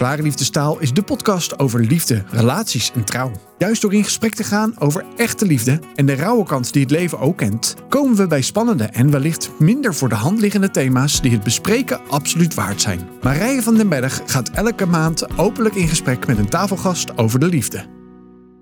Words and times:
Klare 0.00 0.22
Liefdestaal 0.22 0.78
is 0.78 0.92
de 0.92 1.02
podcast 1.02 1.58
over 1.58 1.80
liefde, 1.80 2.24
relaties 2.30 2.92
en 2.94 3.04
trouw. 3.04 3.32
Juist 3.58 3.82
door 3.82 3.94
in 3.94 4.04
gesprek 4.04 4.34
te 4.34 4.44
gaan 4.44 4.74
over 4.78 5.04
echte 5.16 5.46
liefde 5.46 5.78
en 5.94 6.06
de 6.06 6.14
rauwe 6.14 6.44
kant 6.44 6.72
die 6.72 6.82
het 6.82 6.90
leven 6.90 7.18
ook 7.18 7.36
kent, 7.36 7.74
komen 7.88 8.16
we 8.16 8.26
bij 8.26 8.42
spannende 8.42 8.84
en 8.84 9.10
wellicht 9.10 9.50
minder 9.58 9.94
voor 9.94 10.08
de 10.08 10.14
hand 10.14 10.40
liggende 10.40 10.70
thema's 10.70 11.20
die 11.20 11.30
het 11.30 11.42
bespreken 11.42 12.00
absoluut 12.08 12.54
waard 12.54 12.80
zijn. 12.80 13.08
Marije 13.22 13.62
van 13.62 13.74
den 13.74 13.88
Berg 13.88 14.20
gaat 14.26 14.50
elke 14.50 14.86
maand 14.86 15.38
openlijk 15.38 15.74
in 15.74 15.88
gesprek 15.88 16.26
met 16.26 16.38
een 16.38 16.48
tafelgast 16.48 17.18
over 17.18 17.40
de 17.40 17.46
liefde. 17.46 17.84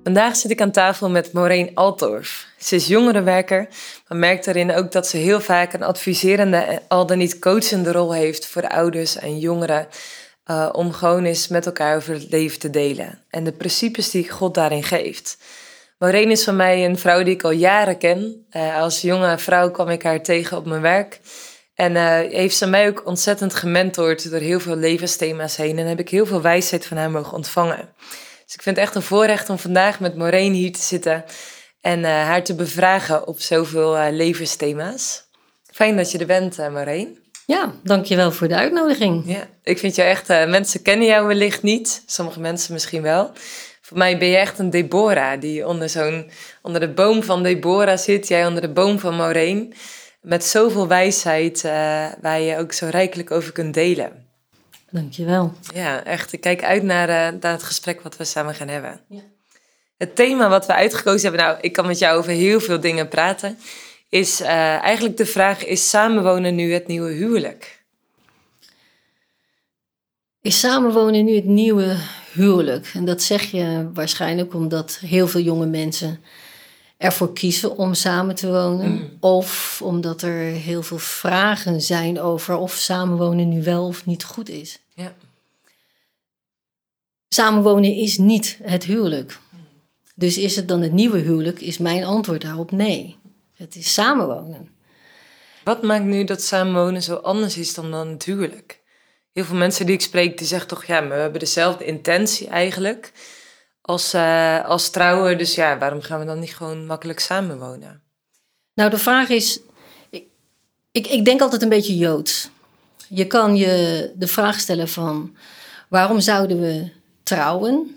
Vandaag 0.02 0.36
zit 0.36 0.50
ik 0.50 0.60
aan 0.60 0.70
tafel 0.70 1.10
met 1.10 1.32
Maureen 1.32 1.70
Altorf. 1.74 2.46
Ze 2.58 2.74
is 2.74 2.86
jongerenwerker, 2.86 3.68
maar 4.08 4.18
merkt 4.18 4.44
daarin 4.44 4.74
ook 4.74 4.92
dat 4.92 5.06
ze 5.06 5.16
heel 5.16 5.40
vaak 5.40 5.72
een 5.72 5.82
adviserende, 5.82 6.82
al 6.88 7.06
dan 7.06 7.18
niet 7.18 7.38
coachende 7.38 7.92
rol 7.92 8.14
heeft 8.14 8.46
voor 8.46 8.68
ouders 8.68 9.16
en 9.16 9.38
jongeren. 9.38 9.86
Uh, 10.50 10.68
om 10.72 10.92
gewoon 10.92 11.24
eens 11.24 11.48
met 11.48 11.66
elkaar 11.66 11.96
over 11.96 12.14
het 12.14 12.30
leven 12.30 12.58
te 12.58 12.70
delen 12.70 13.24
en 13.30 13.44
de 13.44 13.52
principes 13.52 14.10
die 14.10 14.30
God 14.30 14.54
daarin 14.54 14.82
geeft. 14.82 15.38
Maureen 15.98 16.30
is 16.30 16.44
van 16.44 16.56
mij 16.56 16.84
een 16.84 16.98
vrouw 16.98 17.22
die 17.22 17.34
ik 17.34 17.42
al 17.42 17.50
jaren 17.50 17.98
ken. 17.98 18.46
Uh, 18.50 18.80
als 18.80 19.00
jonge 19.00 19.38
vrouw 19.38 19.70
kwam 19.70 19.88
ik 19.88 20.02
haar 20.02 20.22
tegen 20.22 20.56
op 20.56 20.66
mijn 20.66 20.80
werk. 20.80 21.20
En 21.74 21.92
uh, 21.92 22.18
heeft 22.18 22.56
ze 22.56 22.66
mij 22.66 22.88
ook 22.88 23.06
ontzettend 23.06 23.54
gementord 23.54 24.30
door 24.30 24.40
heel 24.40 24.60
veel 24.60 24.76
levensthema's 24.76 25.56
heen. 25.56 25.78
En 25.78 25.86
heb 25.86 25.98
ik 25.98 26.08
heel 26.08 26.26
veel 26.26 26.42
wijsheid 26.42 26.86
van 26.86 26.96
haar 26.96 27.10
mogen 27.10 27.32
ontvangen. 27.32 27.94
Dus 28.44 28.54
ik 28.54 28.62
vind 28.62 28.76
het 28.76 28.84
echt 28.84 28.94
een 28.94 29.02
voorrecht 29.02 29.50
om 29.50 29.58
vandaag 29.58 30.00
met 30.00 30.16
Maureen 30.16 30.52
hier 30.52 30.72
te 30.72 30.80
zitten 30.80 31.24
en 31.80 32.04
haar 32.04 32.44
te 32.44 32.54
bevragen 32.54 33.26
op 33.26 33.40
zoveel 33.40 34.10
levensthema's. 34.10 35.26
Fijn 35.72 35.96
dat 35.96 36.10
je 36.10 36.18
er 36.18 36.26
bent, 36.26 36.56
Maureen. 36.56 37.27
Ja, 37.48 37.72
dankjewel 37.82 38.32
voor 38.32 38.48
de 38.48 38.56
uitnodiging. 38.56 39.22
Ja, 39.26 39.46
ik 39.62 39.78
vind 39.78 39.94
jou 39.94 40.08
echt, 40.08 40.28
mensen 40.28 40.82
kennen 40.82 41.06
jou 41.06 41.26
wellicht 41.26 41.62
niet, 41.62 42.02
sommige 42.06 42.40
mensen 42.40 42.72
misschien 42.72 43.02
wel. 43.02 43.30
Voor 43.80 43.98
mij 43.98 44.18
ben 44.18 44.28
je 44.28 44.36
echt 44.36 44.58
een 44.58 44.70
Deborah 44.70 45.40
die 45.40 45.66
onder, 45.66 45.88
zo'n, 45.88 46.30
onder 46.62 46.80
de 46.80 46.88
boom 46.88 47.22
van 47.22 47.42
Deborah 47.42 47.98
zit, 47.98 48.28
jij 48.28 48.46
onder 48.46 48.62
de 48.62 48.72
boom 48.72 48.98
van 48.98 49.16
Maureen. 49.16 49.74
Met 50.20 50.44
zoveel 50.44 50.88
wijsheid 50.88 51.62
waar 52.20 52.40
je 52.40 52.58
ook 52.58 52.72
zo 52.72 52.86
rijkelijk 52.90 53.30
over 53.30 53.52
kunt 53.52 53.74
delen. 53.74 54.26
Dankjewel. 54.90 55.52
Ja, 55.74 56.04
echt. 56.04 56.32
Ik 56.32 56.40
kijk 56.40 56.64
uit 56.64 56.82
naar, 56.82 57.08
uh, 57.08 57.40
naar 57.40 57.52
het 57.52 57.62
gesprek 57.62 58.00
wat 58.00 58.16
we 58.16 58.24
samen 58.24 58.54
gaan 58.54 58.68
hebben. 58.68 59.00
Ja. 59.08 59.20
Het 59.96 60.16
thema 60.16 60.48
wat 60.48 60.66
we 60.66 60.74
uitgekozen 60.74 61.28
hebben, 61.28 61.46
nou, 61.46 61.58
ik 61.60 61.72
kan 61.72 61.86
met 61.86 61.98
jou 61.98 62.18
over 62.18 62.32
heel 62.32 62.60
veel 62.60 62.80
dingen 62.80 63.08
praten, 63.08 63.58
is 64.08 64.40
uh, 64.40 64.48
eigenlijk 64.82 65.16
de 65.16 65.26
vraag: 65.26 65.64
is 65.64 65.90
samenwonen 65.90 66.54
nu 66.54 66.72
het 66.72 66.86
nieuwe 66.86 67.10
huwelijk? 67.10 67.82
Is 70.40 70.60
samenwonen 70.60 71.24
nu 71.24 71.34
het 71.34 71.44
nieuwe 71.44 71.96
huwelijk? 72.32 72.90
En 72.94 73.04
dat 73.04 73.22
zeg 73.22 73.50
je 73.50 73.90
waarschijnlijk 73.94 74.54
omdat 74.54 74.98
heel 75.00 75.28
veel 75.28 75.40
jonge 75.40 75.66
mensen 75.66 76.20
ervoor 76.96 77.32
kiezen 77.32 77.76
om 77.76 77.94
samen 77.94 78.34
te 78.34 78.48
wonen. 78.48 78.90
Mm. 78.90 79.16
Of 79.20 79.80
omdat 79.82 80.22
er 80.22 80.40
heel 80.52 80.82
veel 80.82 80.98
vragen 80.98 81.80
zijn 81.82 82.20
over 82.20 82.56
of 82.56 82.72
samenwonen 82.72 83.48
nu 83.48 83.62
wel 83.62 83.86
of 83.86 84.06
niet 84.06 84.24
goed 84.24 84.48
is. 84.48 84.78
Ja. 84.94 85.14
Samenwonen 87.28 87.94
is 87.94 88.18
niet 88.18 88.58
het 88.62 88.84
huwelijk. 88.84 89.38
Dus 90.14 90.38
is 90.38 90.56
het 90.56 90.68
dan 90.68 90.82
het 90.82 90.92
nieuwe 90.92 91.18
huwelijk? 91.18 91.60
Is 91.60 91.78
mijn 91.78 92.04
antwoord 92.04 92.42
daarop 92.42 92.70
nee. 92.70 93.16
Het 93.58 93.76
is 93.76 93.92
samenwonen. 93.92 94.68
Wat 95.64 95.82
maakt 95.82 96.04
nu 96.04 96.24
dat 96.24 96.42
samenwonen 96.42 97.02
zo 97.02 97.14
anders 97.14 97.56
is 97.56 97.74
dan, 97.74 97.90
dan 97.90 98.08
het 98.08 98.24
huwelijk? 98.24 98.80
Heel 99.32 99.44
veel 99.44 99.56
mensen 99.56 99.86
die 99.86 99.94
ik 99.94 100.00
spreek, 100.00 100.38
die 100.38 100.46
zeggen 100.46 100.68
toch, 100.68 100.84
ja, 100.84 101.00
maar 101.00 101.16
we 101.16 101.22
hebben 101.22 101.40
dezelfde 101.40 101.84
intentie 101.84 102.48
eigenlijk 102.48 103.12
als, 103.80 104.14
uh, 104.14 104.64
als 104.64 104.90
trouwen. 104.90 105.38
Dus 105.38 105.54
ja, 105.54 105.78
waarom 105.78 106.00
gaan 106.00 106.18
we 106.18 106.24
dan 106.24 106.38
niet 106.38 106.56
gewoon 106.56 106.86
makkelijk 106.86 107.20
samenwonen? 107.20 108.02
Nou, 108.74 108.90
de 108.90 108.98
vraag 108.98 109.28
is, 109.28 109.60
ik, 110.90 111.06
ik 111.06 111.24
denk 111.24 111.40
altijd 111.40 111.62
een 111.62 111.68
beetje 111.68 111.96
joods. 111.96 112.50
Je 113.08 113.26
kan 113.26 113.56
je 113.56 114.12
de 114.14 114.26
vraag 114.26 114.60
stellen 114.60 114.88
van, 114.88 115.36
waarom 115.88 116.20
zouden 116.20 116.60
we 116.60 116.90
trouwen? 117.22 117.96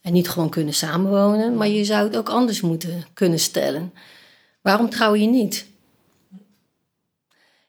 En 0.00 0.12
niet 0.12 0.28
gewoon 0.28 0.50
kunnen 0.50 0.74
samenwonen, 0.74 1.56
maar 1.56 1.68
je 1.68 1.84
zou 1.84 2.06
het 2.06 2.16
ook 2.16 2.28
anders 2.28 2.60
moeten 2.60 3.04
kunnen 3.14 3.38
stellen. 3.38 3.92
Waarom 4.68 4.90
trouw 4.90 5.14
je 5.14 5.26
niet? 5.26 5.66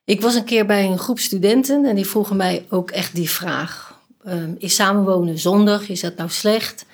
Ik 0.04 0.20
was 0.20 0.34
een 0.34 0.44
keer 0.44 0.66
bij 0.66 0.84
een 0.84 0.98
groep 0.98 1.18
studenten 1.18 1.84
en 1.84 1.94
die 1.94 2.06
vroegen 2.06 2.36
mij 2.36 2.66
ook 2.68 2.90
echt 2.90 3.14
die 3.14 3.30
vraag. 3.30 4.00
Um, 4.26 4.56
is 4.58 4.74
samenwonen 4.74 5.38
zondig? 5.38 5.88
Is 5.88 6.00
dat 6.00 6.16
nou 6.16 6.30
slecht? 6.30 6.84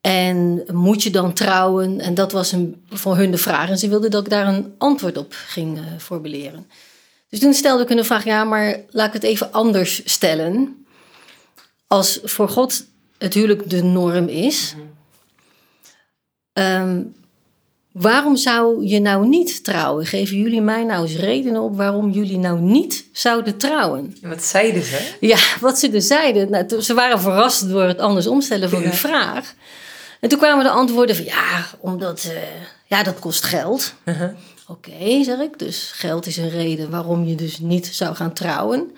En 0.00 0.64
moet 0.72 1.02
je 1.02 1.10
dan 1.10 1.32
trouwen? 1.32 2.00
En 2.00 2.14
dat 2.14 2.32
was 2.32 2.52
een, 2.52 2.82
voor 2.88 3.16
hun 3.16 3.30
de 3.30 3.38
vraag. 3.38 3.68
En 3.68 3.78
ze 3.78 3.88
wilden 3.88 4.10
dat 4.10 4.24
ik 4.24 4.30
daar 4.30 4.46
een 4.46 4.74
antwoord 4.78 5.16
op 5.16 5.32
ging 5.32 5.78
uh, 5.78 5.84
formuleren. 5.98 6.70
Dus 7.28 7.40
toen 7.40 7.54
stelde 7.54 7.82
ik 7.82 7.88
hun 7.88 7.96
de 7.96 8.04
vraag: 8.04 8.24
ja, 8.24 8.44
maar 8.44 8.80
laat 8.90 9.06
ik 9.06 9.12
het 9.12 9.22
even 9.22 9.52
anders 9.52 10.02
stellen. 10.04 10.86
Als 11.86 12.20
voor 12.22 12.48
God 12.48 12.86
het 13.18 13.34
huwelijk 13.34 13.70
de 13.70 13.82
norm 13.82 14.28
is, 14.28 14.74
um, 16.52 17.16
waarom 18.00 18.36
zou 18.36 18.86
je 18.86 19.00
nou 19.00 19.26
niet 19.26 19.64
trouwen? 19.64 20.06
Geven 20.06 20.36
jullie 20.36 20.60
mij 20.60 20.84
nou 20.84 21.02
eens 21.02 21.16
redenen 21.16 21.62
op 21.62 21.76
waarom 21.76 22.10
jullie 22.10 22.38
nou 22.38 22.60
niet 22.60 23.04
zouden 23.12 23.56
trouwen? 23.56 24.16
wat 24.22 24.42
zeiden 24.42 24.82
ze? 24.82 25.16
Ja, 25.20 25.38
wat 25.60 25.78
ze 25.78 25.90
dus 25.90 26.06
zeiden. 26.06 26.50
Nou, 26.50 26.80
ze 26.80 26.94
waren 26.94 27.20
verrast 27.20 27.68
door 27.68 27.82
het 27.82 27.98
anders 27.98 28.26
omstellen 28.26 28.70
van 28.70 28.80
ja. 28.80 28.84
hun 28.84 28.94
vraag. 28.94 29.54
En 30.20 30.28
toen 30.28 30.38
kwamen 30.38 30.64
de 30.64 30.70
antwoorden 30.70 31.16
van 31.16 31.24
ja, 31.24 31.66
omdat 31.80 32.24
uh, 32.26 32.32
ja, 32.86 33.02
dat 33.02 33.18
kost 33.18 33.44
geld. 33.44 33.94
Uh 34.04 34.18
-huh. 34.18 34.30
Oké, 34.66 34.90
okay, 34.90 35.22
zeg 35.22 35.38
ik. 35.38 35.58
Dus 35.58 35.90
geld 35.94 36.26
is 36.26 36.36
een 36.36 36.50
reden 36.50 36.90
waarom 36.90 37.24
je 37.24 37.34
dus 37.34 37.58
niet 37.58 37.86
zou 37.86 38.14
gaan 38.14 38.32
trouwen. 38.32 38.90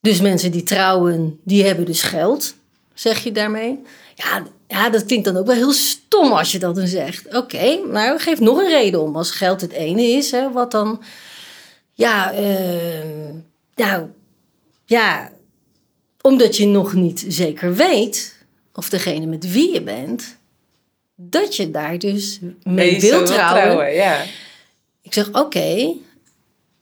Dus 0.00 0.20
mensen 0.20 0.50
die 0.50 0.62
trouwen, 0.62 1.40
die 1.44 1.64
hebben 1.64 1.84
dus 1.84 2.02
geld, 2.02 2.54
zeg 3.00 3.24
je 3.24 3.32
daarmee. 3.32 3.82
Ja, 4.14 4.42
ja 4.66 4.90
dat 4.90 5.04
klinkt 5.04 5.24
dan 5.24 5.36
ook 5.36 5.46
wel 5.46 5.56
heel 5.56 5.72
stom 5.72 6.32
als 6.32 6.52
je 6.52 6.58
dat 6.58 6.74
dan 6.74 6.86
zegt. 6.86 7.26
Oké, 7.26 7.36
okay, 7.36 7.80
nou 7.86 8.18
geef 8.18 8.40
nog 8.40 8.58
een 8.58 8.68
reden 8.68 9.02
om. 9.02 9.16
Als 9.16 9.30
geld 9.30 9.60
het 9.60 9.72
ene 9.72 10.02
is, 10.02 10.30
hè, 10.30 10.52
wat 10.52 10.70
dan... 10.70 11.02
Ja, 11.92 12.32
nou, 13.74 14.06
ja, 14.84 15.30
omdat 16.20 16.56
je 16.56 16.66
nog 16.66 16.92
niet 16.92 17.24
zeker 17.28 17.74
weet 17.74 18.36
of 18.72 18.88
degene 18.88 19.26
met 19.26 19.52
wie 19.52 19.72
je 19.72 19.82
bent, 19.82 20.36
dat 21.14 21.56
je 21.56 21.70
daar 21.70 21.98
dus 21.98 22.38
mee 22.62 22.90
nee, 22.90 23.00
wilt 23.00 23.26
trouwen. 23.26 23.60
trouwen 23.60 23.94
ja. 23.94 24.24
Ik 25.02 25.12
zeg, 25.12 25.28
oké. 25.28 25.38
Okay. 25.38 25.96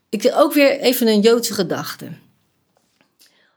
Ik 0.09 0.23
zeg 0.23 0.35
ook 0.35 0.53
weer 0.53 0.81
even 0.81 1.07
een 1.07 1.21
Joodse 1.21 1.55
gedachte. 1.55 2.09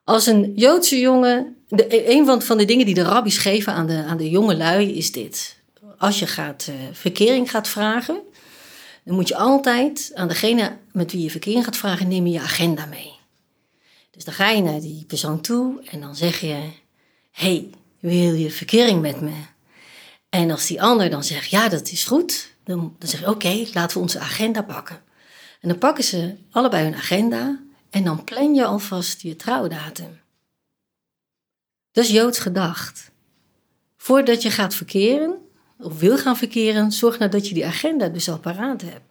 Als 0.09 0.25
een 0.25 0.53
Joodse 0.56 1.00
jongen, 1.00 1.56
de, 1.68 2.09
een 2.12 2.25
van, 2.25 2.42
van 2.42 2.58
de 2.58 2.66
dingen 2.66 2.86
die 2.86 2.96
de 2.96 3.02
rabbies 3.02 3.38
geven 3.38 3.74
aan 3.74 3.88
de, 3.88 4.03
aan 4.03 4.18
de 4.18 4.30
jonge 4.30 4.58
lui 4.58 4.97
is 4.97 5.12
dit. 5.12 5.58
Als 5.97 6.20
je 6.20 6.28
gaat, 6.28 6.68
uh, 6.70 6.75
verkering 6.92 7.50
gaat 7.50 7.68
vragen, 7.68 8.22
dan 9.03 9.16
moet 9.16 9.28
je 9.28 9.36
altijd 9.36 10.12
aan 10.14 10.28
degene 10.28 10.78
met 10.92 11.12
wie 11.12 11.22
je 11.22 11.31
verkering 11.31 11.64
gaat 11.64 11.78
vragen, 11.78 12.08
neem 12.08 12.25
je 12.25 12.34
je 12.34 12.40
agenda 12.40 12.86
mee. 12.86 13.12
Dus 14.12 14.24
dan 14.24 14.34
ga 14.34 14.50
je 14.50 14.62
naar 14.62 14.80
die 14.80 15.06
persoon 15.08 15.42
toe 15.42 15.81
en 15.92 16.02
dan 16.02 16.16
zeg 16.16 16.40
je, 16.40 16.70
hey, 17.31 17.70
wil 18.00 18.34
je 18.34 18.52
verkering 18.52 19.02
met 19.02 19.22
me? 19.22 19.34
En 20.30 20.52
als 20.52 20.68
die 20.68 20.81
ander 20.81 21.09
dan 21.09 21.24
zegt, 21.24 21.50
ja, 21.50 21.70
dat 21.70 21.91
is 21.91 22.03
goed, 22.03 22.53
dan, 22.64 22.96
dan 23.00 23.09
zeg 23.09 23.20
je, 23.20 23.30
oké, 23.30 23.66
laten 23.74 23.97
we 23.97 24.03
onze 24.03 24.20
agenda 24.20 24.62
pakken. 24.62 25.02
En 25.62 25.70
dan 25.70 25.78
pakken 25.78 26.03
ze 26.03 26.36
allebei 26.52 26.84
hun 26.84 26.96
agenda 26.96 27.59
en 27.89 28.03
dan 28.03 28.23
plan 28.23 28.53
je 28.53 28.66
alvast 28.66 29.22
je 29.22 29.35
trouwdatum. 29.35 30.19
Dat 31.91 32.03
is 32.03 32.09
Joods 32.09 32.40
gedacht. 32.40 33.11
Voordat 33.97 34.41
je 34.41 34.52
gaat 34.52 34.73
verkeren, 34.75 35.35
of 35.78 35.99
wil 35.99 36.17
gaan 36.17 36.37
verkeren, 36.37 36.91
zorg 36.91 37.19
nou 37.19 37.31
dat 37.31 37.47
je 37.47 37.53
die 37.53 37.66
agenda 37.66 38.08
dus 38.08 38.29
al 38.29 38.40
paraat 38.40 38.81
hebt. 38.81 39.08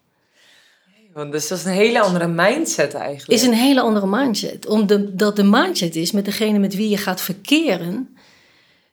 Want 1.13 1.33
dus 1.33 1.49
dat 1.49 1.59
is 1.59 1.65
een 1.65 1.73
hele 1.73 2.01
andere 2.01 2.27
mindset 2.27 2.95
eigenlijk. 2.95 3.41
Is 3.41 3.47
een 3.47 3.55
hele 3.55 3.81
andere 3.81 4.07
mindset. 4.07 4.67
Omdat 4.67 5.37
de 5.37 5.43
mindset 5.43 5.97
is 5.97 6.13
met 6.13 6.25
degene 6.25 6.59
met 6.59 6.75
wie 6.75 6.89
je 6.89 6.97
gaat 6.97 7.21
verkeren, 7.21 8.17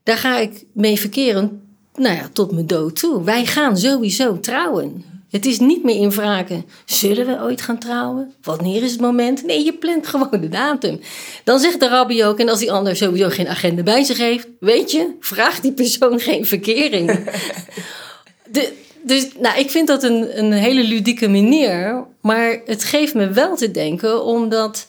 daar 0.04 0.18
ga 0.18 0.38
ik 0.38 0.66
mee 0.74 1.00
verkeren 1.00 1.66
nou 1.96 2.16
ja, 2.16 2.30
tot 2.34 2.52
mijn 2.52 2.68
dood 2.68 3.00
toe. 3.00 3.24
Wij 3.24 3.46
gaan 3.46 3.78
sowieso 3.78 4.40
trouwen. 4.40 5.15
Het 5.36 5.46
is 5.46 5.60
niet 5.60 5.84
meer 5.84 5.96
in 5.96 6.12
vragen, 6.12 6.66
zullen 6.86 7.26
we 7.26 7.42
ooit 7.42 7.62
gaan 7.62 7.78
trouwen? 7.80 8.34
Wanneer 8.42 8.84
is 8.84 8.92
het 8.92 9.02
moment? 9.02 9.44
Nee, 9.46 9.66
je 9.66 9.74
plant 9.74 10.08
gewoon 10.08 10.42
de 10.42 10.50
datum. 10.50 11.00
Dan 11.44 11.60
zegt 11.60 11.80
de 11.80 11.88
rabbi 11.88 12.24
ook, 12.24 12.40
en 12.40 12.50
als 12.50 12.60
die 12.60 12.72
ander 12.72 12.96
sowieso 12.96 13.30
geen 13.30 13.48
agenda 13.48 13.84
bij 13.84 14.04
zich 14.04 14.18
heeft, 14.18 14.48
weet 14.60 14.92
je, 14.92 15.16
vraagt 15.20 15.62
die 15.62 15.72
persoon 15.74 16.20
geen 16.20 16.46
verkering. 16.46 17.20
de, 18.52 18.74
dus 19.02 19.28
nou, 19.40 19.60
ik 19.60 19.70
vind 19.70 19.88
dat 19.88 20.04
een, 20.04 20.38
een 20.40 20.52
hele 20.52 20.84
ludieke 20.84 21.28
manier, 21.30 22.06
maar 22.22 22.62
het 22.66 22.84
geeft 22.84 23.14
me 23.14 23.30
wel 23.30 23.56
te 23.56 23.72
denken, 23.72 24.24
omdat 24.24 24.88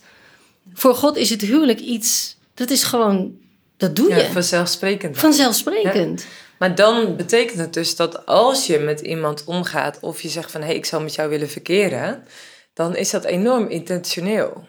voor 0.74 0.94
God 0.94 1.16
is 1.16 1.30
het 1.30 1.40
huwelijk 1.40 1.80
iets 1.80 2.36
Dat 2.54 2.70
is 2.70 2.82
gewoon, 2.82 3.34
dat 3.76 3.96
doe 3.96 4.08
Ja, 4.08 4.16
je. 4.16 4.28
vanzelfsprekend. 4.32 5.18
Vanzelfsprekend. 5.18 6.26
Maar 6.58 6.74
dan 6.74 7.16
betekent 7.16 7.58
het 7.58 7.74
dus 7.74 7.96
dat 7.96 8.26
als 8.26 8.66
je 8.66 8.78
met 8.78 9.00
iemand 9.00 9.44
omgaat 9.44 9.98
of 10.00 10.20
je 10.20 10.28
zegt 10.28 10.50
van 10.50 10.60
hé, 10.60 10.66
hey, 10.66 10.76
ik 10.76 10.84
zou 10.84 11.02
met 11.02 11.14
jou 11.14 11.28
willen 11.28 11.48
verkeren, 11.48 12.24
dan 12.72 12.96
is 12.96 13.10
dat 13.10 13.24
enorm 13.24 13.68
intentioneel. 13.68 14.68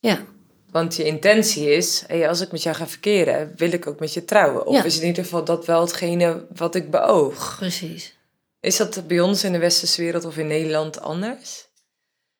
Ja. 0.00 0.24
Want 0.70 0.96
je 0.96 1.04
intentie 1.04 1.70
is, 1.70 2.04
hey, 2.06 2.28
als 2.28 2.40
ik 2.40 2.52
met 2.52 2.62
jou 2.62 2.76
ga 2.76 2.86
verkeren, 2.86 3.52
wil 3.56 3.72
ik 3.72 3.86
ook 3.86 4.00
met 4.00 4.12
je 4.12 4.24
trouwen. 4.24 4.66
Of 4.66 4.74
Ja. 4.76 4.84
is 4.84 4.98
in 5.00 5.06
ieder 5.06 5.24
geval 5.24 5.44
dat 5.44 5.66
wel 5.66 5.80
hetgene 5.80 6.46
wat 6.54 6.74
ik 6.74 6.90
beoog. 6.90 7.56
precies. 7.58 8.16
Is 8.60 8.76
dat 8.76 9.06
bij 9.06 9.20
ons 9.20 9.44
in 9.44 9.52
de 9.52 9.58
westerse 9.58 10.02
wereld 10.02 10.24
of 10.24 10.36
in 10.36 10.46
Nederland 10.46 11.00
anders? 11.00 11.66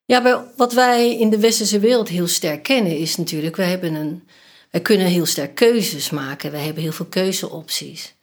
Ja, 0.05 0.21
maar 0.21 0.45
wat 0.57 0.73
wij 0.73 1.19
in 1.19 1.31
de 1.31 1.39
westerse 1.39 1.79
wereld 1.79 2.09
heel 2.09 2.27
sterk 2.27 2.63
kennen 2.63 2.97
is 2.97 3.17
natuurlijk, 3.17 3.57
wij, 3.57 3.69
hebben 3.69 3.95
een, 3.95 4.29
wij 4.71 4.81
kunnen 4.81 5.07
heel 5.07 5.27
sterk 5.27 5.55
keuzes 5.55 6.11
maken. 6.11 6.51
Wij 6.51 6.65
hebben 6.65 6.83
heel 6.83 6.93
veel 6.93 7.07
keuzeopties. 7.07 8.15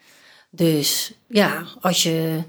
Dus 0.55 1.11
ja, 1.27 1.65
als 1.81 2.03
je 2.03 2.39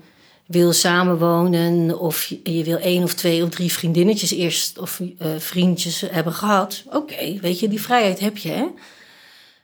wil 0.47 0.73
samenwonen 0.73 1.99
of 1.99 2.35
je, 2.43 2.65
wil 2.65 2.77
één 2.77 3.03
of 3.03 3.15
twee 3.15 3.43
of 3.43 3.49
drie 3.49 3.73
vriendinnetjes 3.73 4.31
eerst 4.31 4.79
of 4.79 5.01
eh, 5.19 5.29
vriendjes 5.39 6.01
hebben 6.11 6.33
gehad, 6.33 6.83
oké, 6.93 7.39
weet 7.41 7.61
je, 7.61 7.69
die 7.69 7.81
vrijheid 7.81 8.21
heb 8.21 8.37
je. 8.37 8.49
Hè? 8.49 8.67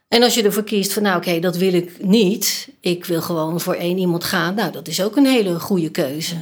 En 0.09 0.23
als 0.23 0.35
je 0.35 0.43
ervoor 0.43 0.65
kiest 0.65 0.93
van, 0.93 1.03
nou 1.03 1.17
oké, 1.17 1.41
dat 1.41 1.57
wil 1.57 1.73
ik 1.73 2.05
niet, 2.05 2.69
ik 2.81 3.05
wil 3.05 3.23
gewoon 3.23 3.61
voor 3.61 3.75
één 3.75 3.99
iemand 3.99 4.25
gaan, 4.25 4.55
nou 4.55 4.73
dat 4.73 4.89
is 4.89 5.03
ook 5.03 5.17
een 5.17 5.27
hele 5.27 5.61
goede 5.61 5.91
keuze. 5.91 6.37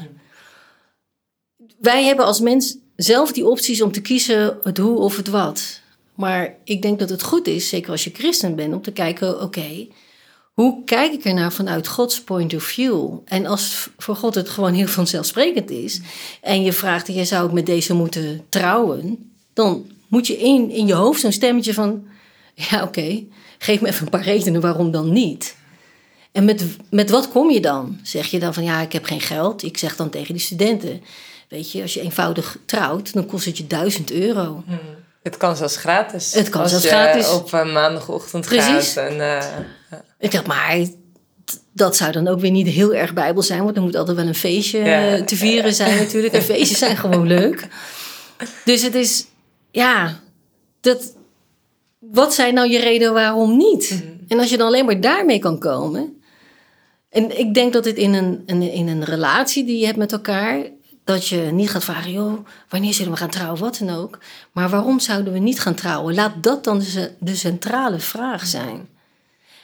Wij 1.81 2.05
hebben 2.05 2.25
als 2.25 2.41
mens 2.41 2.77
zelf 2.97 3.33
die 3.33 3.47
opties 3.47 3.83
om 3.83 3.93
te 3.93 4.01
kiezen 4.01 4.59
het 4.63 4.79
hoe 4.79 4.99
of 4.99 5.17
het 5.17 5.29
wat. 5.29 5.81
Maar 6.15 6.57
ik 6.65 6.83
denk 6.83 6.99
dat 6.99 7.11
het 7.11 7.23
goed 7.23 7.47
is, 7.47 7.69
zeker 7.69 7.91
als 7.91 8.05
je 8.05 8.11
christen 8.13 8.55
bent, 8.55 8.75
om 8.75 8.83
te 8.83 8.93
kijken, 8.93 9.43
oké, 9.43 9.87
hoe 10.53 10.85
kijk 10.85 11.13
ik 11.13 11.25
ernaar 11.25 11.53
vanuit 11.53 11.89
Gods 11.89 12.23
point 12.23 12.55
of 12.55 12.63
view? 12.63 13.19
En 13.25 13.47
als 13.47 13.89
voor 13.97 14.17
God 14.17 14.35
het 14.35 14.49
gewoon 14.49 14.75
heel 14.75 14.87
vanzelfsprekend 14.87 15.71
is, 15.71 16.01
en 16.41 16.63
je 16.63 16.73
vraagt, 16.73 17.07
jij 17.07 17.25
zou 17.25 17.47
ik 17.47 17.53
met 17.53 17.67
deze 17.67 17.95
moeten 17.95 18.45
trouwen, 18.49 19.33
dan 19.53 19.91
moet 20.09 20.27
je 20.27 20.39
in, 20.39 20.71
in 20.71 20.87
je 20.87 20.95
hoofd 20.95 21.21
zo'n 21.21 21.33
stemmetje 21.33 21.75
van, 21.75 22.07
ja 22.55 22.83
oké, 22.83 23.25
geef 23.59 23.81
me 23.81 23.89
even 23.89 24.03
een 24.03 24.11
paar 24.11 24.23
redenen 24.23 24.61
waarom 24.61 24.91
dan 24.91 25.13
niet. 25.13 25.57
En 26.33 26.45
met, 26.45 26.65
met 26.91 27.11
wat 27.11 27.29
kom 27.29 27.51
je 27.51 27.61
dan? 27.61 27.99
Zeg 28.03 28.27
je 28.27 28.39
dan 28.39 28.55
van 28.55 28.65
ja, 28.65 28.81
ik 28.81 28.93
heb 28.93 29.05
geen 29.05 29.21
geld? 29.21 29.63
Ik 29.63 29.79
zeg 29.79 29.97
dan 29.97 30.11
tegen 30.11 30.35
die 30.35 30.43
studenten: 30.43 31.03
Weet 31.49 31.73
je, 31.73 31.83
als 31.83 31.95
je 31.95 32.01
eenvoudig 32.01 32.59
trouwt, 32.65 33.13
dan 33.13 33.27
kost 33.27 33.45
het 33.45 33.59
je 33.59 33.67
1000 33.67 34.11
euro. 34.11 34.65
Het 35.23 35.37
kan 35.37 35.57
zelfs 35.57 35.77
gratis. 35.77 36.35
Het 36.35 36.49
kan 36.49 36.61
als 36.61 36.71
zelfs 36.71 36.85
je 36.85 36.91
gratis. 36.91 37.33
op 37.33 37.53
een 37.53 37.73
maandagochtend 37.73 38.47
Precies. 38.47 38.93
gaat. 38.93 39.11
En, 39.11 39.21
eh, 39.21 39.99
Ik 40.21 40.31
dacht, 40.33 40.47
maar 40.47 40.79
dat 41.73 41.97
zou 41.97 42.13
dan 42.13 42.29
ook 42.29 42.41
weer 42.41 42.51
niet 42.51 42.67
heel 42.67 42.95
erg 42.95 43.13
bijbel 43.15 43.43
zijn, 43.43 43.65
want 43.65 43.77
er 43.77 43.83
moet 43.83 43.97
altijd 43.97 44.17
wel 44.17 44.27
een 44.27 44.35
feestje 44.35 44.79
Ja. 44.79 45.09
eh, 45.17 45.23
te 45.23 45.37
vieren 45.37 45.75
zijn 45.75 45.97
natuurlijk. 45.99 46.33
En 46.35 46.43
feestjes 46.43 46.79
zijn 46.79 46.97
gewoon 46.97 47.27
leuk. 47.39 47.69
Dus 48.65 48.83
het 48.83 48.95
is, 48.95 49.27
ja, 49.71 50.21
dat, 50.81 51.15
wat 51.99 52.35
zijn 52.35 52.55
nou 52.55 52.69
je 52.71 52.79
redenen 52.79 53.15
waarom 53.15 53.57
niet? 53.57 54.03
En 54.29 54.39
als 54.39 54.51
je 54.51 54.57
dan 54.57 54.67
alleen 54.67 54.85
maar 54.85 55.01
daarmee 55.01 55.39
kan 55.39 55.59
komen. 55.59 56.23
En 57.11 57.39
ik 57.39 57.55
denk 57.55 57.73
dat 57.73 57.85
het 57.85 57.97
in 57.97 58.15
een, 58.15 58.43
een- 58.47 58.73
in 58.73 58.89
een 58.89 59.05
relatie 59.05 59.65
die 59.65 59.79
je 59.79 59.87
hebt 59.87 59.99
met 59.99 60.13
elkaar, 60.13 60.59
dat 61.05 61.27
je 61.29 61.37
niet 61.37 61.71
gaat 61.71 61.85
vragen, 61.85 62.13
joh, 62.13 62.47
wanneer 62.69 62.95
zullen 62.95 63.13
we 63.13 63.19
gaan 63.19 63.31
trouwen, 63.31 63.61
wat 63.61 63.79
dan 63.85 63.97
ook. 63.97 64.19
Maar 64.53 64.69
waarom 64.69 65.01
zouden 65.01 65.33
we 65.33 65.39
niet 65.39 65.61
gaan 65.61 65.75
trouwen? 65.75 66.15
Laat 66.15 66.33
dat 66.43 66.65
dan 66.65 66.83
de 67.19 67.35
centrale 67.35 67.99
vraag 67.99 68.47
zijn. 68.47 68.89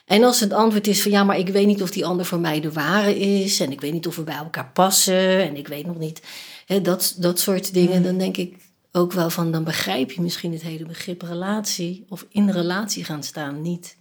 En 0.06 0.24
als 0.24 0.40
het 0.40 0.52
antwoord 0.52 0.86
is 0.86 1.02
van 1.02 1.10
ja, 1.10 1.24
maar 1.24 1.38
ik 1.38 1.48
weet 1.48 1.66
niet 1.66 1.82
of 1.82 1.90
die 1.90 2.06
ander 2.06 2.26
voor 2.26 2.40
mij 2.40 2.60
de 2.60 2.72
ware 2.72 3.18
is. 3.18 3.60
En 3.60 3.72
ik 3.72 3.80
weet 3.80 3.92
niet 3.92 4.06
of 4.06 4.16
we 4.16 4.22
bij 4.22 4.36
elkaar 4.36 4.70
passen. 4.72 5.42
En 5.42 5.56
ik 5.56 5.68
weet 5.68 5.86
nog 5.86 5.98
niet 5.98 6.22
hè, 6.66 6.80
dat, 6.80 7.14
dat 7.18 7.40
soort 7.40 7.74
dingen. 7.74 8.02
Dan 8.02 8.18
denk 8.18 8.36
ik 8.36 8.56
ook 8.92 9.12
wel 9.12 9.30
van 9.30 9.52
dan 9.52 9.64
begrijp 9.64 10.10
je 10.10 10.20
misschien 10.20 10.52
het 10.52 10.62
hele 10.62 10.86
begrip 10.86 11.22
relatie. 11.22 12.04
Of 12.08 12.26
in 12.28 12.50
relatie 12.50 13.04
gaan 13.04 13.22
staan 13.22 13.62
niet. 13.62 13.96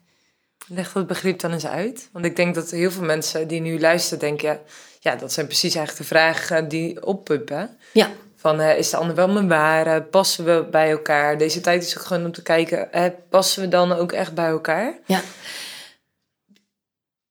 Leg 0.68 0.92
dat 0.92 1.08
begrip 1.08 1.40
dan 1.40 1.52
eens 1.52 1.68
uit. 1.68 2.10
Want 2.12 2.26
ik 2.26 2.36
denk 2.36 2.56
dat 2.56 2.72
heel 2.72 2.92
veel 2.92 3.04
mensen 3.04 3.48
die 3.48 3.62
nu 3.62 3.80
luisteren 3.80 4.20
denken... 4.20 4.60
ja, 5.00 5.16
dat 5.16 5.34
zijn 5.34 5.46
precies 5.46 5.76
eigenlijk 5.76 6.10
de 6.10 6.16
vragen 6.16 6.68
die 6.68 7.06
oppuppen. 7.06 7.78
Ja, 7.94 8.10
Van, 8.36 8.62
is 8.62 8.90
de 8.90 8.98
ander 8.98 9.16
wel 9.16 9.28
mijn 9.28 9.48
ware? 9.48 10.02
Passen 10.02 10.46
we 10.46 10.68
bij 10.72 10.92
elkaar? 10.92 11.38
Deze 11.38 11.62
tijd 11.62 11.84
is 11.84 11.98
ook 11.98 12.04
gewoon 12.04 12.26
om 12.26 12.32
te 12.32 12.42
kijken... 12.42 12.90
passen 13.30 13.62
we 13.62 13.68
dan 13.68 13.92
ook 13.92 14.12
echt 14.12 14.34
bij 14.34 14.50
elkaar? 14.50 14.94
ja. 15.06 15.22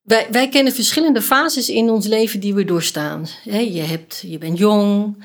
Wij, 0.05 0.27
wij 0.31 0.49
kennen 0.49 0.73
verschillende 0.73 1.23
fases 1.23 1.69
in 1.69 1.91
ons 1.91 2.07
leven 2.07 2.41
die 2.41 2.55
we 2.55 2.65
doorstaan. 2.65 3.27
Je, 3.45 3.81
hebt, 3.81 4.23
je 4.27 4.39
bent 4.39 4.59
jong. 4.59 5.17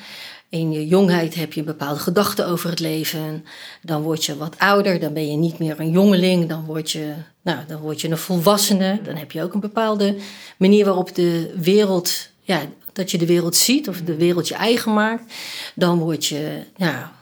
In 0.50 0.72
je 0.72 0.88
jongheid 0.88 1.36
heb 1.36 1.54
je 1.54 1.64
bepaalde 1.64 2.00
gedachten 2.00 2.48
over 2.48 2.70
het 2.70 2.80
leven. 2.80 3.46
Dan 3.82 4.02
word 4.02 4.26
je 4.26 4.38
wat 4.38 4.56
ouder, 4.58 5.00
dan 5.00 5.14
ben 5.14 5.32
je 5.32 5.38
niet 5.38 5.60
meer 5.60 5.80
een 5.80 5.92
jongeling. 5.92 6.50
Dan 6.50 6.66
word 6.66 6.92
je, 6.92 7.14
nou, 7.42 7.58
dan 7.68 7.82
word 7.82 8.02
je 8.02 8.10
een 8.10 8.18
volwassene. 8.18 9.00
Dan 9.04 9.16
heb 9.16 9.32
je 9.32 9.44
ook 9.44 9.54
een 9.54 9.60
bepaalde 9.60 10.16
manier 10.58 10.86
waarop 10.86 11.16
de 11.16 11.54
wereld, 11.62 12.30
ja, 12.42 12.62
dat 12.94 13.12
je 13.12 13.18
de 13.18 13.26
wereld 13.26 13.56
ziet 13.56 13.90
of 13.90 14.02
de 14.02 14.16
wereld 14.16 14.48
je 14.48 14.56
eigen 14.56 14.94
maakt. 14.94 15.34
Dan 15.76 16.00
word 16.00 16.26
je, 16.26 16.64
ja, 16.76 17.19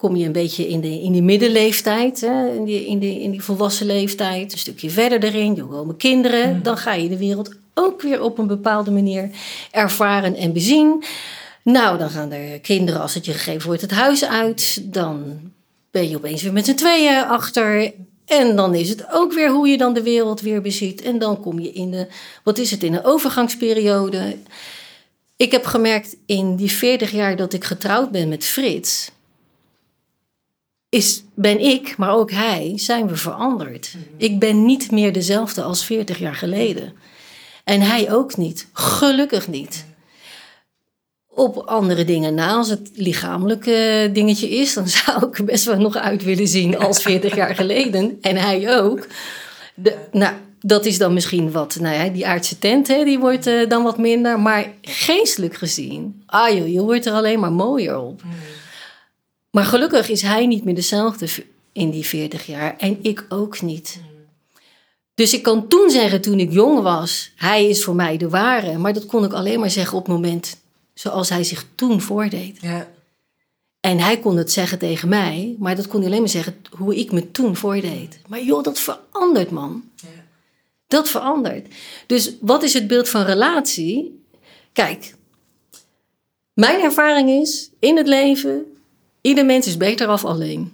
kom 0.00 0.16
je 0.16 0.26
een 0.26 0.32
beetje 0.32 0.68
in, 0.68 0.80
de, 0.80 1.00
in 1.00 1.12
die 1.12 1.22
middenleeftijd, 1.22 2.20
hè, 2.20 2.54
in, 2.54 2.64
die, 2.64 2.86
in, 2.86 2.98
die, 2.98 3.20
in 3.20 3.30
die 3.30 3.42
volwassen 3.42 3.86
leeftijd, 3.86 4.52
een 4.52 4.58
stukje 4.58 4.90
verder 4.90 5.24
erin, 5.24 5.54
je 5.54 5.64
komen 5.64 5.96
kinderen, 5.96 6.62
dan 6.62 6.76
ga 6.76 6.92
je 6.92 7.08
de 7.08 7.18
wereld 7.18 7.54
ook 7.74 8.02
weer 8.02 8.22
op 8.22 8.38
een 8.38 8.46
bepaalde 8.46 8.90
manier 8.90 9.30
ervaren 9.70 10.36
en 10.36 10.52
bezien. 10.52 11.04
Nou, 11.62 11.98
dan 11.98 12.10
gaan 12.10 12.32
er 12.32 12.60
kinderen, 12.60 13.00
als 13.00 13.14
het 13.14 13.24
je 13.24 13.32
gegeven 13.32 13.66
wordt, 13.66 13.82
het 13.82 13.90
huis 13.90 14.24
uit. 14.24 14.92
Dan 14.92 15.40
ben 15.90 16.08
je 16.08 16.16
opeens 16.16 16.42
weer 16.42 16.52
met 16.52 16.66
z'n 16.66 16.74
tweeën 16.74 17.24
achter. 17.24 17.92
En 18.26 18.56
dan 18.56 18.74
is 18.74 18.88
het 18.88 19.06
ook 19.12 19.32
weer 19.32 19.50
hoe 19.50 19.68
je 19.68 19.78
dan 19.78 19.94
de 19.94 20.02
wereld 20.02 20.40
weer 20.40 20.62
beziet. 20.62 21.02
En 21.02 21.18
dan 21.18 21.40
kom 21.40 21.58
je 21.58 21.72
in 21.72 21.90
de, 21.90 22.06
wat 22.44 22.58
is 22.58 22.70
het, 22.70 22.82
in 22.82 22.94
een 22.94 23.04
overgangsperiode. 23.04 24.36
Ik 25.36 25.52
heb 25.52 25.64
gemerkt 25.64 26.16
in 26.26 26.56
die 26.56 26.70
40 26.70 27.10
jaar 27.10 27.36
dat 27.36 27.52
ik 27.52 27.64
getrouwd 27.64 28.10
ben 28.10 28.28
met 28.28 28.44
Frits, 28.44 29.10
is, 30.90 31.22
ben 31.34 31.60
ik, 31.60 31.96
maar 31.96 32.14
ook 32.14 32.30
hij, 32.30 32.72
zijn 32.76 33.08
we 33.08 33.16
veranderd. 33.16 33.94
Ik 34.16 34.38
ben 34.38 34.64
niet 34.64 34.90
meer 34.90 35.12
dezelfde 35.12 35.62
als 35.62 35.84
40 35.84 36.18
jaar 36.18 36.34
geleden. 36.34 36.92
En 37.64 37.80
hij 37.80 38.12
ook 38.12 38.36
niet. 38.36 38.66
Gelukkig 38.72 39.48
niet. 39.48 39.84
Op 41.28 41.56
andere 41.56 42.04
dingen 42.04 42.34
na, 42.34 42.52
als 42.52 42.68
het 42.68 42.90
lichamelijke 42.94 44.10
dingetje 44.12 44.48
is, 44.48 44.74
dan 44.74 44.88
zou 45.04 45.26
ik 45.26 45.38
er 45.38 45.44
best 45.44 45.64
wel 45.64 45.78
nog 45.78 45.96
uit 45.96 46.24
willen 46.24 46.48
zien 46.48 46.78
als 46.78 47.02
40 47.02 47.34
jaar 47.34 47.54
geleden. 47.54 48.18
En 48.20 48.36
hij 48.36 48.80
ook. 48.80 49.06
De, 49.74 49.96
nou, 50.12 50.34
dat 50.60 50.84
is 50.84 50.98
dan 50.98 51.12
misschien 51.12 51.52
wat, 51.52 51.76
nou 51.80 51.94
ja, 51.94 52.08
die 52.08 52.26
aardse 52.26 52.58
tent, 52.58 52.88
hè, 52.88 53.04
die 53.04 53.18
wordt 53.18 53.46
eh, 53.46 53.68
dan 53.68 53.82
wat 53.82 53.98
minder. 53.98 54.40
Maar 54.40 54.72
geestelijk 54.82 55.54
gezien, 55.54 56.22
ah 56.26 56.54
joh, 56.56 56.68
je 56.68 56.80
wordt 56.80 57.06
er 57.06 57.12
alleen 57.12 57.40
maar 57.40 57.52
mooier 57.52 57.98
op. 57.98 58.22
Maar 59.50 59.64
gelukkig 59.64 60.08
is 60.08 60.22
hij 60.22 60.46
niet 60.46 60.64
meer 60.64 60.74
dezelfde 60.74 61.28
in 61.72 61.90
die 61.90 62.06
40 62.06 62.46
jaar 62.46 62.76
en 62.76 62.98
ik 63.02 63.26
ook 63.28 63.60
niet. 63.60 64.00
Dus 65.14 65.34
ik 65.34 65.42
kan 65.42 65.68
toen 65.68 65.90
zeggen, 65.90 66.20
toen 66.20 66.40
ik 66.40 66.52
jong 66.52 66.82
was, 66.82 67.32
hij 67.36 67.68
is 67.68 67.84
voor 67.84 67.94
mij 67.94 68.16
de 68.16 68.28
ware. 68.28 68.78
Maar 68.78 68.92
dat 68.92 69.06
kon 69.06 69.24
ik 69.24 69.32
alleen 69.32 69.60
maar 69.60 69.70
zeggen 69.70 69.98
op 69.98 70.06
het 70.06 70.14
moment 70.14 70.60
zoals 70.94 71.28
hij 71.28 71.44
zich 71.44 71.66
toen 71.74 72.00
voordeed. 72.00 72.58
Ja. 72.60 72.88
En 73.80 73.98
hij 73.98 74.18
kon 74.18 74.36
het 74.36 74.52
zeggen 74.52 74.78
tegen 74.78 75.08
mij, 75.08 75.56
maar 75.58 75.76
dat 75.76 75.86
kon 75.86 76.00
hij 76.00 76.08
alleen 76.08 76.20
maar 76.20 76.30
zeggen 76.30 76.62
hoe 76.70 76.96
ik 76.96 77.12
me 77.12 77.30
toen 77.30 77.56
voordeed. 77.56 78.20
Maar 78.28 78.42
joh, 78.42 78.62
dat 78.62 78.78
verandert, 78.78 79.50
man. 79.50 79.90
Dat 80.86 81.08
verandert. 81.08 81.66
Dus 82.06 82.32
wat 82.40 82.62
is 82.62 82.74
het 82.74 82.86
beeld 82.86 83.08
van 83.08 83.22
relatie? 83.22 84.22
Kijk, 84.72 85.14
mijn 86.52 86.80
ervaring 86.80 87.30
is 87.30 87.70
in 87.78 87.96
het 87.96 88.06
leven, 88.06 88.69
ieder 89.20 89.44
mens 89.44 89.66
is 89.66 89.76
beter 89.76 90.06
af 90.06 90.24
alleen. 90.24 90.72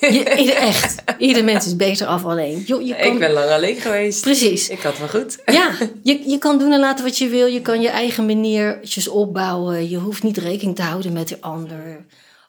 Je, 0.00 0.36
ieder, 0.38 0.56
echt, 0.56 1.02
ieder 1.18 1.44
mens 1.44 1.66
is 1.66 1.76
beter 1.76 2.06
af 2.06 2.24
alleen. 2.24 2.64
Je 2.66 2.94
kan, 2.98 3.12
Ik 3.12 3.18
ben 3.18 3.32
lang 3.32 3.50
alleen 3.50 3.76
geweest. 3.76 4.20
Precies. 4.20 4.68
Ik 4.68 4.80
had 4.80 4.98
wel 4.98 5.08
goed. 5.08 5.38
Ja, 5.46 5.70
je, 6.02 6.28
je 6.30 6.38
kan 6.38 6.58
doen 6.58 6.72
en 6.72 6.80
laten 6.80 7.04
wat 7.04 7.18
je 7.18 7.28
wil. 7.28 7.46
Je 7.46 7.60
kan 7.60 7.80
je 7.80 7.88
eigen 7.88 8.26
maniertjes 8.26 9.08
opbouwen. 9.08 9.88
Je 9.88 9.96
hoeft 9.96 10.22
niet 10.22 10.36
rekening 10.36 10.76
te 10.76 10.82
houden 10.82 11.12
met 11.12 11.28
de 11.28 11.40
ander. 11.40 12.04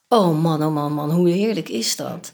Oh 0.07 0.41
man, 0.41 0.63
oh 0.63 0.73
man, 0.73 0.93
man, 0.93 1.11
hoe 1.11 1.29
heerlijk 1.29 1.69
is 1.69 1.95
dat? 1.95 2.33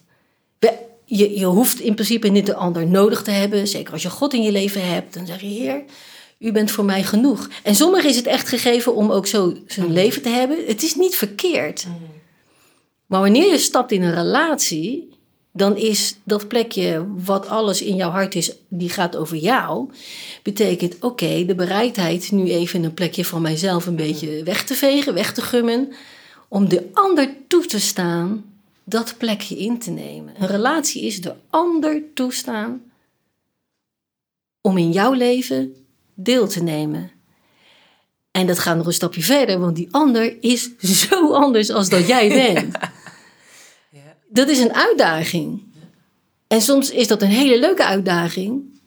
Je, 1.06 1.40
je 1.40 1.46
hoeft 1.46 1.80
in 1.80 1.94
principe 1.94 2.28
niet 2.28 2.46
de 2.46 2.56
ander 2.56 2.88
nodig 2.88 3.22
te 3.22 3.32
hebben. 3.32 3.68
Zeker 3.68 3.94
als 3.94 4.02
je 4.02 4.10
God 4.10 4.34
in 4.34 4.44
je 4.44 4.52
leven 4.52 4.88
hebt. 4.88 5.14
Dan 5.14 5.26
zeg 5.26 5.42
je, 5.42 5.48
Heer, 5.48 5.84
u 6.40 6.52
bent 6.52 6.72
voor 6.72 6.86
mij 6.86 7.04
genoeg. 7.04 7.50
En 7.64 7.76
sommigen 7.76 8.10
is 8.10 8.16
het 8.16 8.26
echt 8.26 8.48
gegeven 8.48 8.96
om 8.96 9.12
ook 9.12 9.28
zo 9.28 9.58
zijn 9.68 9.94
leven 9.94 10.22
te 10.22 10.30
hebben. 10.30 10.66
Het 10.66 10.84
is 10.84 10.96
niet 10.96 11.16
verkeerd. 11.16 11.88
Maar 13.06 13.22
wanneer 13.22 13.52
je 13.52 13.58
stapt 13.58 13.92
in 13.92 14.02
een 14.02 14.14
relatie, 14.14 15.10
dan 15.54 15.78
is 15.78 16.16
dat 16.24 16.48
plekje 16.48 17.06
wat 17.16 17.48
alles 17.48 17.82
in 17.82 17.96
jouw 17.96 18.10
hart 18.10 18.36
is, 18.36 18.52
die 18.68 18.90
gaat 18.90 19.16
over 19.16 19.38
jou. 19.38 19.90
Betekent, 20.44 20.96
oké, 21.00 21.46
de 21.46 21.56
bereidheid 21.56 22.32
nu 22.32 22.50
even 22.52 22.84
een 22.84 22.94
plekje 22.94 23.26
van 23.26 23.42
mijzelf 23.42 23.86
een 23.86 23.96
beetje 23.96 24.44
weg 24.44 24.64
te 24.64 24.74
vegen, 24.76 25.14
weg 25.14 25.34
te 25.34 25.42
gummen. 25.42 25.94
Om 26.48 26.70
de 26.70 26.90
ander 26.94 27.30
toe 27.48 27.66
te 27.66 27.80
staan 27.80 28.46
dat 28.84 29.16
plekje 29.18 29.58
in 29.58 29.80
te 29.80 29.92
nemen. 29.92 30.34
Een 30.40 30.48
relatie 30.48 31.02
is 31.02 31.22
de 31.22 31.34
ander 31.50 32.04
toestaan 32.14 32.82
om 34.62 34.78
in 34.78 34.92
jouw 34.92 35.14
leven 35.14 35.76
deel 36.24 36.48
te 36.48 36.64
nemen. 36.64 37.12
En 38.32 38.48
dat 38.48 38.60
gaat 38.60 38.78
nog 38.78 38.86
een 38.86 38.94
stapje 38.94 39.22
verder, 39.22 39.60
want 39.60 39.76
die 39.76 39.88
ander 39.92 40.38
is 40.44 40.78
zo 40.80 41.34
anders 41.34 41.70
als 41.70 41.90
dat 41.90 42.08
jij 42.08 42.30
bent. 42.54 42.78
Ja. 43.90 44.16
Dat 44.30 44.50
is 44.50 44.60
een 44.60 44.74
uitdaging. 44.74 45.64
En 46.48 46.62
soms 46.62 46.92
is 46.92 47.08
dat 47.08 47.22
een 47.22 47.30
hele 47.30 47.60
leuke 47.60 47.86
uitdaging, 47.86 48.80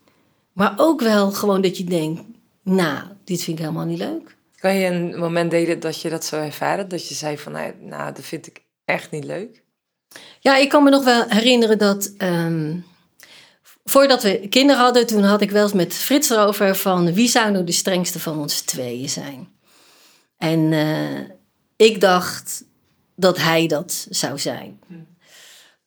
maar 0.52 0.74
ook 0.76 1.00
wel 1.00 1.30
gewoon 1.30 1.60
dat 1.60 1.76
je 1.76 1.84
denkt: 1.84 2.22
Nou, 2.62 3.02
dit 3.24 3.42
vind 3.42 3.58
ik 3.58 3.64
helemaal 3.64 3.86
niet 3.86 3.98
leuk. 3.98 4.36
Kan 4.62 4.74
je 4.74 4.86
een 4.86 5.18
moment 5.18 5.50
delen 5.50 5.80
dat 5.80 6.00
je 6.00 6.10
dat 6.10 6.24
zo 6.24 6.36
ervaren? 6.36 6.88
Dat 6.88 7.08
je 7.08 7.14
zei 7.14 7.38
van, 7.38 7.52
nou, 7.52 7.72
nou 7.80 8.14
dat 8.14 8.24
vind 8.24 8.46
ik 8.46 8.62
echt 8.84 9.10
niet 9.10 9.24
leuk? 9.24 9.62
Ja, 10.40 10.56
ik 10.56 10.68
kan 10.68 10.82
me 10.82 10.90
nog 10.90 11.04
wel 11.04 11.24
herinneren 11.28 11.78
dat 11.78 12.12
ehm, 12.18 12.76
voordat 13.84 14.22
we 14.22 14.48
kinderen 14.48 14.82
hadden, 14.82 15.06
toen 15.06 15.22
had 15.22 15.40
ik 15.40 15.50
wel 15.50 15.62
eens 15.62 15.72
met 15.72 15.94
Frits 15.94 16.30
erover 16.30 16.76
van 16.76 17.12
wie 17.12 17.28
zou 17.28 17.50
nou 17.50 17.64
de 17.64 17.72
strengste 17.72 18.20
van 18.20 18.38
ons 18.38 18.60
tweeën 18.60 19.08
zijn. 19.08 19.48
En 20.38 20.72
eh, 20.72 21.20
ik 21.76 22.00
dacht 22.00 22.64
dat 23.16 23.38
hij 23.38 23.66
dat 23.66 24.06
zou 24.10 24.38
zijn. 24.38 24.80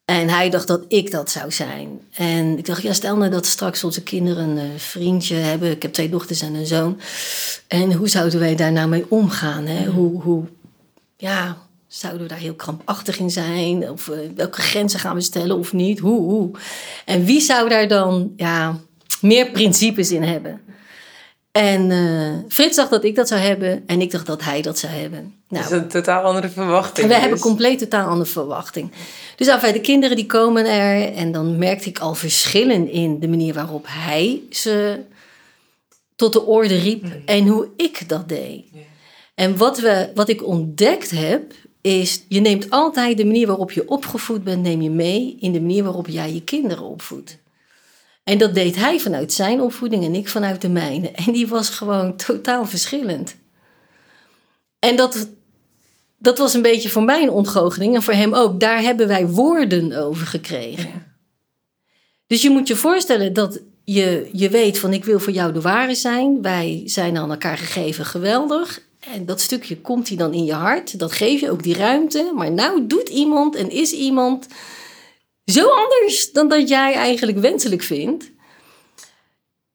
En 0.06 0.30
hij 0.30 0.50
dacht 0.50 0.68
dat 0.68 0.86
ik 0.88 1.12
dat 1.12 1.30
zou 1.30 1.52
zijn. 1.52 2.02
En 2.14 2.58
ik 2.58 2.66
dacht, 2.66 2.82
ja, 2.82 2.94
stel 2.94 3.18
nou 3.18 3.32
dat 3.32 3.46
straks 3.46 3.84
onze 3.84 4.04
kinderen 4.04 4.58
een 4.58 4.80
vriendje 4.80 5.36
hebben. 5.36 5.72
Ik 5.72 5.82
heb 5.82 5.94
twee 5.94 6.10
dochters 6.10 6.42
en 6.42 6.54
een 6.54 6.66
zoon. 6.66 7.00
En 7.68 7.94
hoe 7.94 8.08
zouden 8.08 8.40
wij 8.40 8.56
daar 8.56 8.72
nou 8.72 8.88
mee 8.88 9.06
omgaan? 9.10 9.66
Hè? 9.66 9.86
Hoe, 9.86 10.22
hoe, 10.22 10.46
ja, 11.18 11.58
zouden 12.00 12.22
we 12.22 12.28
daar 12.28 12.38
heel 12.38 12.54
krampachtig 12.54 13.20
in 13.20 13.30
zijn? 13.30 13.90
Of 13.90 14.08
uh, 14.08 14.18
welke 14.36 14.62
grenzen 14.62 15.00
gaan 15.00 15.16
we 15.16 15.22
stellen 15.22 15.58
of 15.58 15.74
niet? 15.74 16.00
Hoe, 16.00 16.20
hoe? 16.20 16.52
En 17.06 17.26
wie 17.26 17.42
zou 17.42 17.70
daar 17.70 17.88
dan 17.88 18.34
ja, 18.36 18.80
meer 19.22 19.52
principes 19.52 20.12
in 20.12 20.24
hebben? 20.24 20.62
En 21.52 21.90
uh, 21.90 22.34
Frits 22.48 22.76
dacht 22.76 22.90
dat 22.90 23.04
ik 23.04 23.16
dat 23.16 23.28
zou 23.28 23.42
hebben 23.42 23.84
en 23.86 24.02
ik 24.02 24.12
dacht 24.12 24.26
dat 24.26 24.44
hij 24.44 24.62
dat 24.62 24.80
zou 24.80 24.94
hebben. 24.94 25.34
Nou, 25.48 25.64
dat 25.64 25.72
is 25.72 25.78
een 25.78 25.88
totaal 25.88 26.24
andere 26.24 26.50
verwachting. 26.50 27.08
We 27.08 27.14
dus. 27.14 27.22
hebben 27.22 27.40
compleet 27.40 27.80
totaal 27.80 28.08
andere 28.08 28.30
verwachting. 28.30 28.92
Dus 29.36 29.48
enfin, 29.48 29.74
de 29.74 29.82
kinderen 29.82 30.16
die 30.16 30.26
komen 30.26 30.66
er 30.66 31.14
en 31.14 31.32
dan 31.32 31.58
merkte 31.58 31.90
ik 31.90 32.00
al 32.00 32.16
verschillen 32.16 32.90
in 32.90 33.20
de 33.20 33.28
manier 33.28 33.54
waarop 33.54 33.86
hij 33.90 34.42
ze 34.50 35.00
tot 36.16 36.34
de 36.34 36.46
orde 36.46 36.76
riep 36.76 37.04
mm. 37.04 37.22
en 37.26 37.48
hoe 37.48 37.70
ik 37.78 38.10
dat 38.10 38.30
deed. 38.30 38.64
En 39.36 39.58
wat, 39.58 39.80
we, 39.80 40.12
wat 40.14 40.30
ik 40.30 40.48
ontdekt 40.48 41.12
heb, 41.12 41.54
is 41.86 42.26
je 42.28 42.40
neemt 42.40 42.70
altijd 42.70 43.18
de 43.18 43.26
manier 43.26 43.48
waarop 43.48 43.72
je 43.72 43.90
opgevoed 43.90 44.44
bent, 44.44 44.64
neem 44.64 44.82
je 44.82 44.90
mee 44.90 45.38
in 45.40 45.52
de 45.52 45.62
manier 45.62 45.84
waarop 45.84 46.08
jij 46.08 46.34
je 46.34 46.44
kinderen 46.44 46.84
opvoedt. 46.84 47.38
En 48.24 48.38
dat 48.38 48.54
deed 48.54 48.76
hij 48.76 49.00
vanuit 49.00 49.34
zijn 49.34 49.62
opvoeding 49.62 50.04
en 50.04 50.16
ik 50.16 50.30
vanuit 50.30 50.62
de 50.62 50.70
mijne. 50.70 51.12
En 51.12 51.34
die 51.34 51.48
was 51.48 51.70
gewoon 51.70 52.16
totaal 52.16 52.66
verschillend. 52.66 53.36
En 54.80 54.96
dat, 54.96 55.30
dat 56.18 56.38
was 56.38 56.54
een 56.54 56.62
beetje 56.62 56.90
voor 56.90 57.04
mij 57.04 57.24
een 57.24 57.30
ontgoocheling 57.30 57.96
en 57.96 58.04
voor 58.04 58.14
hem 58.14 58.34
ook. 58.34 58.60
Daar 58.60 58.82
hebben 58.82 59.08
wij 59.08 59.28
woorden 59.28 59.94
over 59.94 60.28
gekregen. 60.28 61.16
Dus 62.28 62.42
je 62.42 62.50
moet 62.50 62.68
je 62.68 62.76
voorstellen 62.76 63.34
dat 63.34 63.62
je, 63.84 64.30
je 64.32 64.50
weet 64.50 64.80
van 64.80 64.94
ik 64.94 65.06
wil 65.06 65.20
voor 65.20 65.34
jou 65.34 65.54
de 65.54 65.62
ware 65.62 65.96
zijn. 65.96 66.42
Wij 66.42 66.82
zijn 66.86 67.18
aan 67.18 67.32
elkaar 67.32 67.58
gegeven 67.58 68.06
geweldig. 68.06 68.82
En 69.14 69.26
dat 69.26 69.42
stukje 69.42 69.78
komt 69.82 70.08
hij 70.08 70.18
dan 70.18 70.34
in 70.34 70.46
je 70.46 70.54
hart. 70.54 71.00
Dat 71.00 71.12
geef 71.12 71.42
je 71.42 71.52
ook 71.52 71.64
die 71.64 71.76
ruimte. 71.76 72.32
Maar 72.36 72.52
nou 72.52 72.88
doet 72.88 73.10
iemand 73.10 73.56
en 73.56 73.70
is 73.70 73.92
iemand 73.92 74.48
zo 75.46 75.68
anders 75.70 76.32
dan 76.32 76.48
dat 76.48 76.70
jij 76.70 76.94
eigenlijk 76.94 77.38
wenselijk 77.38 77.84
vindt. 77.84 78.32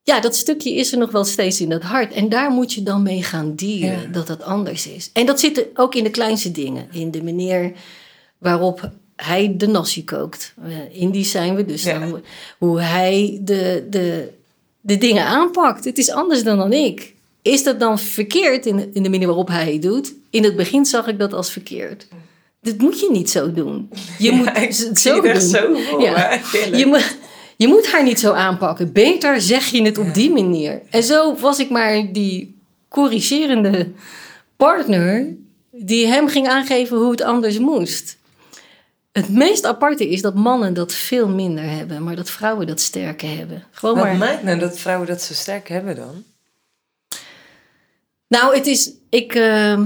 Ja, 0.03 0.21
dat 0.21 0.37
stukje 0.37 0.75
is 0.75 0.93
er 0.93 0.99
nog 0.99 1.11
wel 1.11 1.25
steeds 1.25 1.61
in 1.61 1.69
dat 1.69 1.83
hart. 1.83 2.13
En 2.13 2.29
daar 2.29 2.51
moet 2.51 2.73
je 2.73 2.83
dan 2.83 3.03
mee 3.03 3.23
gaan 3.23 3.55
dienen, 3.55 4.13
dat 4.13 4.27
dat 4.27 4.43
anders 4.43 4.87
is. 4.87 5.11
En 5.13 5.27
dat 5.27 5.41
zit 5.41 5.67
ook 5.75 5.95
in 5.95 6.05
de 6.05 6.11
kleinste 6.11 6.51
dingen. 6.51 6.89
In 6.93 7.11
de 7.11 7.23
manier 7.23 7.73
waarop 8.39 8.91
hij 9.17 9.55
de 9.57 9.67
nasi 9.67 10.05
kookt. 10.05 10.55
Uh, 10.67 11.01
Indisch 11.01 11.31
zijn 11.31 11.55
we, 11.55 11.65
dus 11.65 11.83
dan, 11.83 12.23
hoe 12.59 12.81
hij 12.81 13.41
de, 13.43 13.87
de, 13.91 14.33
de 14.81 14.99
dingen 14.99 15.25
aanpakt. 15.25 15.85
Het 15.85 15.99
is 15.99 16.11
anders 16.11 16.43
dan 16.43 16.59
dan 16.59 16.73
ik. 16.73 17.15
Is 17.43 17.63
dat 17.63 17.81
dan 17.81 17.99
verkeerd 17.99 18.67
in, 18.67 18.91
in 18.93 19.03
de 19.03 19.11
manier 19.11 19.27
waarop 19.27 19.49
hij 19.49 19.73
het 19.73 19.83
doet? 19.83 20.15
In 20.31 20.45
het 20.45 20.57
begin 20.57 20.85
zag 20.85 21.07
ik 21.07 21.19
dat 21.19 21.33
als 21.33 21.51
verkeerd. 21.51 22.07
Dit 22.61 22.79
moet 22.79 23.01
je 23.01 23.09
niet 23.11 23.31
zo 23.31 23.53
doen. 23.53 23.91
Je 24.19 24.33
moet 24.33 24.51
het 24.53 24.99
zo 24.99 25.21
doen. 25.21 25.41
Zo 25.41 25.77
ja. 25.99 26.39
je, 26.73 26.87
moet, 26.87 27.17
je 27.57 27.69
moet 27.69 27.93
haar 27.93 28.03
niet 28.03 28.21
zo 28.21 28.33
aanpakken. 28.33 28.93
Beter 28.93 29.41
zeg 29.41 29.67
je 29.67 29.83
het 29.83 29.99
op 29.99 30.15
die 30.15 30.31
manier. 30.31 30.81
En 30.91 31.03
zo 31.03 31.37
was 31.37 31.59
ik 31.59 31.71
maar 31.71 32.13
die 32.13 32.59
corrigerende 32.89 33.91
partner 34.57 35.27
die 35.71 36.07
hem 36.07 36.29
ging 36.29 36.49
aangeven 36.49 36.97
hoe 36.97 37.11
het 37.11 37.23
anders 37.23 37.59
moest. 37.59 38.19
Het 39.13 39.29
meest 39.29 39.65
aparte 39.65 40.09
is 40.09 40.23
dat 40.23 40.35
mannen 40.35 40.75
dat 40.75 40.93
veel 40.93 41.29
minder 41.29 41.65
hebben, 41.65 42.03
maar 42.03 42.17
dat 42.17 42.31
vrouwen 42.31 42.67
dat 42.67 42.81
sterker 42.81 43.37
hebben. 43.37 43.65
Gewoon 43.71 43.95
Wat 43.95 44.05
maar... 44.05 44.17
maakt 44.17 44.43
nou 44.43 44.59
dat 44.59 44.79
vrouwen 44.79 45.07
dat 45.07 45.23
zo 45.23 45.35
sterk 45.35 45.69
hebben 45.69 45.97
dan? 45.97 46.25
Nou, 48.31 48.55
het 48.55 48.67
is. 48.67 48.93
Ik, 49.09 49.35
uh, 49.35 49.79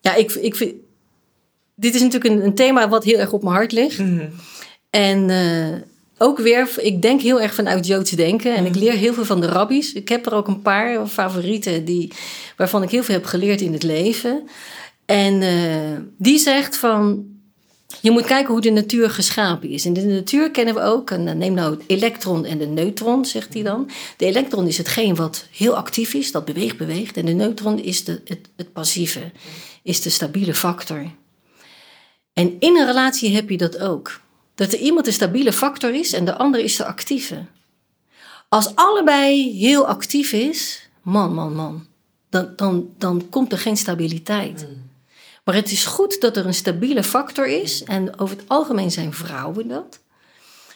ja, 0.00 0.14
ik, 0.14 0.32
ik 0.32 0.54
vind. 0.54 0.74
Dit 1.74 1.94
is 1.94 2.00
natuurlijk 2.00 2.34
een, 2.34 2.44
een, 2.44 2.54
thema 2.54 2.88
wat 2.88 3.04
heel 3.04 3.18
erg 3.18 3.32
op 3.32 3.42
mijn 3.42 3.54
hart 3.54 3.72
ligt. 3.72 3.98
Mm 3.98 4.30
En 4.90 5.28
uh, 5.28 5.78
ook 6.18 6.38
weer, 6.38 6.68
ik 6.76 7.02
denk 7.02 7.20
heel 7.20 7.40
erg 7.40 7.54
vanuit 7.54 7.86
Joods 7.86 8.10
denken. 8.10 8.56
En 8.56 8.64
ik 8.64 8.70
mhm. 8.70 8.78
leer 8.78 8.92
heel 8.92 9.14
veel 9.14 9.24
van 9.24 9.40
de 9.40 9.46
rabbies. 9.46 9.92
Ik 9.92 10.08
heb 10.08 10.26
er 10.26 10.34
ook 10.34 10.46
een 10.46 10.62
paar 10.62 11.06
favorieten 11.06 11.84
die, 11.84 12.12
waarvan 12.56 12.82
ik 12.82 12.90
heel 12.90 13.02
veel 13.02 13.14
heb 13.14 13.24
geleerd 13.24 13.60
in 13.60 13.72
het 13.72 13.82
leven. 13.82 14.48
En 15.04 15.42
uh, 15.42 15.98
die 16.18 16.38
zegt 16.38 16.76
van. 16.76 17.34
Je 18.02 18.10
moet 18.10 18.24
kijken 18.24 18.52
hoe 18.52 18.60
de 18.60 18.70
natuur 18.70 19.10
geschapen 19.10 19.68
is. 19.68 19.86
In 19.86 19.92
de 19.92 20.04
natuur 20.04 20.50
kennen 20.50 20.74
we 20.74 20.80
ook, 20.80 21.10
en 21.10 21.38
neem 21.38 21.54
nou 21.54 21.70
het 21.70 21.82
elektron 21.86 22.44
en 22.44 22.58
de 22.58 22.66
neutron, 22.66 23.24
zegt 23.24 23.54
hij 23.54 23.62
dan. 23.62 23.90
De 24.16 24.26
elektron 24.26 24.66
is 24.66 24.78
hetgeen 24.78 25.14
wat 25.14 25.46
heel 25.50 25.76
actief 25.76 26.14
is, 26.14 26.32
dat 26.32 26.44
beweegt, 26.44 26.76
beweegt. 26.76 27.16
En 27.16 27.26
de 27.26 27.32
neutron 27.32 27.78
is 27.78 28.04
de, 28.04 28.20
het, 28.24 28.48
het 28.56 28.72
passieve, 28.72 29.32
is 29.82 30.00
de 30.02 30.10
stabiele 30.10 30.54
factor. 30.54 31.10
En 32.32 32.56
in 32.58 32.76
een 32.76 32.86
relatie 32.86 33.34
heb 33.34 33.50
je 33.50 33.56
dat 33.56 33.78
ook. 33.78 34.20
Dat 34.54 34.72
er 34.72 34.78
iemand 34.78 35.04
de 35.04 35.10
stabiele 35.10 35.52
factor 35.52 35.94
is 35.94 36.12
en 36.12 36.24
de 36.24 36.36
ander 36.36 36.60
is 36.60 36.76
de 36.76 36.84
actieve. 36.84 37.44
Als 38.48 38.74
allebei 38.74 39.58
heel 39.58 39.86
actief 39.86 40.32
is, 40.32 40.88
man, 41.02 41.34
man, 41.34 41.54
man, 41.54 41.86
dan, 42.28 42.52
dan, 42.56 42.88
dan 42.98 43.28
komt 43.30 43.52
er 43.52 43.58
geen 43.58 43.76
stabiliteit. 43.76 44.62
Hmm. 44.62 44.85
Maar 45.46 45.54
het 45.54 45.70
is 45.70 45.84
goed 45.84 46.20
dat 46.20 46.36
er 46.36 46.46
een 46.46 46.54
stabiele 46.54 47.02
factor 47.02 47.46
is. 47.46 47.82
En 47.84 48.18
over 48.18 48.36
het 48.36 48.48
algemeen 48.48 48.90
zijn 48.90 49.12
vrouwen 49.12 49.68
dat. 49.68 50.00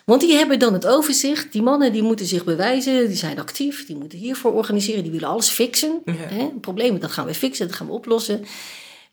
Want 0.05 0.21
die 0.21 0.35
hebben 0.35 0.59
dan 0.59 0.73
het 0.73 0.87
overzicht. 0.87 1.53
Die 1.53 1.63
mannen 1.63 1.93
die 1.93 2.03
moeten 2.03 2.27
zich 2.27 2.45
bewijzen, 2.45 3.07
die 3.07 3.17
zijn 3.17 3.39
actief, 3.39 3.87
die 3.87 3.97
moeten 3.97 4.19
hiervoor 4.19 4.53
organiseren, 4.53 5.03
die 5.03 5.13
willen 5.13 5.29
alles 5.29 5.49
fixen. 5.49 6.03
Ja. 6.05 6.13
Hè? 6.13 6.47
Problemen, 6.61 7.01
dat 7.01 7.11
gaan 7.11 7.27
we 7.27 7.35
fixen, 7.35 7.67
dat 7.67 7.77
gaan 7.77 7.87
we 7.87 7.93
oplossen. 7.93 8.45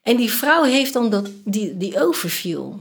En 0.02 0.18
die 0.18 0.32
vrouw 0.32 0.64
heeft 0.64 0.94
dan 0.94 1.10
dat, 1.10 1.30
die, 1.44 1.78
die 1.78 2.02
overview. 2.02 2.74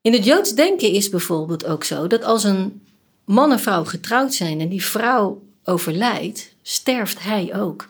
In 0.00 0.12
het 0.12 0.24
Joods 0.24 0.54
denken 0.54 0.90
is 0.90 1.08
bijvoorbeeld 1.08 1.66
ook 1.66 1.84
zo 1.84 2.06
dat 2.06 2.24
als 2.24 2.44
een 2.44 2.82
man 3.24 3.52
en 3.52 3.60
vrouw 3.60 3.84
getrouwd 3.84 4.34
zijn 4.34 4.60
en 4.60 4.68
die 4.68 4.84
vrouw 4.84 5.42
overlijdt, 5.64 6.54
sterft 6.62 7.22
hij 7.22 7.54
ook. 7.60 7.88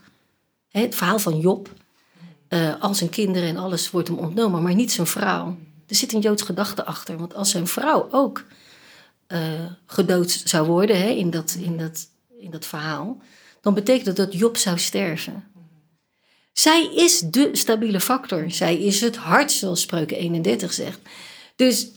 Het 0.68 0.94
verhaal 0.94 1.18
van 1.18 1.40
Job. 1.40 1.68
Uh, 2.52 2.80
al 2.80 2.94
zijn 2.94 3.10
kinderen 3.10 3.48
en 3.48 3.56
alles 3.56 3.90
wordt 3.90 4.08
hem 4.08 4.18
ontnomen, 4.18 4.62
maar 4.62 4.74
niet 4.74 4.92
zijn 4.92 5.06
vrouw. 5.06 5.56
Er 5.86 5.94
zit 5.94 6.12
een 6.12 6.20
Joods 6.20 6.42
gedachte 6.42 6.84
achter. 6.84 7.18
Want 7.18 7.34
als 7.34 7.50
zijn 7.50 7.66
vrouw 7.66 8.08
ook 8.10 8.44
uh, 9.28 9.38
gedood 9.86 10.42
zou 10.44 10.66
worden 10.66 10.98
hè, 10.98 11.08
in, 11.08 11.30
dat, 11.30 11.56
in, 11.60 11.78
dat, 11.78 12.08
in 12.38 12.50
dat 12.50 12.66
verhaal, 12.66 13.20
dan 13.60 13.74
betekent 13.74 14.04
dat 14.04 14.16
dat 14.16 14.38
Job 14.38 14.56
zou 14.56 14.78
sterven. 14.78 15.44
Zij 16.52 16.94
is 16.94 17.18
de 17.18 17.48
stabiele 17.52 18.00
factor. 18.00 18.50
Zij 18.50 18.76
is 18.76 19.00
het 19.00 19.16
hart, 19.16 19.52
zoals 19.52 19.80
Spreuken 19.80 20.16
31 20.16 20.72
zegt. 20.72 21.00
Dus 21.56 21.88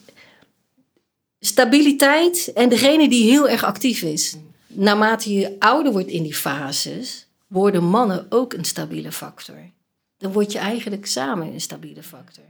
stabiliteit 1.39 2.51
en 2.53 2.69
degene 2.69 3.09
die 3.09 3.31
heel 3.31 3.49
erg 3.49 3.63
actief 3.63 4.01
is. 4.01 4.35
Naarmate 4.67 5.33
je 5.33 5.55
ouder 5.59 5.91
wordt 5.91 6.09
in 6.09 6.23
die 6.23 6.35
fases, 6.35 7.27
worden 7.47 7.83
mannen 7.83 8.25
ook 8.29 8.53
een 8.53 8.65
stabiele 8.65 9.11
factor 9.11 9.73
dan 10.17 10.31
word 10.31 10.51
je 10.51 10.59
eigenlijk 10.59 11.05
samen 11.05 11.47
een 11.53 11.61
stabiele 11.61 12.03
factor. 12.03 12.43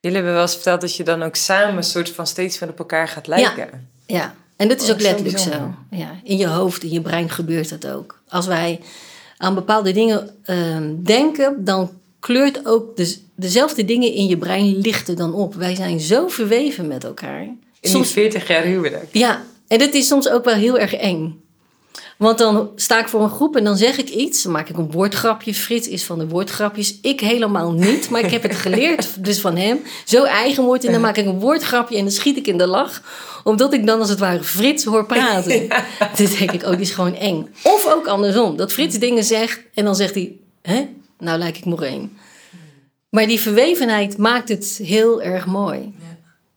Jullie 0.00 0.16
hebben 0.16 0.34
wel 0.34 0.42
eens 0.42 0.54
verteld 0.54 0.80
dat 0.80 0.96
je 0.96 1.04
dan 1.04 1.22
ook 1.22 1.36
samen 1.36 1.76
een 1.76 1.82
soort 1.82 2.10
van 2.10 2.26
steeds 2.26 2.58
meer 2.58 2.70
op 2.70 2.78
elkaar 2.78 3.08
gaat 3.08 3.26
lijken. 3.26 3.88
Ja, 4.06 4.34
en 4.56 4.68
dat 4.68 4.80
is 4.82 4.88
Oh, 4.88 4.94
ook 4.94 5.00
letterlijk 5.00 5.38
zo. 5.38 5.74
Ja, 5.90 6.20
in 6.22 6.36
je 6.36 6.46
hoofd, 6.46 6.82
in 6.82 6.90
je 6.90 7.00
brein 7.00 7.30
gebeurt 7.30 7.68
dat 7.68 7.86
ook. 7.92 8.22
Als 8.28 8.46
wij 8.46 8.80
aan 9.36 9.54
bepaalde 9.54 9.92
dingen 9.92 10.36
ehm, 10.44 10.94
denken, 11.02 11.64
dan 11.64 11.90
kleurt 12.20 12.66
ook 12.66 12.96
de, 12.96 13.18
dezelfde 13.34 13.84
dingen 13.84 14.12
in 14.12 14.26
je 14.26 14.36
brein 14.38 14.78
lichten 14.78 15.16
dan 15.16 15.34
op. 15.34 15.54
Wij 15.54 15.74
zijn 15.74 16.00
zo 16.00 16.28
verweven 16.28 16.86
met 16.88 17.04
elkaar. 17.04 17.42
In 17.42 17.58
die 17.80 17.90
Soms, 17.90 18.10
40 18.12 18.48
jaar 18.48 18.62
huwelijk. 18.62 19.08
ja, 19.12 19.42
en 19.68 19.78
dat 19.78 19.92
is 19.94 20.06
soms 20.06 20.28
ook 20.28 20.44
wel 20.44 20.54
heel 20.54 20.78
erg 20.78 20.94
eng. 20.94 21.40
Want 22.18 22.38
dan 22.38 22.70
sta 22.76 23.00
ik 23.00 23.08
voor 23.08 23.22
een 23.22 23.30
groep 23.30 23.56
en 23.56 23.64
dan 23.64 23.76
zeg 23.76 23.98
ik 23.98 24.08
iets. 24.08 24.42
Dan 24.42 24.52
maak 24.52 24.68
ik 24.68 24.76
een 24.76 24.90
woordgrapje. 24.90 25.54
Frits 25.54 25.88
is 25.88 26.04
van 26.04 26.18
de 26.18 26.28
woordgrapjes. 26.28 26.98
Ik 27.02 27.20
helemaal 27.20 27.72
niet, 27.72 28.10
maar 28.10 28.24
ik 28.24 28.30
heb 28.30 28.42
het 28.42 28.54
geleerd 28.54 29.08
dus 29.24 29.40
van 29.40 29.56
hem. 29.56 29.80
Zo 30.04 30.24
eigen 30.24 30.64
wordt 30.64 30.84
en 30.84 30.92
dan 30.92 31.00
maak 31.00 31.16
ik 31.16 31.26
een 31.26 31.38
woordgrapje 31.40 31.96
en 31.96 32.02
dan 32.02 32.12
schiet 32.12 32.36
ik 32.36 32.46
in 32.46 32.58
de 32.58 32.66
lach. 32.66 33.02
Omdat 33.44 33.72
ik 33.72 33.86
dan 33.86 34.00
als 34.00 34.08
het 34.08 34.18
ware 34.18 34.44
Frits 34.44 34.84
hoor 34.84 35.06
praten. 35.06 35.68
Dan 36.16 36.26
denk 36.38 36.52
ik, 36.52 36.62
oh, 36.62 36.70
die 36.70 36.80
is 36.80 36.90
gewoon 36.90 37.14
eng. 37.14 37.54
Of 37.62 37.92
ook 37.94 38.06
andersom. 38.06 38.56
Dat 38.56 38.72
Frits 38.72 38.98
dingen 38.98 39.24
zegt 39.24 39.60
en 39.74 39.84
dan 39.84 39.96
zegt 39.96 40.14
hij... 40.14 40.36
Hè? 40.62 40.88
Nou 41.18 41.38
lijk 41.38 41.56
ik 41.56 41.64
Moreen. 41.64 42.16
Maar 43.10 43.26
die 43.26 43.40
verwevenheid 43.40 44.16
maakt 44.16 44.48
het 44.48 44.80
heel 44.82 45.22
erg 45.22 45.46
mooi. 45.46 45.94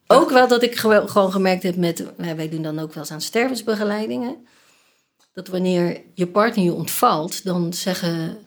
Ook 0.07 0.29
wel 0.29 0.47
dat 0.47 0.63
ik 0.63 0.75
gewo- 0.75 1.07
gewoon 1.07 1.31
gemerkt 1.31 1.63
heb 1.63 1.75
met... 1.75 2.05
Wij 2.35 2.49
doen 2.49 2.61
dan 2.61 2.79
ook 2.79 2.93
wel 2.93 3.03
eens 3.03 3.11
aan 3.11 3.21
stervensbegeleidingen. 3.21 4.35
Dat 5.33 5.47
wanneer 5.47 6.01
je 6.13 6.27
partner 6.27 6.65
je 6.65 6.73
ontvalt, 6.73 7.43
dan 7.43 7.73
zeggen... 7.73 8.45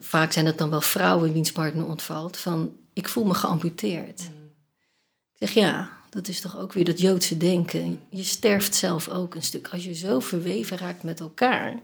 Vaak 0.00 0.32
zijn 0.32 0.46
het 0.46 0.58
dan 0.58 0.70
wel 0.70 0.80
vrouwen 0.80 1.32
wiens 1.32 1.52
partner 1.52 1.86
ontvalt. 1.86 2.36
Van, 2.36 2.76
ik 2.92 3.08
voel 3.08 3.24
me 3.24 3.34
geamputeerd. 3.34 4.20
Ik 4.20 5.48
zeg, 5.48 5.50
ja, 5.50 5.90
dat 6.10 6.28
is 6.28 6.40
toch 6.40 6.58
ook 6.58 6.72
weer 6.72 6.84
dat 6.84 7.00
Joodse 7.00 7.36
denken. 7.36 8.00
Je 8.08 8.22
sterft 8.22 8.74
zelf 8.74 9.08
ook 9.08 9.34
een 9.34 9.42
stuk. 9.42 9.68
Als 9.68 9.84
je 9.84 9.94
zo 9.94 10.20
verweven 10.20 10.78
raakt 10.78 11.02
met 11.02 11.20
elkaar, 11.20 11.80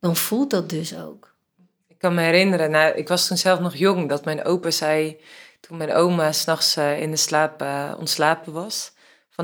dan 0.00 0.16
voelt 0.16 0.50
dat 0.50 0.70
dus 0.70 0.96
ook. 0.96 1.34
Ik 1.88 1.98
kan 1.98 2.14
me 2.14 2.22
herinneren, 2.22 2.70
nou, 2.70 2.94
ik 2.94 3.08
was 3.08 3.26
toen 3.26 3.38
zelf 3.38 3.60
nog 3.60 3.74
jong, 3.74 4.08
dat 4.08 4.24
mijn 4.24 4.44
opa 4.44 4.70
zei, 4.70 5.16
toen 5.60 5.76
mijn 5.76 5.92
oma 5.92 6.32
s'nachts 6.32 6.76
uh, 6.76 7.00
in 7.00 7.10
de 7.10 7.16
slaap 7.16 7.62
uh, 7.62 7.94
ontslapen 7.98 8.52
was, 8.52 8.92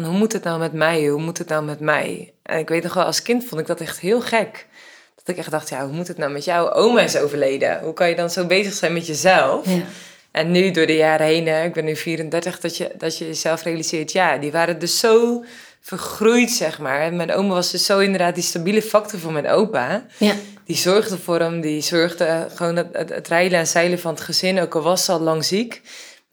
van 0.02 0.04
hoe 0.04 0.18
moet 0.18 0.32
het 0.32 0.44
nou 0.44 0.58
met 0.58 0.72
mij, 0.72 1.06
hoe 1.06 1.20
moet 1.20 1.38
het 1.38 1.48
nou 1.48 1.64
met 1.64 1.80
mij? 1.80 2.32
En 2.42 2.58
ik 2.58 2.68
weet 2.68 2.82
nog 2.82 2.94
wel, 2.94 3.04
als 3.04 3.22
kind 3.22 3.44
vond 3.44 3.60
ik 3.60 3.66
dat 3.66 3.80
echt 3.80 4.00
heel 4.00 4.20
gek. 4.20 4.66
Dat 5.14 5.28
ik 5.28 5.36
echt 5.36 5.50
dacht, 5.50 5.68
ja, 5.68 5.84
hoe 5.84 5.94
moet 5.94 6.08
het 6.08 6.18
nou 6.18 6.32
met 6.32 6.44
jou? 6.44 6.70
Oma 6.70 7.00
is 7.00 7.16
overleden. 7.16 7.80
Hoe 7.80 7.92
kan 7.92 8.08
je 8.08 8.14
dan 8.14 8.30
zo 8.30 8.46
bezig 8.46 8.72
zijn 8.72 8.92
met 8.92 9.06
jezelf? 9.06 9.68
Ja. 9.68 9.82
En 10.30 10.50
nu 10.50 10.70
door 10.70 10.86
de 10.86 10.96
jaren 10.96 11.26
heen, 11.26 11.46
hè, 11.46 11.64
ik 11.64 11.72
ben 11.72 11.84
nu 11.84 11.96
34, 11.96 12.60
dat 12.60 12.76
je, 12.76 12.90
dat 12.98 13.18
je 13.18 13.26
jezelf 13.26 13.62
realiseert, 13.62 14.12
ja, 14.12 14.36
die 14.36 14.52
waren 14.52 14.78
dus 14.78 14.98
zo 14.98 15.44
vergroeid, 15.80 16.50
zeg 16.50 16.78
maar. 16.78 17.00
En 17.00 17.16
mijn 17.16 17.32
oma 17.32 17.54
was 17.54 17.70
dus 17.70 17.86
zo 17.86 17.98
inderdaad 17.98 18.34
die 18.34 18.44
stabiele 18.44 18.82
factor 18.82 19.20
voor 19.20 19.32
mijn 19.32 19.48
opa. 19.48 20.06
Ja. 20.16 20.34
Die 20.64 20.76
zorgde 20.76 21.18
voor 21.18 21.40
hem, 21.40 21.60
die 21.60 21.80
zorgde 21.80 22.46
gewoon 22.54 22.76
het, 22.76 22.88
het, 22.92 23.08
het 23.08 23.28
rijden 23.28 23.58
en 23.58 23.66
zeilen 23.66 23.98
van 23.98 24.14
het 24.14 24.22
gezin, 24.22 24.60
ook 24.60 24.74
al 24.74 24.82
was 24.82 25.04
ze 25.04 25.12
al 25.12 25.20
lang 25.20 25.44
ziek. 25.44 25.82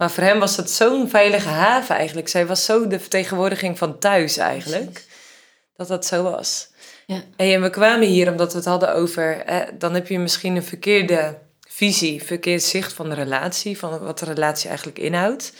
Maar 0.03 0.11
voor 0.11 0.23
hem 0.23 0.39
was 0.39 0.57
het 0.57 0.71
zo'n 0.71 1.09
veilige 1.09 1.47
haven 1.47 1.95
eigenlijk. 1.95 2.27
Zij 2.27 2.45
was 2.45 2.65
zo 2.65 2.87
de 2.87 2.99
vertegenwoordiging 2.99 3.77
van 3.77 3.99
thuis 3.99 4.37
eigenlijk. 4.37 4.91
Precies. 4.91 5.09
Dat 5.75 5.87
dat 5.87 6.05
zo 6.05 6.23
was. 6.23 6.67
Ja. 7.05 7.23
En 7.35 7.61
we 7.61 7.69
kwamen 7.69 8.07
hier 8.07 8.31
omdat 8.31 8.51
we 8.51 8.57
het 8.57 8.67
hadden 8.67 8.93
over, 8.93 9.37
eh, 9.37 9.59
dan 9.73 9.93
heb 9.93 10.07
je 10.07 10.19
misschien 10.19 10.55
een 10.55 10.63
verkeerde 10.63 11.37
visie, 11.67 12.23
verkeerd 12.23 12.63
zicht 12.63 12.93
van 12.93 13.09
de 13.09 13.15
relatie, 13.15 13.77
van 13.77 13.99
wat 13.99 14.19
de 14.19 14.25
relatie 14.25 14.67
eigenlijk 14.67 14.99
inhoudt. 14.99 15.53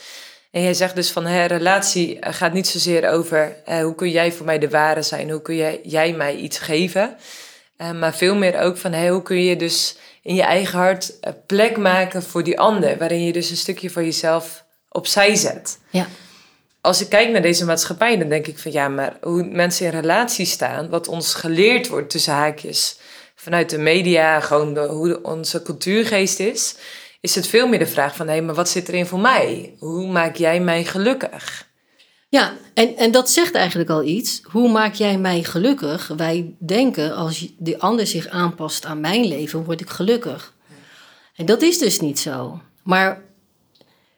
En 0.50 0.62
jij 0.62 0.74
zegt 0.74 0.94
dus 0.94 1.10
van, 1.10 1.26
hè, 1.26 1.44
relatie 1.44 2.18
gaat 2.20 2.52
niet 2.52 2.66
zozeer 2.66 3.08
over 3.08 3.56
eh, 3.64 3.82
hoe 3.82 3.94
kun 3.94 4.10
jij 4.10 4.32
voor 4.32 4.46
mij 4.46 4.58
de 4.58 4.68
ware 4.68 5.02
zijn, 5.02 5.30
hoe 5.30 5.42
kun 5.42 5.56
jij, 5.56 5.80
jij 5.82 6.12
mij 6.12 6.36
iets 6.36 6.58
geven, 6.58 7.16
uh, 7.78 7.90
maar 7.92 8.14
veel 8.14 8.34
meer 8.34 8.60
ook 8.60 8.76
van 8.76 8.92
hey, 8.92 9.08
hoe 9.08 9.22
kun 9.22 9.42
je 9.42 9.56
dus 9.56 9.96
in 10.22 10.34
je 10.34 10.42
eigen 10.42 10.78
hart 10.78 11.18
plek 11.46 11.76
maken 11.76 12.22
voor 12.22 12.44
die 12.44 12.58
ander, 12.58 12.98
waarin 12.98 13.24
je 13.24 13.32
dus 13.32 13.50
een 13.50 13.56
stukje 13.56 13.90
van 13.90 14.04
jezelf 14.04 14.64
opzij 14.88 15.34
zet. 15.34 15.78
Ja. 15.90 16.06
Als 16.80 17.00
ik 17.00 17.08
kijk 17.08 17.30
naar 17.30 17.42
deze 17.42 17.64
maatschappij, 17.64 18.18
dan 18.18 18.28
denk 18.28 18.46
ik 18.46 18.58
van 18.58 18.72
ja, 18.72 18.88
maar 18.88 19.16
hoe 19.20 19.44
mensen 19.44 19.86
in 19.86 19.92
relatie 19.92 20.46
staan, 20.46 20.88
wat 20.88 21.08
ons 21.08 21.34
geleerd 21.34 21.88
wordt 21.88 22.10
tussen 22.10 22.32
haakjes, 22.32 22.98
vanuit 23.34 23.70
de 23.70 23.78
media, 23.78 24.40
gewoon 24.40 24.74
de, 24.74 24.80
hoe 24.80 25.22
onze 25.22 25.62
cultuurgeest 25.62 26.38
is, 26.38 26.74
is 27.20 27.34
het 27.34 27.46
veel 27.46 27.68
meer 27.68 27.78
de 27.78 27.86
vraag 27.86 28.16
van 28.16 28.26
hé, 28.26 28.32
hey, 28.32 28.42
maar 28.42 28.54
wat 28.54 28.68
zit 28.68 28.88
erin 28.88 29.06
voor 29.06 29.18
mij? 29.18 29.74
Hoe 29.78 30.06
maak 30.06 30.36
jij 30.36 30.60
mij 30.60 30.84
gelukkig? 30.84 31.66
Ja, 32.34 32.56
en, 32.74 32.96
en 32.96 33.10
dat 33.10 33.30
zegt 33.30 33.54
eigenlijk 33.54 33.90
al 33.90 34.02
iets. 34.04 34.40
Hoe 34.42 34.72
maak 34.72 34.94
jij 34.94 35.18
mij 35.18 35.42
gelukkig? 35.42 36.06
Wij 36.16 36.54
denken, 36.58 37.14
als 37.14 37.52
de 37.58 37.78
ander 37.78 38.06
zich 38.06 38.28
aanpast 38.28 38.84
aan 38.84 39.00
mijn 39.00 39.24
leven, 39.24 39.64
word 39.64 39.80
ik 39.80 39.90
gelukkig. 39.90 40.54
En 41.36 41.46
dat 41.46 41.62
is 41.62 41.78
dus 41.78 42.00
niet 42.00 42.18
zo. 42.18 42.60
Maar 42.82 43.22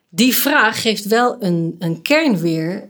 die 0.08 0.34
vraag 0.34 0.82
geeft 0.82 1.04
wel 1.04 1.36
een, 1.40 1.76
een 1.78 2.02
kern 2.02 2.38
weer 2.38 2.88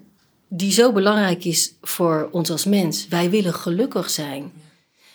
die 0.48 0.72
zo 0.72 0.92
belangrijk 0.92 1.44
is 1.44 1.74
voor 1.82 2.28
ons 2.32 2.50
als 2.50 2.64
mens. 2.64 3.08
Wij 3.08 3.30
willen 3.30 3.54
gelukkig 3.54 4.10
zijn. 4.10 4.52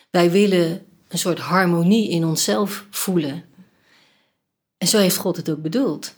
Wij 0.10 0.32
willen 0.32 0.86
een 1.08 1.20
soort 1.20 1.40
harmonie 1.40 2.10
in 2.10 2.26
onszelf 2.26 2.86
voelen. 2.90 3.44
En 4.78 4.88
zo 4.88 4.98
heeft 4.98 5.18
God 5.18 5.38
het 5.38 5.50
ook 5.50 5.62
bedoeld. 5.62 6.14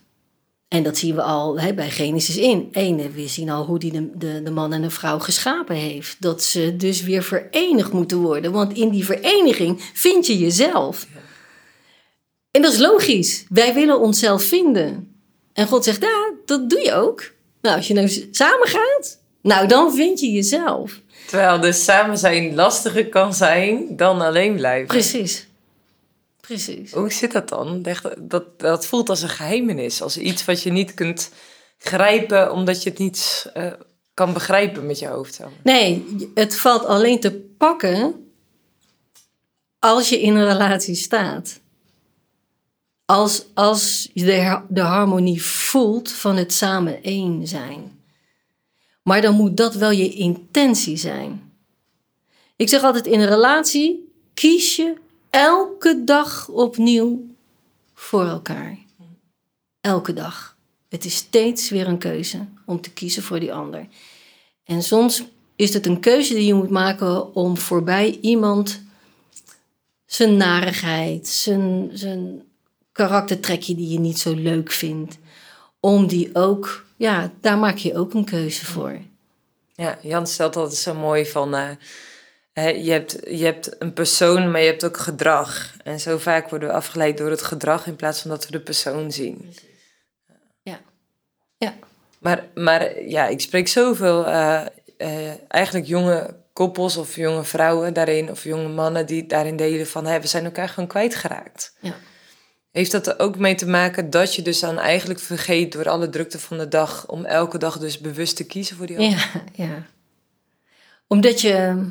En 0.74 0.84
dat 0.84 0.98
zien 0.98 1.16
we 1.16 1.22
al 1.22 1.60
hè, 1.60 1.74
bij 1.74 1.90
Genesis 1.90 2.38
in. 2.38 2.70
Ene, 2.72 3.10
we 3.10 3.28
zien 3.28 3.50
al 3.50 3.66
hoe 3.66 3.80
de, 3.80 4.10
de, 4.18 4.44
de 4.44 4.52
man 4.52 4.74
en 4.74 4.82
de 4.82 4.90
vrouw 4.90 5.20
geschapen 5.20 5.76
heeft. 5.76 6.16
Dat 6.20 6.44
ze 6.44 6.76
dus 6.76 7.02
weer 7.02 7.24
verenigd 7.24 7.92
moeten 7.92 8.18
worden. 8.18 8.52
Want 8.52 8.74
in 8.74 8.90
die 8.90 9.06
vereniging 9.06 9.90
vind 9.94 10.28
je 10.28 10.38
jezelf. 10.38 11.08
En 12.52 12.62
dat 12.62 12.74
is 12.74 12.80
logisch. 12.80 13.46
Wij 13.50 13.74
willen 13.74 14.00
onszelf 14.00 14.44
vinden. 14.44 15.16
En 15.54 15.68
God 15.68 15.84
zegt, 15.84 16.02
ja, 16.02 16.32
dat 16.46 16.70
doe 16.70 16.80
je 16.80 16.94
ook. 16.94 17.32
Nou, 17.62 17.76
als 17.78 17.88
je 17.88 17.94
nou 17.94 18.28
samen 18.32 18.68
gaat, 18.68 19.20
nou 19.42 19.68
dan 19.68 19.94
vind 19.94 20.20
je 20.20 20.32
jezelf. 20.32 21.00
Terwijl 21.28 21.60
dus 21.60 21.84
samen 21.84 22.18
zijn 22.18 22.56
lastiger 22.56 23.10
kan 23.10 23.34
zijn 23.34 23.96
dan 23.96 24.22
alleen 24.22 24.56
blijven. 24.56 24.88
Precies. 24.88 25.48
Precies. 26.48 26.92
Hoe 26.92 27.12
zit 27.12 27.32
dat 27.32 27.50
dan? 27.50 27.82
Dat, 27.82 28.16
dat, 28.20 28.60
dat 28.60 28.86
voelt 28.86 29.10
als 29.10 29.22
een 29.22 29.30
geheimenis, 29.30 30.02
als 30.02 30.18
iets 30.18 30.46
wat 30.46 30.62
je 30.62 30.72
niet 30.72 30.94
kunt 30.94 31.32
grijpen 31.78 32.52
omdat 32.52 32.84
je 32.84 32.90
het 32.90 33.00
niet 33.00 33.52
uh, 33.58 33.74
kan 34.14 34.34
begrijpen 34.34 34.86
met 34.86 35.00
je 35.00 35.08
hoofd. 35.08 35.40
Nee, 35.62 36.06
het 36.34 36.58
valt 36.58 36.86
alleen 36.86 37.20
te 37.20 37.32
pakken 37.58 38.32
als 39.80 40.10
je 40.10 40.22
in 40.22 40.36
een 40.36 40.46
relatie 40.46 40.96
staat. 40.96 41.60
Als, 43.06 43.46
als 43.54 44.10
je 44.14 44.26
de, 44.26 44.62
de 44.70 44.82
harmonie 44.82 45.44
voelt 45.44 46.12
van 46.12 46.36
het 46.36 46.54
samen 46.54 47.04
één 47.04 47.48
zijn. 47.48 48.00
Maar 49.04 49.22
dan 49.22 49.36
moet 49.36 49.58
dat 49.58 49.76
wel 49.76 49.92
je 49.92 50.14
intentie 50.14 50.98
zijn. 50.98 51.54
Ik 52.56 52.70
zeg 52.70 52.84
altijd 52.84 53.06
in 53.06 53.20
een 53.20 53.28
relatie 53.28 54.14
kies 54.34 54.76
je 54.76 55.02
elke 55.34 56.04
dag 56.04 56.48
opnieuw 56.48 57.26
voor 57.94 58.26
elkaar. 58.28 58.78
Elke 59.82 60.14
dag. 60.14 60.58
Het 60.90 61.06
is 61.06 61.16
steeds 61.16 61.70
weer 61.70 61.88
een 61.88 61.98
keuze 61.98 62.46
om 62.66 62.82
te 62.82 62.92
kiezen 62.92 63.24
voor 63.24 63.40
die 63.40 63.54
ander. 63.54 63.88
En 64.64 64.84
soms 64.84 65.24
is 65.56 65.74
het 65.74 65.86
een 65.86 66.00
keuze 66.00 66.34
die 66.34 66.46
je 66.46 66.54
moet 66.54 66.70
maken 66.70 67.36
om 67.36 67.58
voorbij 67.58 68.18
iemand 68.22 68.84
zijn 70.06 70.38
narigheid, 70.38 71.28
zijn, 71.28 71.90
zijn 71.94 72.44
karaktertrekje 72.92 73.76
die 73.76 73.90
je 73.90 74.00
niet 74.00 74.20
zo 74.20 74.34
leuk 74.34 74.72
vindt, 74.72 75.18
om 75.80 76.08
die 76.08 76.36
ook, 76.36 76.86
ja, 76.98 77.34
daar 77.42 77.58
maak 77.58 77.78
je 77.78 77.98
ook 77.98 78.14
een 78.14 78.26
keuze 78.26 78.66
voor. 78.66 79.00
Ja, 79.76 80.00
Jan 80.02 80.28
stelt 80.28 80.56
altijd 80.56 80.80
zo 80.80 80.94
mooi 80.94 81.26
van. 81.26 81.56
Uh, 81.56 81.70
je, 82.54 82.92
hebt, 82.92 83.18
je 83.28 83.46
hebt 83.46 83.82
een 83.82 83.94
persoon, 83.94 84.52
maar 84.52 84.62
je 84.62 84.68
hebt 84.68 84.86
ook 84.86 84.98
gedrag. 84.98 85.76
En 85.84 86.00
zo 86.00 86.18
vaak 86.18 86.50
worden 86.50 86.70
we 86.70 86.76
afgeleid 86.76 87.18
door 87.18 87.30
het 87.30 87.42
gedrag 87.42 87.88
in 87.88 87.96
plaats 87.96 88.22
van 88.22 88.30
dat 88.30 88.46
we 88.46 88.52
de 88.52 88.60
persoon 88.60 89.12
zien. 89.12 89.54
Ja. 90.62 90.80
ja. 91.58 91.74
Maar, 92.20 92.46
maar 92.54 93.04
ja, 93.04 93.28
ik 93.28 93.42
spreek 93.42 93.68
zoveel 93.68 94.28
uh, 94.28 94.66
uh, 94.98 95.32
eigenlijk 95.48 95.86
jonge 95.86 96.36
koppels 96.54 96.98
of 96.98 97.16
jonge 97.16 97.44
vrouwen 97.44 97.94
daarin, 97.94 98.32
of 98.32 98.44
jonge 98.44 98.68
mannen 98.68 99.06
die 99.06 99.26
daarin 99.26 99.56
delen 99.56 99.88
van 99.88 100.06
hey, 100.06 100.22
we 100.22 100.28
zijn 100.28 100.46
elkaar 100.46 100.70
gewoon 100.70 100.90
kwijtgeraakt. 100.90 101.78
Ja. 101.80 101.96
Heeft 102.72 102.92
dat 102.92 103.08
er 103.08 103.20
ook 103.20 103.38
mee 103.38 103.56
te 103.56 103.68
maken 103.68 104.10
dat 104.10 104.36
je 104.36 104.42
dus 104.42 104.60
dan 104.60 104.80
eigenlijk 104.80 105.20
vergeet 105.20 105.72
door 105.72 105.90
alle 105.90 106.10
drukte 106.10 106.40
van 106.40 106.58
de 106.58 106.68
dag 106.68 107.08
om 107.08 107.26
elke 107.26 107.58
dag 107.58 107.80
dus 107.80 108.00
bewust 108.00 108.36
te 108.36 108.46
kiezen 108.46 108.76
voor 108.76 108.86
die 108.86 108.98
ander? 108.98 109.42
Ja, 109.54 109.66
ja. 109.66 109.86
Omdat 111.08 111.42
je 111.42 111.86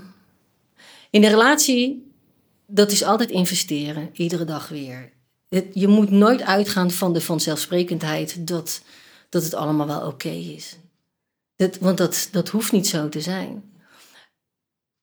in 1.13 1.21
de 1.21 1.29
relatie, 1.29 2.13
dat 2.67 2.91
is 2.91 3.03
altijd 3.03 3.31
investeren, 3.31 4.11
iedere 4.13 4.45
dag 4.45 4.69
weer. 4.69 5.13
Je 5.73 5.89
moet 5.89 6.11
nooit 6.11 6.43
uitgaan 6.43 6.91
van 6.91 7.13
de 7.13 7.21
vanzelfsprekendheid 7.21 8.47
dat 8.47 8.83
dat 9.33 9.43
het 9.43 9.55
allemaal 9.55 9.87
wel 9.87 10.07
oké 10.07 10.29
is. 10.29 10.77
Dat, 11.57 11.79
want 11.79 11.99
dat, 11.99 12.29
dat 12.33 12.49
hoeft 12.49 12.73
niet 12.73 12.87
zo 12.87 13.09
te 13.09 13.21
zijn. 13.21 13.63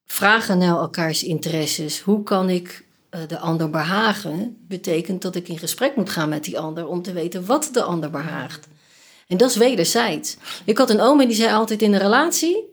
Vragen 0.06 0.58
naar 0.58 0.78
elkaars 0.78 1.24
interesses. 1.24 2.00
Hoe 2.00 2.24
kan 2.24 2.50
ik 2.50 2.86
uh, 3.12 3.22
de 3.28 3.40
ander 3.40 3.70
behagen? 3.70 4.58
Betekent 4.68 5.22
dat 5.22 5.36
ik 5.36 5.48
in 5.48 5.58
gesprek 5.58 5.96
moet 5.96 6.10
gaan 6.10 6.30
met 6.30 6.44
die 6.44 6.60
ander 6.60 6.88
om 6.88 7.02
te 7.02 7.14
weten 7.14 7.46
wat 7.46 7.70
de 7.74 7.84
ander 7.84 8.10
behaagt. 8.10 8.68
En 9.28 9.38
dat 9.38 9.50
is 9.50 9.56
wederzijds. 9.56 10.38
Ik 10.66 10.78
had 10.78 10.90
een 10.90 11.02
oom 11.02 11.22
en 11.22 11.28
die 11.28 11.36
zei 11.36 11.54
altijd 11.54 11.82
in 11.82 11.94
een 11.94 12.00
relatie, 12.00 12.69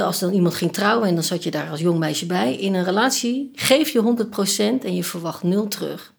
als 0.00 0.18
dan 0.18 0.32
iemand 0.32 0.54
ging 0.54 0.72
trouwen 0.72 1.08
en 1.08 1.14
dan 1.14 1.24
zat 1.24 1.42
je 1.42 1.50
daar 1.50 1.70
als 1.70 1.80
jong 1.80 1.98
meisje 1.98 2.26
bij, 2.26 2.56
in 2.56 2.74
een 2.74 2.84
relatie 2.84 3.50
geef 3.54 3.88
je 3.88 4.26
100% 4.80 4.84
en 4.84 4.94
je 4.94 5.04
verwacht 5.04 5.42
nul 5.42 5.68
terug. 5.68 6.12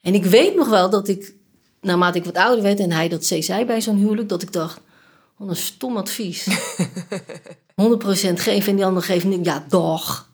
En 0.00 0.14
ik 0.14 0.24
weet 0.24 0.54
nog 0.54 0.68
wel 0.68 0.90
dat 0.90 1.08
ik, 1.08 1.34
naarmate 1.80 2.18
ik 2.18 2.24
wat 2.24 2.36
ouder 2.36 2.62
werd 2.62 2.80
en 2.80 2.92
hij 2.92 3.08
dat 3.08 3.24
zei 3.24 3.64
bij 3.64 3.80
zo'n 3.80 3.96
huwelijk, 3.96 4.28
dat 4.28 4.42
ik 4.42 4.52
dacht, 4.52 4.80
wat 5.36 5.48
een 5.48 5.56
stom 5.56 5.96
advies. 5.96 6.46
100% 7.82 8.32
geven 8.34 8.70
en 8.70 8.76
die 8.76 8.84
ander 8.84 9.02
geeft. 9.02 9.26
Ja, 9.42 9.64
doch. 9.68 10.28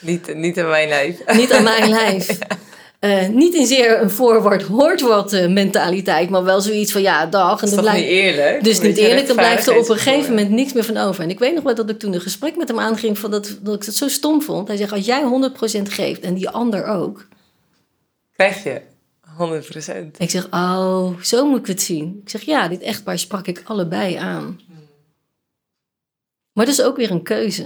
niet, 0.00 0.34
niet 0.34 0.58
aan 0.58 0.68
mijn 0.68 0.88
lijf. 0.88 1.34
Niet 1.36 1.52
aan 1.52 1.62
mijn 1.62 1.88
lijf. 1.88 2.38
Uh, 3.04 3.28
niet 3.28 3.54
in 3.54 3.66
zeer 3.66 4.02
een 4.02 4.10
voorwoord 4.10 4.62
hoort 4.62 5.00
wat 5.00 5.32
uh, 5.32 5.48
mentaliteit, 5.48 6.30
maar 6.30 6.44
wel 6.44 6.60
zoiets 6.60 6.92
van 6.92 7.02
ja, 7.02 7.26
dag. 7.26 7.62
En 7.62 7.70
dat 7.70 7.84
is 7.84 7.92
niet 7.92 8.04
eerlijk? 8.04 8.64
Dus 8.64 8.80
niet 8.80 8.96
eerlijk, 8.96 9.26
dan 9.26 9.36
blijft 9.36 9.66
er 9.66 9.76
op 9.76 9.88
een 9.88 9.96
gegeven 9.96 10.30
moment 10.30 10.50
niks 10.50 10.72
meer 10.72 10.84
van 10.84 10.96
over. 10.96 11.22
En 11.22 11.30
ik 11.30 11.38
weet 11.38 11.54
nog 11.54 11.62
wel 11.62 11.74
dat 11.74 11.90
ik 11.90 11.98
toen 11.98 12.12
een 12.12 12.20
gesprek 12.20 12.56
met 12.56 12.68
hem 12.68 12.78
aanging 12.78 13.18
van 13.18 13.30
dat, 13.30 13.58
dat 13.62 13.74
ik 13.74 13.84
het 13.84 13.94
zo 13.94 14.08
stom 14.08 14.42
vond. 14.42 14.68
Hij 14.68 14.76
zegt, 14.76 14.92
als 14.92 15.06
jij 15.06 15.50
100% 15.78 15.82
geeft 15.82 16.20
en 16.20 16.34
die 16.34 16.48
ander 16.48 16.84
ook. 16.84 17.26
Krijg 18.32 18.64
je 18.64 18.80
100%. 19.38 20.16
Ik 20.18 20.30
zeg, 20.30 20.46
oh, 20.50 21.20
zo 21.20 21.46
moet 21.46 21.58
ik 21.58 21.66
het 21.66 21.82
zien. 21.82 22.20
Ik 22.22 22.30
zeg, 22.30 22.42
ja, 22.42 22.68
dit 22.68 22.80
echtpaar 22.80 23.18
sprak 23.18 23.46
ik 23.46 23.62
allebei 23.64 24.14
aan. 24.14 24.60
Maar 26.52 26.66
dat 26.66 26.74
is 26.74 26.82
ook 26.82 26.96
weer 26.96 27.10
een 27.10 27.22
keuze. 27.22 27.64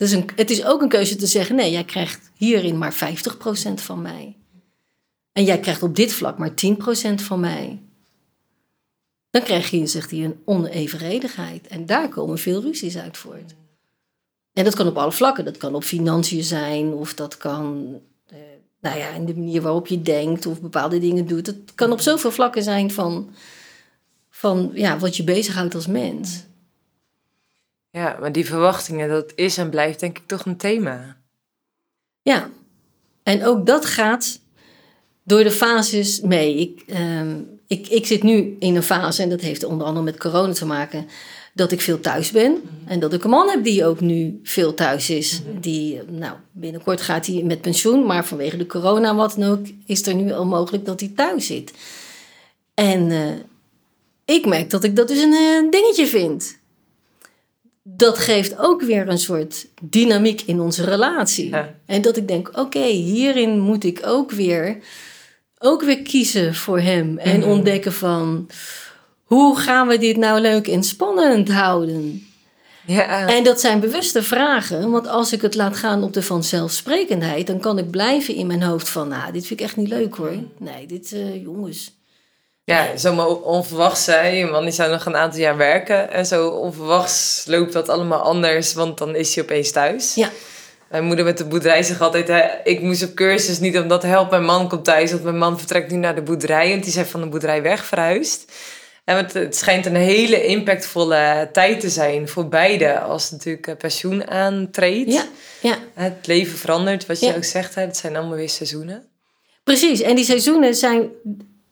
Dus 0.00 0.10
een, 0.10 0.28
het 0.36 0.50
is 0.50 0.64
ook 0.64 0.82
een 0.82 0.88
keuze 0.88 1.16
te 1.16 1.26
zeggen: 1.26 1.56
nee, 1.56 1.70
jij 1.70 1.84
krijgt 1.84 2.30
hierin 2.34 2.78
maar 2.78 2.94
50% 2.94 3.74
van 3.74 4.02
mij. 4.02 4.36
En 5.32 5.44
jij 5.44 5.60
krijgt 5.60 5.82
op 5.82 5.96
dit 5.96 6.12
vlak 6.12 6.38
maar 6.38 6.50
10% 6.50 7.14
van 7.14 7.40
mij. 7.40 7.82
Dan 9.30 9.42
krijg 9.42 9.70
je, 9.70 9.86
zegt 9.86 10.10
hij, 10.10 10.24
een 10.24 10.40
onevenredigheid. 10.44 11.66
En 11.66 11.86
daar 11.86 12.08
komen 12.08 12.38
veel 12.38 12.60
ruzies 12.60 12.98
uit 12.98 13.16
voort. 13.16 13.54
En 14.52 14.64
dat 14.64 14.74
kan 14.74 14.86
op 14.86 14.96
alle 14.96 15.12
vlakken. 15.12 15.44
Dat 15.44 15.56
kan 15.56 15.74
op 15.74 15.84
financiën 15.84 16.44
zijn, 16.44 16.92
of 16.92 17.14
dat 17.14 17.36
kan 17.36 17.94
eh, 18.26 18.38
nou 18.80 18.98
ja, 18.98 19.08
in 19.08 19.24
de 19.24 19.34
manier 19.34 19.62
waarop 19.62 19.86
je 19.86 20.02
denkt 20.02 20.46
of 20.46 20.60
bepaalde 20.60 20.98
dingen 20.98 21.26
doet. 21.26 21.46
Het 21.46 21.74
kan 21.74 21.92
op 21.92 22.00
zoveel 22.00 22.30
vlakken 22.30 22.62
zijn 22.62 22.90
van, 22.90 23.30
van 24.30 24.70
ja, 24.74 24.98
wat 24.98 25.16
je 25.16 25.24
bezighoudt 25.24 25.74
als 25.74 25.86
mens. 25.86 26.48
Ja, 27.90 28.16
maar 28.20 28.32
die 28.32 28.46
verwachtingen, 28.46 29.08
dat 29.08 29.32
is 29.34 29.58
en 29.58 29.70
blijft 29.70 30.00
denk 30.00 30.18
ik 30.18 30.26
toch 30.26 30.44
een 30.44 30.56
thema. 30.56 31.16
Ja, 32.22 32.50
en 33.22 33.44
ook 33.44 33.66
dat 33.66 33.84
gaat 33.84 34.40
door 35.22 35.42
de 35.42 35.50
fases 35.50 36.20
mee. 36.20 36.56
Ik, 36.56 36.82
ehm, 36.86 37.40
ik, 37.66 37.88
ik 37.88 38.06
zit 38.06 38.22
nu 38.22 38.56
in 38.58 38.76
een 38.76 38.82
fase, 38.82 39.22
en 39.22 39.28
dat 39.28 39.40
heeft 39.40 39.64
onder 39.64 39.86
andere 39.86 40.04
met 40.04 40.18
corona 40.18 40.52
te 40.52 40.66
maken, 40.66 41.08
dat 41.54 41.72
ik 41.72 41.80
veel 41.80 42.00
thuis 42.00 42.30
ben. 42.30 42.52
Mhm. 42.52 42.90
En 42.90 43.00
dat 43.00 43.12
ik 43.12 43.24
een 43.24 43.30
man 43.30 43.48
heb 43.48 43.64
die 43.64 43.84
ook 43.84 44.00
nu 44.00 44.40
veel 44.42 44.74
thuis 44.74 45.10
is. 45.10 45.42
Mhm. 45.42 45.60
Die, 45.60 46.00
nou, 46.08 46.36
binnenkort 46.52 47.00
gaat 47.00 47.26
hij 47.26 47.42
met 47.42 47.60
pensioen, 47.60 48.06
maar 48.06 48.24
vanwege 48.24 48.56
de 48.56 48.66
corona, 48.66 49.14
wat 49.14 49.34
dan 49.38 49.50
ook, 49.50 49.66
is 49.86 50.06
er 50.06 50.14
nu 50.14 50.32
al 50.32 50.46
mogelijk 50.46 50.84
dat 50.84 51.00
hij 51.00 51.12
thuis 51.16 51.46
zit. 51.46 51.72
En 52.74 53.10
uh, 53.10 53.30
ik 54.24 54.46
merk 54.46 54.70
dat 54.70 54.84
ik 54.84 54.96
dat 54.96 55.08
dus 55.08 55.22
een 55.22 55.32
uh, 55.32 55.70
dingetje 55.70 56.06
vind 56.06 56.58
dat 57.82 58.18
geeft 58.18 58.58
ook 58.58 58.82
weer 58.82 59.08
een 59.08 59.18
soort 59.18 59.66
dynamiek 59.82 60.40
in 60.40 60.60
onze 60.60 60.84
relatie. 60.84 61.54
En 61.86 62.02
dat 62.02 62.16
ik 62.16 62.28
denk, 62.28 62.50
oké, 62.58 62.84
hierin 62.84 63.60
moet 63.60 63.84
ik 63.84 64.00
ook 64.04 64.30
weer, 64.30 64.78
ook 65.58 65.82
weer 65.82 66.02
kiezen 66.02 66.54
voor 66.54 66.80
hem. 66.80 67.18
En 67.18 67.40
mhm. 67.40 67.48
ontdekken 67.48 67.92
van, 67.92 68.48
hoe 69.24 69.58
gaan 69.58 69.88
we 69.88 69.98
dit 69.98 70.16
nou 70.16 70.40
leuk 70.40 70.68
en 70.68 70.82
spannend 70.82 71.48
houden? 71.52 72.24
Ja. 72.86 73.28
En 73.28 73.44
dat 73.44 73.60
zijn 73.60 73.80
bewuste 73.80 74.22
vragen, 74.22 74.90
want 74.90 75.08
als 75.08 75.32
ik 75.32 75.42
het 75.42 75.54
laat 75.54 75.76
gaan 75.76 76.02
op 76.02 76.12
de 76.12 76.22
vanzelfsprekendheid, 76.22 77.46
dan 77.46 77.60
kan 77.60 77.78
ik 77.78 77.90
blijven 77.90 78.34
in 78.34 78.46
mijn 78.46 78.62
hoofd 78.62 78.88
van, 78.88 79.08
nou, 79.08 79.32
dit 79.32 79.46
vind 79.46 79.60
ik 79.60 79.66
echt 79.66 79.76
niet 79.76 79.88
leuk 79.88 80.14
hoor. 80.14 80.32
Nee, 80.58 80.86
dit, 80.86 81.12
uh, 81.12 81.42
jongens, 81.42 81.99
ja, 82.64 82.96
zomaar 82.96 83.26
onverwachts 83.26 84.04
zei, 84.04 84.44
man 84.44 84.64
die 84.64 84.72
zou 84.72 84.90
nog 84.90 85.06
een 85.06 85.16
aantal 85.16 85.40
jaar 85.40 85.56
werken. 85.56 86.10
En 86.10 86.26
zo 86.26 86.48
onverwachts 86.48 87.44
loopt 87.46 87.72
dat 87.72 87.88
allemaal 87.88 88.20
anders, 88.20 88.74
want 88.74 88.98
dan 88.98 89.14
is 89.14 89.34
hij 89.34 89.44
opeens 89.44 89.70
thuis. 89.70 90.14
Ja. 90.14 90.30
Mijn 90.90 91.04
moeder 91.04 91.24
met 91.24 91.38
de 91.38 91.44
boerderij 91.44 91.82
zegt 91.82 92.00
altijd, 92.00 92.28
hè, 92.28 92.42
ik 92.64 92.80
moest 92.80 93.02
op 93.02 93.14
cursus 93.14 93.58
niet 93.58 93.78
omdat 93.78 94.02
help 94.02 94.30
mijn 94.30 94.44
man 94.44 94.68
komt 94.68 94.84
thuis. 94.84 95.10
Want 95.10 95.22
mijn 95.22 95.38
man 95.38 95.58
vertrekt 95.58 95.90
nu 95.90 95.96
naar 95.96 96.14
de 96.14 96.22
boerderij 96.22 96.72
en 96.72 96.80
die 96.80 96.92
zijn 96.92 97.06
van 97.06 97.20
de 97.20 97.28
boerderij 97.28 97.62
weg 97.62 97.84
verhuisd. 97.84 98.52
En 99.04 99.16
het, 99.16 99.32
het 99.32 99.56
schijnt 99.56 99.86
een 99.86 99.94
hele 99.94 100.46
impactvolle 100.46 101.48
tijd 101.52 101.80
te 101.80 101.88
zijn 101.88 102.28
voor 102.28 102.48
beide 102.48 103.00
als 103.00 103.30
natuurlijk 103.30 103.66
eh, 103.66 103.76
pensioen 103.76 104.28
aantreedt. 104.28 105.12
Ja, 105.12 105.24
ja. 105.60 105.78
Het 105.94 106.26
leven 106.26 106.58
verandert, 106.58 107.06
wat 107.06 107.20
je 107.20 107.36
ook 107.36 107.44
zegt, 107.44 107.74
het 107.74 107.96
zijn 107.96 108.16
allemaal 108.16 108.36
weer 108.36 108.48
seizoenen. 108.48 109.08
Precies, 109.64 110.00
en 110.00 110.16
die 110.16 110.24
seizoenen 110.24 110.74
zijn 110.74 111.08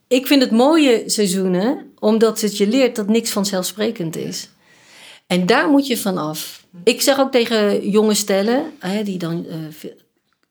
ik 0.08 0.26
vind 0.26 0.42
het 0.42 0.50
mooie 0.50 1.02
seizoenen, 1.06 1.92
omdat 1.98 2.40
het 2.40 2.56
je 2.56 2.66
leert 2.66 2.96
dat 2.96 3.08
niks 3.08 3.30
vanzelfsprekend 3.30 4.16
is. 4.16 4.48
En 5.26 5.46
daar 5.46 5.68
moet 5.68 5.86
je 5.86 5.96
vanaf. 5.96 6.66
Ik 6.84 7.00
zeg 7.00 7.18
ook 7.18 7.32
tegen 7.32 7.90
jonge 7.90 8.14
stellen, 8.14 8.72
hè, 8.78 9.02
die 9.02 9.18
dan 9.18 9.46
uh, 9.48 9.54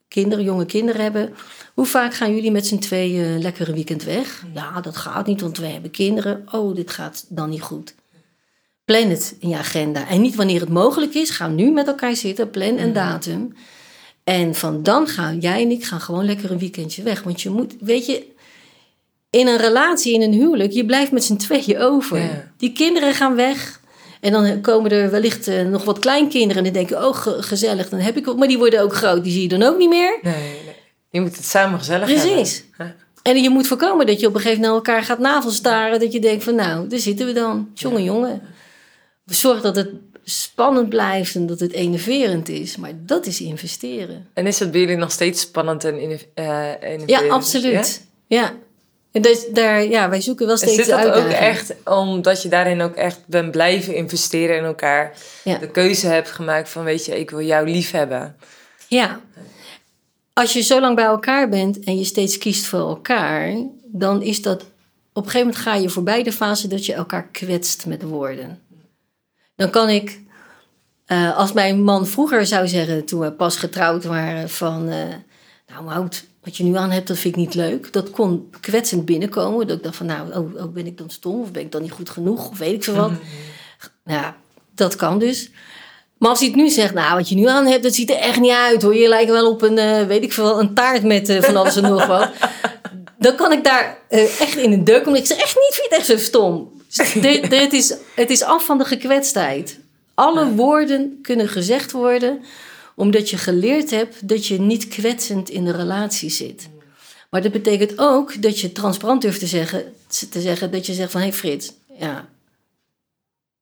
kinderen, 0.07 0.43
jonge 0.43 0.65
kinderen 0.65 1.01
hebben. 1.01 1.33
Hoe 1.73 1.85
vaak 1.85 2.13
gaan 2.13 2.35
jullie 2.35 2.51
met 2.51 2.67
z'n 2.67 2.77
tweeën 2.77 3.41
lekker 3.41 3.67
een 3.67 3.73
weekend 3.73 4.03
weg? 4.03 4.43
Ja, 4.53 4.81
dat 4.81 4.97
gaat 4.97 5.27
niet, 5.27 5.41
want 5.41 5.57
we 5.57 5.65
hebben 5.65 5.91
kinderen. 5.91 6.45
Oh, 6.51 6.75
dit 6.75 6.91
gaat 6.91 7.25
dan 7.29 7.49
niet 7.49 7.61
goed. 7.61 7.95
Plan 8.85 9.09
het 9.09 9.35
in 9.39 9.49
je 9.49 9.57
agenda. 9.57 10.07
En 10.07 10.21
niet 10.21 10.35
wanneer 10.35 10.59
het 10.59 10.69
mogelijk 10.69 11.13
is. 11.13 11.29
Ga 11.29 11.47
nu 11.47 11.71
met 11.71 11.87
elkaar 11.87 12.15
zitten, 12.15 12.49
plan 12.49 12.77
een 12.77 12.93
datum. 12.93 13.53
En 14.23 14.55
van 14.55 14.83
dan 14.83 15.07
gaan 15.07 15.39
jij 15.39 15.61
en 15.61 15.71
ik 15.71 15.83
gaan 15.83 16.01
gewoon 16.01 16.25
lekker 16.25 16.51
een 16.51 16.59
weekendje 16.59 17.03
weg. 17.03 17.23
Want 17.23 17.41
je 17.41 17.49
moet, 17.49 17.75
weet 17.79 18.05
je, 18.05 18.25
in 19.37 19.47
een 19.47 19.57
relatie, 19.57 20.13
in 20.13 20.21
een 20.21 20.33
huwelijk, 20.33 20.71
je 20.71 20.85
blijft 20.85 21.11
met 21.11 21.23
z'n 21.23 21.35
tweeën 21.35 21.79
over. 21.79 22.51
Die 22.57 22.71
kinderen 22.71 23.13
gaan 23.13 23.35
weg. 23.35 23.79
En 24.21 24.31
dan 24.31 24.61
komen 24.61 24.91
er 24.91 25.11
wellicht 25.11 25.47
uh, 25.47 25.61
nog 25.61 25.83
wat 25.83 25.99
kleinkinderen. 25.99 26.57
En 26.57 26.63
dan 26.63 26.73
denken, 26.73 27.07
oh 27.07 27.15
gezellig, 27.39 27.89
dan 27.89 27.99
heb 27.99 28.17
ik 28.17 28.27
ook. 28.27 28.37
Maar 28.37 28.47
die 28.47 28.57
worden 28.57 28.81
ook 28.81 28.93
groot, 28.93 29.23
die 29.23 29.31
zie 29.33 29.41
je 29.41 29.47
dan 29.47 29.63
ook 29.63 29.77
niet 29.77 29.89
meer. 29.89 30.19
Nee, 30.21 30.33
nee. 30.33 30.75
Je 31.09 31.21
moet 31.21 31.35
het 31.35 31.45
samen 31.45 31.79
gezellig 31.79 32.05
Precies. 32.05 32.63
hebben. 32.71 32.95
En 33.23 33.41
je 33.41 33.49
moet 33.49 33.67
voorkomen 33.67 34.05
dat 34.05 34.19
je 34.19 34.27
op 34.27 34.35
een 34.35 34.41
gegeven 34.41 34.61
moment 34.61 34.83
naar 34.85 34.93
elkaar 34.93 35.07
gaat 35.07 35.19
navelstaren. 35.19 35.99
Dat 35.99 36.13
je 36.13 36.19
denkt 36.19 36.43
van 36.43 36.55
nou, 36.55 36.87
daar 36.87 36.99
zitten 36.99 37.25
we 37.25 37.33
dan. 37.33 37.69
Jongen, 37.73 38.03
jongen. 38.03 38.41
Zorg 39.25 39.61
dat 39.61 39.75
het 39.75 39.89
spannend 40.23 40.89
blijft 40.89 41.35
en 41.35 41.45
dat 41.47 41.59
het 41.59 41.71
enerverend 41.71 42.49
is. 42.49 42.77
Maar 42.77 42.91
dat 43.05 43.25
is 43.25 43.41
investeren. 43.41 44.27
En 44.33 44.47
is 44.47 44.59
het 44.59 44.71
bij 44.71 44.79
jullie 44.79 44.95
nog 44.95 45.11
steeds 45.11 45.41
spannend 45.41 45.83
en 45.83 46.19
uh, 46.35 47.05
Ja, 47.05 47.27
absoluut. 47.27 48.01
ja. 48.27 48.53
Dus 49.11 49.45
daar, 49.53 49.83
ja, 49.83 50.09
wij 50.09 50.21
zoeken 50.21 50.47
wel 50.47 50.57
steeds 50.57 50.75
Zit 50.75 50.87
dat 50.87 51.05
ook 51.05 51.27
echt 51.27 51.73
omdat 51.83 52.41
je 52.41 52.49
daarin 52.49 52.81
ook 52.81 52.95
echt 52.95 53.19
bent 53.25 53.51
blijven 53.51 53.95
investeren 53.95 54.57
in 54.57 54.63
elkaar? 54.63 55.13
De 55.43 55.71
keuze 55.71 56.07
hebt 56.07 56.31
gemaakt 56.31 56.69
van, 56.69 56.83
weet 56.83 57.05
je, 57.05 57.19
ik 57.19 57.29
wil 57.29 57.41
jou 57.41 57.69
lief 57.69 57.91
hebben. 57.91 58.35
Ja. 58.87 59.19
Als 60.33 60.53
je 60.53 60.61
zo 60.61 60.79
lang 60.79 60.95
bij 60.95 61.05
elkaar 61.05 61.49
bent 61.49 61.79
en 61.79 61.97
je 61.97 62.03
steeds 62.03 62.37
kiest 62.37 62.65
voor 62.65 62.79
elkaar, 62.79 63.55
dan 63.85 64.21
is 64.21 64.41
dat 64.41 64.65
op 65.13 65.23
een 65.25 65.31
gegeven 65.31 65.47
moment 65.47 65.57
ga 65.57 65.75
je 65.75 65.89
voorbij 65.89 66.23
de 66.23 66.31
fase 66.31 66.67
dat 66.67 66.85
je 66.85 66.93
elkaar 66.93 67.27
kwetst 67.27 67.85
met 67.85 68.03
woorden. 68.03 68.61
Dan 69.55 69.69
kan 69.69 69.89
ik, 69.89 70.19
uh, 71.07 71.37
als 71.37 71.53
mijn 71.53 71.83
man 71.83 72.07
vroeger 72.07 72.45
zou 72.45 72.67
zeggen, 72.67 73.05
toen 73.05 73.19
we 73.19 73.31
pas 73.31 73.57
getrouwd 73.57 74.03
waren, 74.03 74.49
van, 74.49 74.89
uh, 74.89 74.95
nou 75.67 75.83
Mout, 75.83 76.25
wat 76.47 76.57
je 76.57 76.63
nu 76.63 76.77
aan 76.77 76.91
hebt, 76.91 77.07
dat 77.07 77.17
vind 77.17 77.35
ik 77.35 77.39
niet 77.39 77.53
leuk. 77.53 77.93
Dat 77.93 78.11
kon 78.11 78.49
kwetsend 78.59 79.05
binnenkomen. 79.05 79.67
Dat 79.67 79.77
ik 79.77 79.83
dacht 79.83 79.95
van, 79.95 80.05
nou, 80.05 80.33
oh, 80.33 80.63
oh 80.63 80.73
ben 80.73 80.85
ik 80.85 80.97
dan 80.97 81.09
stom? 81.09 81.41
Of 81.41 81.51
ben 81.51 81.61
ik 81.61 81.71
dan 81.71 81.81
niet 81.81 81.91
goed 81.91 82.09
genoeg? 82.09 82.49
Of 82.49 82.57
weet 82.57 82.73
ik 82.73 82.83
veel 82.83 82.95
wat. 82.95 83.09
Mm 83.09 83.17
Ja, 84.05 84.35
dat 84.75 84.95
kan 84.95 85.19
dus. 85.19 85.51
Maar 86.17 86.29
als 86.29 86.39
hij 86.39 86.47
het 86.47 86.57
nu 86.57 86.69
zegt, 86.69 86.93
nou, 86.93 87.15
wat 87.15 87.29
je 87.29 87.35
nu 87.35 87.47
aan 87.47 87.65
hebt, 87.65 87.83
dat 87.83 87.95
ziet 87.95 88.09
er 88.09 88.15
echt 88.15 88.39
niet 88.39 88.51
uit 88.51 88.81
hoor. 88.81 88.95
Je 88.95 89.07
lijkt 89.07 89.31
wel 89.31 89.49
op 89.49 89.61
een, 89.61 89.77
uh, 89.77 90.03
weet 90.03 90.23
ik 90.23 90.33
veel, 90.33 90.59
een 90.59 90.73
taart 90.73 91.03
met 91.03 91.29
uh, 91.29 91.41
van 91.41 91.55
alles 91.55 91.75
en 91.75 91.81
nog 91.81 92.05
wat. 92.05 92.29
Dan 93.19 93.35
kan 93.35 93.51
ik 93.51 93.63
daar 93.63 93.97
uh, 94.09 94.41
echt 94.41 94.55
in 94.55 94.71
een 94.71 94.83
deuk 94.83 95.03
komen. 95.03 95.19
Ik 95.19 95.25
zeg 95.25 95.37
echt 95.37 95.55
niet, 95.55 95.73
vind 95.75 95.89
het 95.89 95.99
echt 95.99 96.05
zo 96.05 96.17
stom. 96.17 96.71
dit, 97.21 97.49
dit 97.49 97.73
is, 97.73 97.95
het 98.15 98.29
is 98.29 98.43
af 98.43 98.65
van 98.65 98.77
de 98.77 98.85
gekwetstheid. 98.85 99.79
Alle 100.13 100.51
woorden 100.51 101.19
kunnen 101.21 101.47
gezegd 101.47 101.91
worden 101.91 102.39
omdat 102.97 103.29
je 103.29 103.37
geleerd 103.37 103.89
hebt 103.89 104.27
dat 104.27 104.45
je 104.45 104.59
niet 104.59 104.87
kwetsend 104.87 105.49
in 105.49 105.65
de 105.65 105.71
relatie 105.71 106.29
zit. 106.29 106.69
Maar 107.29 107.41
dat 107.41 107.51
betekent 107.51 107.93
ook 107.95 108.41
dat 108.41 108.59
je 108.59 108.71
transparant 108.71 109.21
durft 109.21 109.39
te 109.39 109.47
zeggen, 109.47 109.93
te 110.29 110.41
zeggen 110.41 110.71
dat 110.71 110.85
je 110.85 110.93
zegt 110.93 111.11
van... 111.11 111.21
hé 111.21 111.27
hey 111.27 111.35
Frits, 111.35 111.73
ja, 111.99 112.29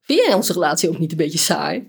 vind 0.01 0.19
jij 0.25 0.33
onze 0.33 0.53
relatie 0.53 0.89
ook 0.89 0.99
niet 0.99 1.11
een 1.11 1.17
beetje 1.17 1.37
saai? 1.37 1.87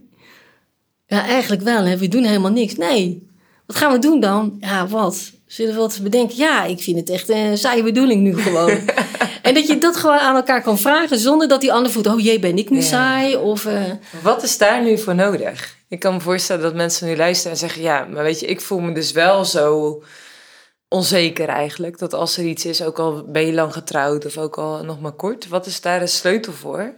Ja, 1.07 1.27
eigenlijk 1.27 1.63
wel. 1.63 1.85
Hè? 1.85 1.97
We 1.97 2.09
doen 2.09 2.25
helemaal 2.25 2.51
niks. 2.51 2.75
Nee, 2.75 3.29
wat 3.67 3.77
gaan 3.77 3.93
we 3.93 3.99
doen 3.99 4.21
dan? 4.21 4.57
Ja, 4.61 4.87
wat? 4.87 5.33
Zullen 5.47 5.75
we 5.75 5.81
wat 5.81 6.01
bedenken? 6.03 6.37
Ja, 6.37 6.65
ik 6.65 6.81
vind 6.81 6.99
het 6.99 7.11
echt 7.11 7.29
een 7.29 7.59
saaie 7.59 7.83
bedoeling 7.83 8.23
nu 8.23 8.37
gewoon. 8.37 8.71
en 9.47 9.55
dat 9.55 9.67
je 9.67 9.79
dat 9.79 9.97
gewoon 9.97 10.19
aan 10.19 10.37
elkaar 10.37 10.63
kan 10.63 10.79
vragen 10.79 11.19
zonder 11.19 11.49
dat 11.49 11.61
die 11.61 11.73
ander 11.73 11.93
voelt... 11.93 12.07
oh 12.07 12.21
jee, 12.21 12.39
ben 12.39 12.59
ik 12.59 12.71
nu 12.71 12.77
Ja. 12.77 12.83
saai? 12.83 13.37
Of, 13.37 13.65
eh, 13.67 13.83
Wat 14.23 14.43
is 14.43 14.59
daar 14.59 14.83
nu 14.83 14.99
voor 14.99 15.15
nodig? 15.15 15.77
Ik 15.89 16.01
kan 16.01 16.15
me 16.15 16.21
voorstellen 16.21 16.63
dat 16.63 16.75
mensen 16.75 17.07
nu 17.09 17.17
luisteren 17.17 17.53
en 17.53 17.59
zeggen: 17.59 17.83
Ja, 17.83 18.05
maar 18.05 18.23
weet 18.23 18.41
je, 18.41 18.47
ik 18.47 18.61
voel 18.61 18.79
me 18.81 18.93
dus 18.93 19.13
wel 19.13 19.45
zo 19.45 20.03
onzeker 20.89 21.49
eigenlijk. 21.49 21.99
Dat 21.99 22.15
als 22.15 22.37
er 22.37 22.45
iets 22.45 22.65
is, 22.65 22.83
ook 22.83 22.99
al 22.99 23.25
ben 23.25 23.47
je 23.47 23.53
lang 23.53 23.73
getrouwd 23.73 24.25
of 24.27 24.39
ook 24.39 24.59
al 24.59 24.85
nog 24.85 25.01
maar 25.01 25.13
kort, 25.13 25.49
wat 25.49 25.67
is 25.67 25.81
daar 25.81 25.99
de 26.01 26.07
sleutel 26.07 26.53
voor? 26.53 26.95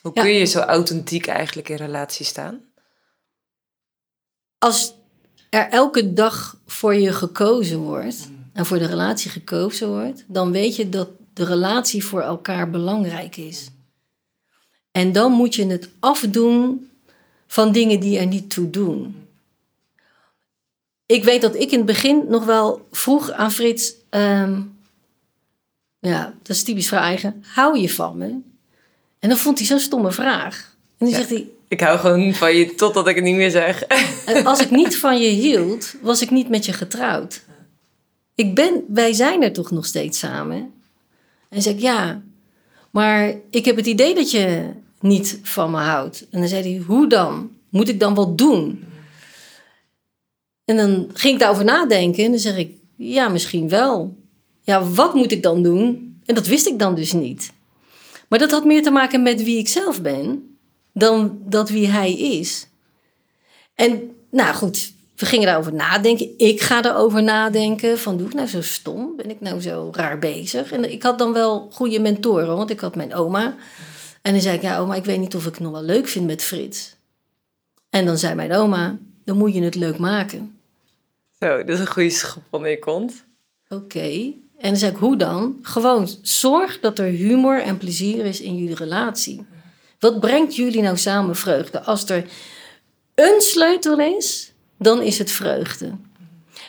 Hoe 0.00 0.10
Ja. 0.14 0.22
kun 0.22 0.30
je 0.32 0.44
zo 0.44 0.58
authentiek 0.58 1.26
eigenlijk 1.26 1.68
in 1.68 1.76
relatie 1.76 2.26
staan? 2.26 2.60
als 4.58 4.94
er 5.50 5.68
elke 5.68 6.12
dag 6.12 6.56
voor 6.66 6.94
je 6.94 7.12
gekozen 7.12 7.78
wordt... 7.78 8.28
en 8.52 8.66
voor 8.66 8.78
de 8.78 8.86
relatie 8.86 9.30
gekozen 9.30 9.88
wordt... 9.88 10.24
dan 10.26 10.52
weet 10.52 10.76
je 10.76 10.88
dat 10.88 11.08
de 11.40 11.46
relatie 11.46 12.04
voor 12.04 12.20
elkaar 12.20 12.70
belangrijk 12.70 13.36
is. 13.36 13.68
En 14.90 15.12
dan 15.12 15.32
moet 15.32 15.54
je 15.54 15.66
het 15.66 15.88
afdoen 16.00 16.90
van 17.46 17.72
dingen 17.72 18.00
die 18.00 18.18
er 18.18 18.26
niet 18.26 18.50
toe 18.50 18.70
doen. 18.70 19.26
Ik 21.06 21.24
weet 21.24 21.40
dat 21.42 21.54
ik 21.54 21.70
in 21.70 21.76
het 21.76 21.86
begin 21.86 22.24
nog 22.28 22.44
wel 22.44 22.88
vroeg 22.90 23.30
aan 23.30 23.52
Frits... 23.52 23.94
ehm, 24.10 24.60
ja, 25.98 26.34
dat 26.42 26.56
is 26.56 26.62
typisch 26.62 26.88
vragen. 26.88 27.44
Hou 27.54 27.78
je 27.78 27.90
van 27.90 28.16
me? 28.18 28.38
En 29.18 29.28
dan 29.28 29.38
vond 29.38 29.58
hij 29.58 29.66
zo'n 29.66 29.78
stomme 29.78 30.12
vraag. 30.12 30.76
En 30.98 31.06
dan 31.06 31.08
Ja. 31.08 31.14
zegt 31.16 31.28
hij... 31.30 31.48
Ik 31.68 31.80
hou 31.80 31.98
gewoon 31.98 32.34
van 32.34 32.54
je 32.54 32.74
totdat 32.74 33.08
ik 33.08 33.14
het 33.14 33.24
niet 33.24 33.36
meer 33.36 33.50
zeg. 33.50 33.82
En 34.26 34.46
als 34.46 34.60
ik 34.60 34.70
niet 34.70 34.96
van 34.96 35.20
je 35.20 35.28
hield, 35.28 35.94
was 36.02 36.22
ik 36.22 36.30
niet 36.30 36.48
met 36.48 36.64
je 36.64 36.72
getrouwd. 36.72 37.42
Ik 38.34 38.54
ben, 38.54 38.84
wij 38.88 39.12
zijn 39.12 39.42
er 39.42 39.52
toch 39.52 39.70
nog 39.70 39.86
steeds 39.86 40.18
samen. 40.18 40.72
En 41.50 41.62
zeg 41.62 41.72
ik, 41.74 41.80
ja, 41.80 42.22
maar 42.90 43.34
ik 43.50 43.64
heb 43.64 43.76
het 43.76 43.86
idee 43.86 44.14
dat 44.14 44.30
je 44.30 44.70
niet 45.00 45.40
van 45.42 45.70
me 45.70 45.78
houdt. 45.78 46.26
En 46.30 46.40
dan 46.40 46.48
zei 46.48 46.62
hij, 46.62 46.82
hoe 46.86 47.08
dan? 47.08 47.50
Moet 47.68 47.88
ik 47.88 48.00
dan 48.00 48.14
wat 48.14 48.38
doen? 48.38 48.84
En 50.64 50.76
dan 50.76 51.10
ging 51.12 51.34
ik 51.34 51.40
daarover 51.40 51.64
nadenken 51.64 52.24
en 52.24 52.30
dan 52.30 52.40
zeg 52.40 52.56
ik, 52.56 52.72
ja, 52.96 53.28
misschien 53.28 53.68
wel. 53.68 54.16
Ja, 54.62 54.84
wat 54.84 55.14
moet 55.14 55.32
ik 55.32 55.42
dan 55.42 55.62
doen? 55.62 56.18
En 56.24 56.34
dat 56.34 56.46
wist 56.46 56.66
ik 56.66 56.78
dan 56.78 56.94
dus 56.94 57.12
niet. 57.12 57.52
Maar 58.28 58.38
dat 58.38 58.50
had 58.50 58.64
meer 58.64 58.82
te 58.82 58.90
maken 58.90 59.22
met 59.22 59.42
wie 59.42 59.58
ik 59.58 59.68
zelf 59.68 60.02
ben 60.02 60.56
dan 60.92 61.38
dat 61.44 61.70
wie 61.70 61.86
hij 61.86 62.12
is. 62.12 62.66
En 63.74 64.10
nou 64.30 64.54
goed, 64.54 64.92
we 65.20 65.26
gingen 65.26 65.46
daarover 65.46 65.74
nadenken. 65.74 66.38
Ik 66.38 66.60
ga 66.60 66.84
erover 66.84 67.22
nadenken. 67.22 67.98
Van 67.98 68.16
doe 68.16 68.26
ik 68.26 68.34
nou 68.34 68.48
zo 68.48 68.62
stom? 68.62 69.16
Ben 69.16 69.30
ik 69.30 69.40
nou 69.40 69.60
zo 69.60 69.90
raar 69.92 70.18
bezig? 70.18 70.72
En 70.72 70.92
ik 70.92 71.02
had 71.02 71.18
dan 71.18 71.32
wel 71.32 71.68
goede 71.72 72.00
mentoren, 72.00 72.56
want 72.56 72.70
ik 72.70 72.80
had 72.80 72.96
mijn 72.96 73.14
oma. 73.14 73.56
En 74.22 74.32
dan 74.32 74.40
zei 74.40 74.56
ik, 74.56 74.62
ja 74.62 74.78
oma, 74.78 74.94
ik 74.94 75.04
weet 75.04 75.18
niet 75.18 75.34
of 75.34 75.46
ik 75.46 75.54
het 75.54 75.62
nog 75.62 75.72
wel 75.72 75.82
leuk 75.82 76.08
vind 76.08 76.26
met 76.26 76.42
Frits. 76.42 76.96
En 77.90 78.06
dan 78.06 78.18
zei 78.18 78.34
mijn 78.34 78.52
oma, 78.52 78.98
dan 79.24 79.36
moet 79.36 79.54
je 79.54 79.62
het 79.62 79.74
leuk 79.74 79.98
maken. 79.98 80.58
Zo, 81.40 81.56
dat 81.58 81.68
is 81.68 81.78
een 81.78 81.86
goede 81.86 82.10
schop 82.10 82.42
onder 82.50 82.70
je 82.70 82.78
kont. 82.78 83.24
Oké. 83.68 84.32
En 84.58 84.68
dan 84.68 84.76
zei 84.76 84.92
ik, 84.92 84.98
hoe 84.98 85.16
dan? 85.16 85.58
Gewoon 85.62 86.08
zorg 86.22 86.80
dat 86.80 86.98
er 86.98 87.06
humor 87.06 87.62
en 87.62 87.78
plezier 87.78 88.24
is 88.24 88.40
in 88.40 88.56
jullie 88.56 88.74
relatie. 88.74 89.46
Wat 89.98 90.20
brengt 90.20 90.56
jullie 90.56 90.82
nou 90.82 90.96
samen 90.96 91.36
vreugde? 91.36 91.82
Als 91.82 92.08
er 92.08 92.24
een 93.14 93.40
sleutel 93.40 93.98
is, 93.98 94.49
dan 94.80 95.02
is 95.02 95.18
het 95.18 95.30
vreugde. 95.30 95.90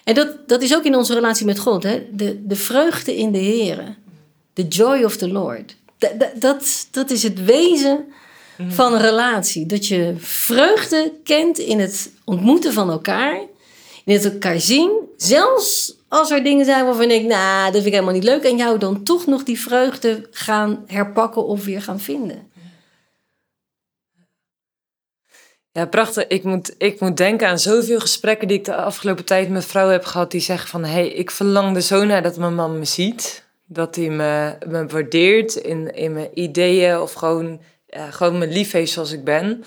En 0.03 0.13
dat, 0.13 0.47
dat 0.47 0.61
is 0.61 0.75
ook 0.75 0.83
in 0.83 0.95
onze 0.95 1.13
relatie 1.13 1.45
met 1.45 1.59
God. 1.59 1.83
Hè? 1.83 2.03
De, 2.11 2.45
de 2.45 2.55
vreugde 2.55 3.17
in 3.17 3.31
de 3.31 3.37
Heer. 3.37 3.97
The 4.53 4.67
joy 4.67 5.03
of 5.03 5.17
the 5.17 5.31
Lord. 5.31 5.75
Dat, 5.97 6.11
dat, 6.35 6.87
dat, 6.91 7.09
is 7.09 7.23
het 7.23 7.45
wezen 7.45 8.05
van 8.67 8.93
een 8.93 9.01
relatie. 9.01 9.65
Dat 9.65 9.87
je 9.87 10.13
vreugde 10.17 11.11
kent 11.23 11.57
in 11.57 11.79
het 11.79 12.11
ontmoeten 12.23 12.73
van 12.73 12.89
elkaar. 12.89 13.39
In 14.05 14.13
het 14.13 14.25
elkaar 14.25 14.59
zien. 14.59 14.91
Zelfs 15.17 15.95
als 16.07 16.31
er 16.31 16.43
dingen 16.43 16.65
zijn 16.65 16.85
waarvan 16.85 17.11
ik, 17.11 17.23
nou, 17.23 17.63
dat 17.63 17.73
vind 17.73 17.85
ik 17.85 17.93
helemaal 17.93 18.13
niet 18.13 18.23
leuk. 18.23 18.43
En 18.43 18.57
jou 18.57 18.77
dan 18.77 19.03
toch 19.03 19.25
nog 19.25 19.43
die 19.43 19.59
vreugde 19.59 20.27
gaan 20.31 20.83
herpakken 20.87 21.45
of 21.45 21.65
weer 21.65 21.81
gaan 21.81 21.99
vinden. 21.99 22.49
Ja, 25.73 25.85
prachtig. 25.85 26.27
Ik 26.27 26.43
moet, 26.43 26.75
ik 26.77 26.99
moet 26.99 27.17
denken 27.17 27.47
aan 27.47 27.59
zoveel 27.59 27.99
gesprekken 27.99 28.47
die 28.47 28.57
ik 28.57 28.65
de 28.65 28.75
afgelopen 28.75 29.25
tijd 29.25 29.49
met 29.49 29.65
vrouwen 29.65 29.93
heb 29.93 30.05
gehad. 30.05 30.31
Die 30.31 30.41
zeggen 30.41 30.69
van, 30.69 30.83
hé, 30.83 30.91
hey, 30.91 31.07
ik 31.07 31.31
verlang 31.31 31.75
er 31.75 31.81
zo 31.81 32.05
naar 32.05 32.21
dat 32.21 32.37
mijn 32.37 32.55
man 32.55 32.79
me 32.79 32.85
ziet. 32.85 33.43
Dat 33.65 33.95
hij 33.95 34.09
me, 34.09 34.55
me 34.67 34.85
waardeert 34.85 35.55
in, 35.55 35.95
in 35.95 36.13
mijn 36.13 36.29
ideeën 36.33 36.99
of 36.99 37.13
gewoon, 37.13 37.61
ja, 37.87 38.11
gewoon 38.11 38.37
me 38.37 38.47
lief 38.47 38.71
heeft 38.71 38.91
zoals 38.91 39.11
ik 39.11 39.23
ben. 39.23 39.63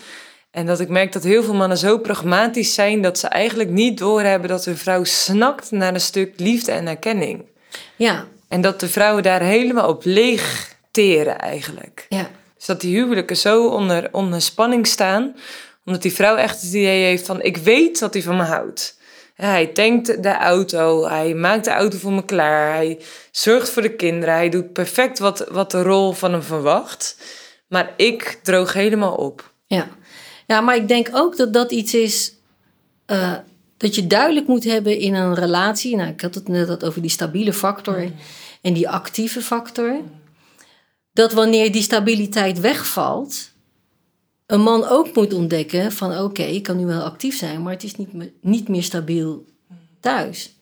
En 0.50 0.66
dat 0.66 0.80
ik 0.80 0.88
merk 0.88 1.12
dat 1.12 1.22
heel 1.22 1.42
veel 1.42 1.54
mannen 1.54 1.78
zo 1.78 1.98
pragmatisch 1.98 2.74
zijn... 2.74 3.02
dat 3.02 3.18
ze 3.18 3.28
eigenlijk 3.28 3.70
niet 3.70 3.98
doorhebben 3.98 4.48
dat 4.48 4.64
hun 4.64 4.76
vrouw 4.76 5.04
snakt 5.04 5.70
naar 5.70 5.94
een 5.94 6.00
stuk 6.00 6.32
liefde 6.36 6.72
en 6.72 6.86
erkenning. 6.86 7.44
Ja, 7.96 8.26
En 8.48 8.60
dat 8.60 8.80
de 8.80 8.88
vrouwen 8.88 9.22
daar 9.22 9.42
helemaal 9.42 9.88
op 9.88 10.04
leeg 10.04 10.74
teren 10.90 11.38
eigenlijk. 11.38 12.06
ja, 12.08 12.28
Dus 12.56 12.66
dat 12.66 12.80
die 12.80 12.96
huwelijken 12.96 13.36
zo 13.36 13.68
onder, 13.68 14.08
onder 14.12 14.42
spanning 14.42 14.86
staan. 14.86 15.34
Omdat 15.85 16.03
die 16.03 16.12
vrouw 16.12 16.37
echt 16.37 16.61
het 16.61 16.73
idee 16.73 17.05
heeft 17.05 17.27
van... 17.27 17.42
ik 17.42 17.57
weet 17.57 17.99
dat 17.99 18.14
hij 18.14 18.23
van 18.23 18.37
me 18.37 18.42
houdt. 18.42 18.99
Hij 19.35 19.66
tankt 19.66 20.23
de 20.23 20.37
auto, 20.37 21.09
hij 21.09 21.35
maakt 21.35 21.64
de 21.64 21.70
auto 21.70 21.99
voor 21.99 22.12
me 22.12 22.25
klaar... 22.25 22.75
hij 22.75 23.01
zorgt 23.31 23.70
voor 23.70 23.83
de 23.83 23.97
kinderen, 23.97 24.35
hij 24.35 24.49
doet 24.49 24.73
perfect 24.73 25.18
wat, 25.18 25.47
wat 25.51 25.70
de 25.70 25.83
rol 25.83 26.12
van 26.12 26.33
hem 26.33 26.42
verwacht. 26.42 27.16
Maar 27.68 27.92
ik 27.97 28.38
droog 28.42 28.73
helemaal 28.73 29.14
op. 29.14 29.53
ja. 29.66 29.88
Ja, 30.47 30.61
maar 30.61 30.77
ik 30.77 30.88
denk 30.88 31.09
ook 31.12 31.37
dat 31.37 31.53
dat 31.53 31.73
iets 31.73 31.94
is 31.94 32.35
eh, 33.07 33.35
dat 33.77 33.94
je 33.94 34.07
duidelijk 34.07 34.47
moet 34.47 34.64
hebben 34.64 34.99
in 34.99 35.14
een 35.14 35.35
relatie. 35.35 35.97
Nou, 35.97 36.09
ik 36.09 36.20
had 36.20 36.35
het 36.35 36.49
net 36.49 36.85
over 36.85 37.01
die 37.01 37.11
stabiele 37.11 37.53
factor 37.53 38.11
en 38.62 38.73
die 38.73 38.88
actieve 38.88 39.40
factor. 39.40 40.01
Dat 41.12 41.33
wanneer 41.33 41.73
die 41.73 41.83
stabiliteit 41.83 42.61
wegvalt, 42.61 43.51
een 44.46 44.61
man 44.61 44.88
ook 44.88 45.14
moet 45.14 45.33
ontdekken 45.33 45.92
van 45.92 46.18
oké, 46.18 46.42
ik 46.42 46.62
kan 46.62 46.76
nu 46.76 46.87
wel 46.87 47.02
actief 47.02 47.37
zijn, 47.38 47.62
maar 47.62 47.72
het 47.72 47.83
is 47.83 47.94
niet, 47.94 48.12
me- 48.12 48.33
niet 48.40 48.68
meer 48.68 48.83
stabiel 48.83 49.44
thuis. 50.00 50.54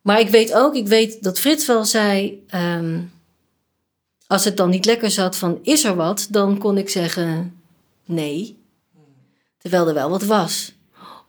Maar 0.00 0.20
ik 0.20 0.28
weet 0.28 0.54
ook, 0.54 0.74
ik 0.74 0.86
weet 0.86 1.22
dat 1.22 1.40
Frits 1.40 1.66
wel 1.66 1.84
zei, 1.84 2.44
ehm, 2.48 3.00
als 4.26 4.44
het 4.44 4.56
dan 4.56 4.70
niet 4.70 4.84
lekker 4.84 5.10
zat 5.10 5.36
van 5.36 5.58
is 5.62 5.84
er 5.84 5.94
wat, 5.96 6.26
dan 6.30 6.58
kon 6.58 6.78
ik 6.78 6.88
zeggen 6.88 7.60
nee. 8.04 8.58
Terwijl 9.58 9.88
er 9.88 9.94
wel 9.94 10.10
wat 10.10 10.22
was. 10.22 10.72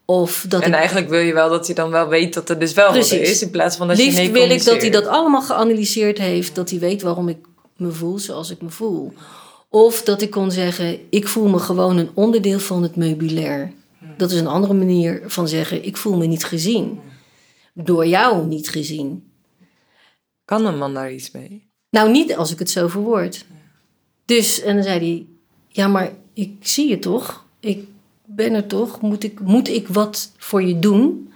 Of 0.06 0.46
dat 0.48 0.62
En 0.62 0.68
ik 0.68 0.74
eigenlijk 0.76 1.10
wil 1.10 1.20
je 1.20 1.34
wel 1.34 1.50
dat 1.50 1.66
hij 1.66 1.76
dan 1.76 1.90
wel 1.92 2.08
weet 2.08 2.34
dat 2.34 2.50
er 2.50 2.60
dus 2.60 2.74
wel 2.74 2.94
wat 2.94 3.12
is... 3.12 3.42
in 3.42 3.50
plaats 3.50 3.76
van 3.76 3.88
dat 3.88 3.98
je 3.98 4.04
Liefst 4.04 4.18
nee 4.18 4.32
wil 4.32 4.50
ik 4.50 4.64
dat 4.64 4.82
hij 4.82 4.90
dat 4.90 5.08
allemaal 5.08 5.42
geanalyseerd 5.42 6.18
heeft. 6.18 6.56
Dat 6.56 6.70
hij 6.70 6.80
weet 6.80 7.02
waarom 7.02 7.30
ik 7.30 7.38
me 7.78 7.92
voel 7.92 8.20
zoals 8.20 8.50
ik 8.50 8.62
me 8.62 8.70
voel. 8.70 9.14
Of 9.76 10.02
dat 10.04 10.22
ik 10.22 10.30
kon 10.32 10.52
zeggen, 10.52 11.00
ik 11.10 11.28
voel 11.28 11.48
me 11.48 11.60
gewoon 11.60 11.98
een 11.98 12.10
onderdeel 12.14 12.60
van 12.60 12.84
het 12.84 12.96
meubilair. 12.96 13.74
Dat 14.18 14.32
is 14.32 14.40
een 14.40 14.48
andere 14.48 14.74
manier 14.74 15.24
van 15.26 15.48
zeggen, 15.48 15.86
ik 15.86 15.98
voel 15.98 16.18
me 16.18 16.26
niet 16.26 16.44
gezien. 16.44 17.00
Door 17.74 18.08
jou 18.08 18.46
niet 18.46 18.70
gezien. 18.70 19.32
Kan 20.46 20.66
een 20.66 20.78
man 20.78 20.94
daar 20.94 21.14
iets 21.14 21.32
mee? 21.32 21.70
Nou, 21.90 22.12
niet 22.12 22.36
als 22.36 22.52
ik 22.52 22.60
het 22.60 22.70
zo 22.70 22.88
verwoord. 22.88 23.46
Dus, 24.26 24.62
en 24.62 24.76
dan 24.76 24.84
zei 24.84 25.00
hij, 25.00 25.26
ja, 25.68 25.88
maar 25.88 26.12
ik 26.34 26.52
zie 26.60 26.90
je 26.90 27.00
toch? 27.00 27.46
Ik 27.60 27.88
ben 28.26 28.54
er 28.54 28.68
toch? 28.68 29.02
Moet 29.02 29.24
ik, 29.24 29.40
moet 29.40 29.68
ik 29.68 29.88
wat 29.88 30.32
voor 30.38 30.64
je 30.64 30.80
doen? 30.80 31.34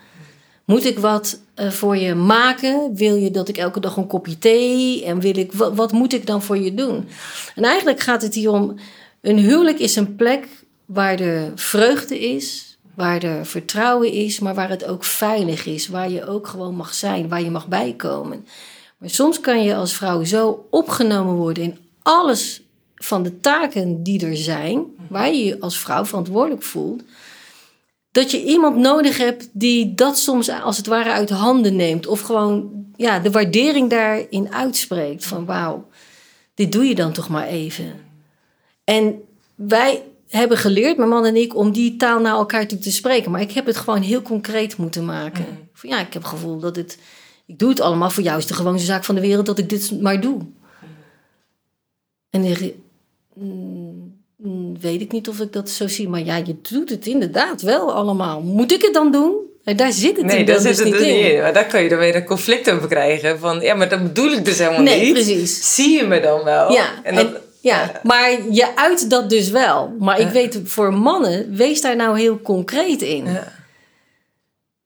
Moet 0.65 0.85
ik 0.85 0.99
wat 0.99 1.39
eh, 1.59 1.69
voor 1.69 1.97
je 1.97 2.15
maken? 2.15 2.95
Wil 2.95 3.15
je 3.15 3.31
dat 3.31 3.49
ik 3.49 3.57
elke 3.57 3.79
dag 3.79 3.97
een 3.97 4.07
kopje 4.07 4.37
thee? 4.37 5.05
En 5.05 5.19
wil 5.19 5.37
ik, 5.37 5.53
wat, 5.53 5.75
wat 5.75 5.91
moet 5.91 6.13
ik 6.13 6.25
dan 6.25 6.41
voor 6.41 6.57
je 6.57 6.73
doen? 6.73 7.07
En 7.55 7.63
eigenlijk 7.63 7.99
gaat 7.99 8.21
het 8.21 8.33
hier 8.33 8.51
om, 8.51 8.75
een 9.21 9.37
huwelijk 9.37 9.79
is 9.79 9.95
een 9.95 10.15
plek 10.15 10.47
waar 10.85 11.19
er 11.19 11.51
vreugde 11.55 12.19
is, 12.19 12.77
waar 12.95 13.23
er 13.23 13.45
vertrouwen 13.45 14.11
is, 14.11 14.39
maar 14.39 14.55
waar 14.55 14.69
het 14.69 14.85
ook 14.85 15.03
veilig 15.03 15.65
is, 15.65 15.87
waar 15.87 16.09
je 16.09 16.27
ook 16.27 16.47
gewoon 16.47 16.75
mag 16.75 16.93
zijn, 16.93 17.29
waar 17.29 17.41
je 17.41 17.51
mag 17.51 17.67
bijkomen. 17.67 18.45
Maar 18.97 19.09
soms 19.09 19.39
kan 19.39 19.63
je 19.63 19.75
als 19.75 19.93
vrouw 19.93 20.23
zo 20.23 20.67
opgenomen 20.69 21.33
worden 21.33 21.63
in 21.63 21.77
alles 22.01 22.61
van 22.95 23.23
de 23.23 23.39
taken 23.39 24.03
die 24.03 24.25
er 24.25 24.37
zijn, 24.37 24.83
waar 25.07 25.33
je 25.33 25.45
je 25.45 25.59
als 25.59 25.79
vrouw 25.79 26.05
verantwoordelijk 26.05 26.63
voelt, 26.63 27.03
dat 28.11 28.31
je 28.31 28.43
iemand 28.43 28.75
nodig 28.75 29.17
hebt 29.17 29.49
die 29.53 29.95
dat 29.95 30.17
soms 30.17 30.49
als 30.49 30.77
het 30.77 30.87
ware 30.87 31.11
uit 31.11 31.29
handen 31.29 31.75
neemt. 31.75 32.07
Of 32.07 32.21
gewoon 32.21 32.85
ja, 32.95 33.19
de 33.19 33.31
waardering 33.31 33.89
daarin 33.89 34.53
uitspreekt. 34.53 35.25
Van 35.25 35.45
wauw, 35.45 35.87
dit 36.53 36.71
doe 36.71 36.85
je 36.85 36.95
dan 36.95 37.11
toch 37.11 37.29
maar 37.29 37.47
even. 37.47 37.93
En 38.83 39.21
wij 39.55 40.03
hebben 40.27 40.57
geleerd, 40.57 40.97
mijn 40.97 41.09
man 41.09 41.25
en 41.25 41.35
ik, 41.35 41.55
om 41.55 41.71
die 41.71 41.95
taal 41.95 42.19
naar 42.19 42.33
elkaar 42.33 42.67
toe 42.67 42.77
te 42.77 42.91
spreken. 42.91 43.31
Maar 43.31 43.41
ik 43.41 43.51
heb 43.51 43.65
het 43.65 43.77
gewoon 43.77 44.01
heel 44.01 44.21
concreet 44.21 44.77
moeten 44.77 45.05
maken. 45.05 45.45
Van, 45.73 45.89
ja, 45.89 45.99
ik 45.99 46.13
heb 46.13 46.21
het 46.21 46.31
gevoel 46.31 46.59
dat 46.59 46.75
het... 46.75 46.97
Ik 47.45 47.59
doe 47.59 47.69
het 47.69 47.79
allemaal. 47.79 48.09
Voor 48.09 48.23
jou 48.23 48.37
is 48.37 48.45
de 48.45 48.53
gewoonste 48.53 48.85
zaak 48.85 49.03
van 49.03 49.15
de 49.15 49.21
wereld 49.21 49.45
dat 49.45 49.57
ik 49.57 49.69
dit 49.69 50.01
maar 50.01 50.21
doe. 50.21 50.41
En 52.29 52.41
"Mm, 52.41 52.73
mm, 53.33 53.88
weet 54.79 55.01
ik 55.01 55.11
niet 55.11 55.27
of 55.29 55.39
ik 55.39 55.53
dat 55.53 55.69
zo 55.69 55.87
zie. 55.87 56.09
Maar 56.09 56.23
ja, 56.23 56.35
je 56.35 56.55
doet 56.61 56.89
het 56.89 57.07
inderdaad 57.07 57.61
wel 57.61 57.93
allemaal. 57.93 58.41
Moet 58.41 58.71
ik 58.71 58.81
het 58.81 58.93
dan 58.93 59.11
doen? 59.11 59.35
En 59.63 59.75
daar 59.77 59.91
zit 59.91 60.17
het 60.17 60.25
Nee, 60.25 60.37
in, 60.39 60.45
daar 60.45 60.55
dat 60.55 60.63
zit 60.63 60.75
dus 60.75 60.79
het 60.79 60.87
niet 60.93 60.97
dus 60.97 61.07
niet 61.07 61.15
in. 61.25 61.33
in. 61.35 61.41
Maar 61.41 61.53
daar 61.53 61.65
kan 61.67 61.83
je 61.83 61.89
dan 61.89 61.97
weer 61.99 62.15
een 62.15 62.25
conflict 62.25 62.71
over 62.71 62.87
krijgen. 62.87 63.39
Van, 63.39 63.59
ja, 63.59 63.75
maar 63.75 63.89
dat 63.89 64.03
bedoel 64.03 64.31
ik 64.31 64.45
dus 64.45 64.57
helemaal 64.57 64.81
Nee, 64.81 65.01
niet. 65.03 65.13
precies. 65.13 65.75
Zie 65.75 65.97
je 65.97 66.03
me 66.03 66.19
dan 66.21 66.43
wel? 66.43 66.71
Ja, 66.71 66.85
En 67.03 67.33
ja, 67.61 67.99
maar 68.03 68.37
je 68.51 68.75
uit 68.75 69.09
dat 69.09 69.29
dus 69.29 69.49
wel. 69.49 69.95
Maar 69.99 70.19
ik 70.19 70.25
Ja. 70.27 70.31
weet, 70.33 70.59
voor 70.63 70.93
mannen, 70.93 71.55
wees 71.55 71.81
daar 71.81 71.95
nou 71.95 72.19
heel 72.19 72.41
concreet 72.41 73.01
in. 73.01 73.25
Ja. 73.25 73.51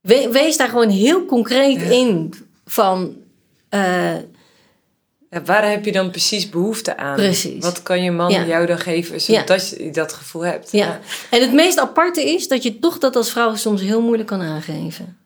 We- 0.02 0.30
wees 0.32 0.58
daar 0.58 0.70
gewoon 0.70 0.90
heel 0.90 1.26
concreet 1.26 1.82
in 1.82 2.34
van... 2.66 3.16
eh, 3.70 4.12
Ja, 5.34 5.42
waar 5.42 5.70
heb 5.70 5.86
je 5.86 5.92
dan 5.92 6.10
precies 6.10 6.50
behoefte 6.50 6.98
aan? 6.98 7.16
Precies. 7.16 7.64
Wat 7.64 7.84
kan 7.84 8.04
je 8.04 8.12
man 8.12 8.32
Ja. 8.32 8.46
jou 8.46 8.66
dan 8.66 8.80
geven 8.80 9.22
zodat 9.22 9.70
je 9.70 9.90
dat 9.92 10.14
gevoel 10.14 10.46
hebt? 10.46 10.72
ja. 10.72 11.00
En 11.30 11.42
het 11.42 11.54
meest 11.54 11.80
aparte 11.80 12.24
is 12.34 12.48
dat 12.48 12.64
je 12.64 12.80
toch 12.80 12.98
dat 12.98 13.16
als 13.16 13.32
vrouw 13.32 13.56
soms 13.56 13.82
heel 13.82 14.02
moeilijk 14.02 14.28
kan 14.28 14.42
aangeven. 14.42 15.18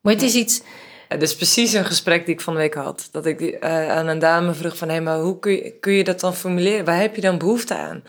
Maar 0.00 0.12
het 0.12 0.22
is 0.22 0.34
iets... 0.34 0.60
Ja, 1.08 1.16
dat 1.16 1.28
is 1.28 1.36
precies 1.36 1.72
een 1.72 1.84
gesprek 1.84 2.24
die 2.26 2.34
ik 2.34 2.40
van 2.40 2.52
de 2.54 2.58
week 2.60 2.74
had. 2.74 3.08
Dat 3.12 3.26
ik 3.26 3.40
eh, 3.40 3.90
aan 3.90 4.06
een 4.06 4.18
dame 4.18 4.54
vroeg 4.54 4.76
van... 4.76 4.88
hé, 4.88 5.00
maar 5.00 5.18
hoe 5.18 5.38
kun 5.38 5.52
je, 5.52 5.70
kun 5.80 5.92
je 5.92 6.04
dat 6.04 6.20
dan 6.20 6.34
formuleren? 6.34 6.84
Waar 6.84 7.00
heb 7.00 7.14
je 7.14 7.20
dan 7.20 7.38
behoefte 7.38 7.74
aan? 7.74 8.02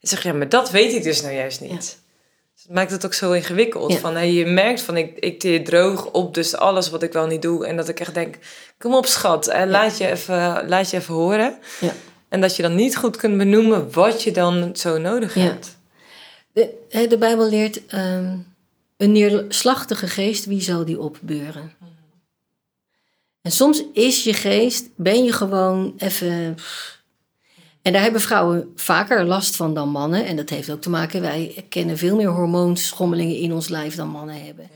Ik 0.00 0.08
zeg, 0.08 0.22
ja, 0.22 0.32
maar 0.32 0.48
dat 0.48 0.70
weet 0.70 0.92
ik 0.92 1.02
dus 1.02 1.22
nou 1.22 1.34
juist 1.34 1.60
niet. 1.60 1.98
Het 2.64 2.72
maakt 2.74 2.90
het 2.90 3.04
ook 3.04 3.14
zo 3.14 3.32
ingewikkeld. 3.32 3.92
Ja. 3.92 3.98
Van, 3.98 4.32
je 4.32 4.46
merkt 4.46 4.80
van, 4.80 4.96
ik, 4.96 5.18
ik 5.18 5.40
teer 5.40 5.64
droog 5.64 6.10
op 6.10 6.34
dus 6.34 6.56
alles 6.56 6.90
wat 6.90 7.02
ik 7.02 7.12
wel 7.12 7.26
niet 7.26 7.42
doe. 7.42 7.66
En 7.66 7.76
dat 7.76 7.88
ik 7.88 8.00
echt 8.00 8.14
denk, 8.14 8.38
kom 8.78 8.94
op 8.94 9.06
schat, 9.06 9.46
en 9.46 9.70
laat, 9.70 9.98
je 9.98 10.06
even, 10.10 10.68
laat 10.68 10.90
je 10.90 10.96
even 10.96 11.14
horen. 11.14 11.58
Ja. 11.80 11.92
En 12.28 12.40
dat 12.40 12.56
je 12.56 12.62
dan 12.62 12.74
niet 12.74 12.96
goed 12.96 13.16
kunt 13.16 13.38
benoemen 13.38 13.92
wat 13.92 14.22
je 14.22 14.30
dan 14.30 14.76
zo 14.76 14.98
nodig 14.98 15.34
Ja. 15.34 15.40
hebt. 15.42 15.76
De, 16.52 17.06
de 17.08 17.18
Bijbel 17.18 17.48
leert... 17.48 17.86
ehm, 17.86 18.36
een 18.96 19.12
neerslachtige 19.12 20.06
geest, 20.06 20.44
wie 20.44 20.60
zal 20.62 20.84
die 20.84 21.00
opbeuren? 21.00 21.72
En 23.42 23.52
soms 23.52 23.82
is 23.92 24.24
je 24.24 24.32
geest, 24.34 24.88
ben 24.96 25.24
je 25.24 25.32
gewoon 25.32 25.94
even... 25.98 26.56
En 27.84 27.92
daar 27.92 28.02
hebben 28.02 28.20
vrouwen 28.20 28.72
vaker 28.74 29.24
last 29.24 29.56
van 29.56 29.74
dan 29.74 29.88
mannen. 29.88 30.26
En 30.26 30.36
dat 30.36 30.50
heeft 30.50 30.70
ook 30.70 30.80
te 30.80 30.90
maken, 30.90 31.20
wij 31.20 31.64
kennen 31.68 31.98
veel 31.98 32.16
meer 32.16 32.28
hormoonschommelingen 32.28 33.36
in 33.36 33.52
ons 33.52 33.68
lijf 33.68 33.94
dan 33.94 34.08
mannen 34.08 34.44
hebben. 34.44 34.68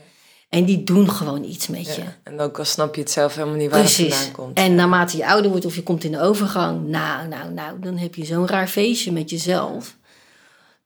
En 0.49 0.65
die 0.65 0.83
doen 0.83 1.09
gewoon 1.09 1.43
iets 1.43 1.67
met 1.67 1.95
je. 1.95 2.01
Ja. 2.01 2.17
En 2.23 2.39
ook 2.39 2.59
al 2.59 2.65
snap 2.65 2.95
je 2.95 3.01
het 3.01 3.11
zelf 3.11 3.35
helemaal 3.35 3.57
niet 3.57 3.69
waar 3.69 3.79
het 3.79 3.93
Precies. 3.93 4.15
vandaan 4.15 4.33
komt. 4.33 4.57
En 4.57 4.75
naarmate 4.75 5.17
je 5.17 5.27
ouder 5.27 5.51
wordt 5.51 5.65
of 5.65 5.75
je 5.75 5.83
komt 5.83 6.03
in 6.03 6.11
de 6.11 6.19
overgang, 6.21 6.87
nou, 6.87 7.27
nou, 7.27 7.53
nou, 7.53 7.79
dan 7.79 7.97
heb 7.97 8.15
je 8.15 8.25
zo'n 8.25 8.47
raar 8.47 8.67
feestje 8.67 9.11
met 9.11 9.29
jezelf. 9.29 9.95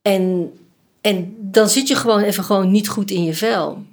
En, 0.01 0.51
en 1.01 1.35
dan 1.39 1.69
zit 1.69 1.87
je 1.87 1.95
gewoon 1.95 2.21
even 2.21 2.43
gewoon 2.43 2.71
niet 2.71 2.89
goed 2.89 3.11
in 3.11 3.23
je 3.23 3.33
vel. 3.33 3.83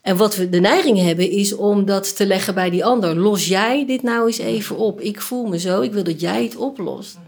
En 0.00 0.16
wat 0.16 0.36
we 0.36 0.48
de 0.48 0.60
neiging 0.60 0.98
hebben 0.98 1.30
is 1.30 1.54
om 1.54 1.84
dat 1.84 2.16
te 2.16 2.26
leggen 2.26 2.54
bij 2.54 2.70
die 2.70 2.84
ander. 2.84 3.16
Los 3.16 3.46
jij 3.46 3.86
dit 3.86 4.02
nou 4.02 4.26
eens 4.26 4.38
even 4.38 4.76
op? 4.76 5.00
Ik 5.00 5.20
voel 5.20 5.46
me 5.46 5.58
zo, 5.58 5.80
ik 5.80 5.92
wil 5.92 6.04
dat 6.04 6.20
jij 6.20 6.42
het 6.42 6.56
oplost. 6.56 7.18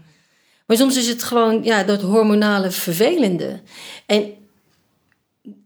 Maar 0.69 0.77
soms 0.77 0.97
is 0.97 1.07
het 1.07 1.23
gewoon 1.23 1.63
ja, 1.63 1.83
dat 1.83 2.01
hormonale 2.01 2.71
vervelende. 2.71 3.59
En 4.05 4.33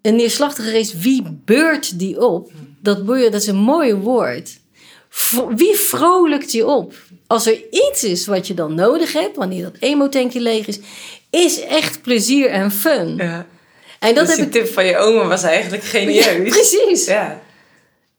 een 0.02 0.16
neerslachtige 0.16 0.70
geest, 0.70 1.02
wie 1.02 1.24
beurt 1.46 2.00
die 2.00 2.22
op? 2.22 2.52
Dat, 2.82 3.06
beur, 3.06 3.32
dat 3.32 3.42
is 3.42 3.48
een 3.48 3.56
mooi 3.56 3.94
woord. 3.94 4.60
Wie 5.56 5.76
vrolijkt 5.76 6.52
je 6.52 6.66
op? 6.68 6.94
Als 7.28 7.46
er 7.46 7.62
iets 7.72 8.04
is 8.04 8.26
wat 8.26 8.48
je 8.48 8.54
dan 8.54 8.76
nodig 8.76 9.14
hebt, 9.14 9.36
wanneer 9.36 9.64
dat 9.64 9.76
emotankje 9.80 10.40
leeg 10.40 10.68
is, 10.68 10.80
is 11.30 11.60
echt 11.62 12.02
plezier 12.02 12.50
en 12.50 12.72
fun. 12.72 13.16
Ja. 13.16 13.46
En 14.00 14.16
dat 14.16 14.28
dus 14.28 14.36
heb 14.36 14.46
ik. 14.46 14.52
tip 14.52 14.68
van 14.68 14.86
je 14.86 14.98
oma 14.98 15.28
was 15.28 15.44
eigenlijk 15.44 15.84
Ja, 15.84 15.90
genieus. 15.90 16.50
precies. 16.50 17.06
Ja. 17.06 17.42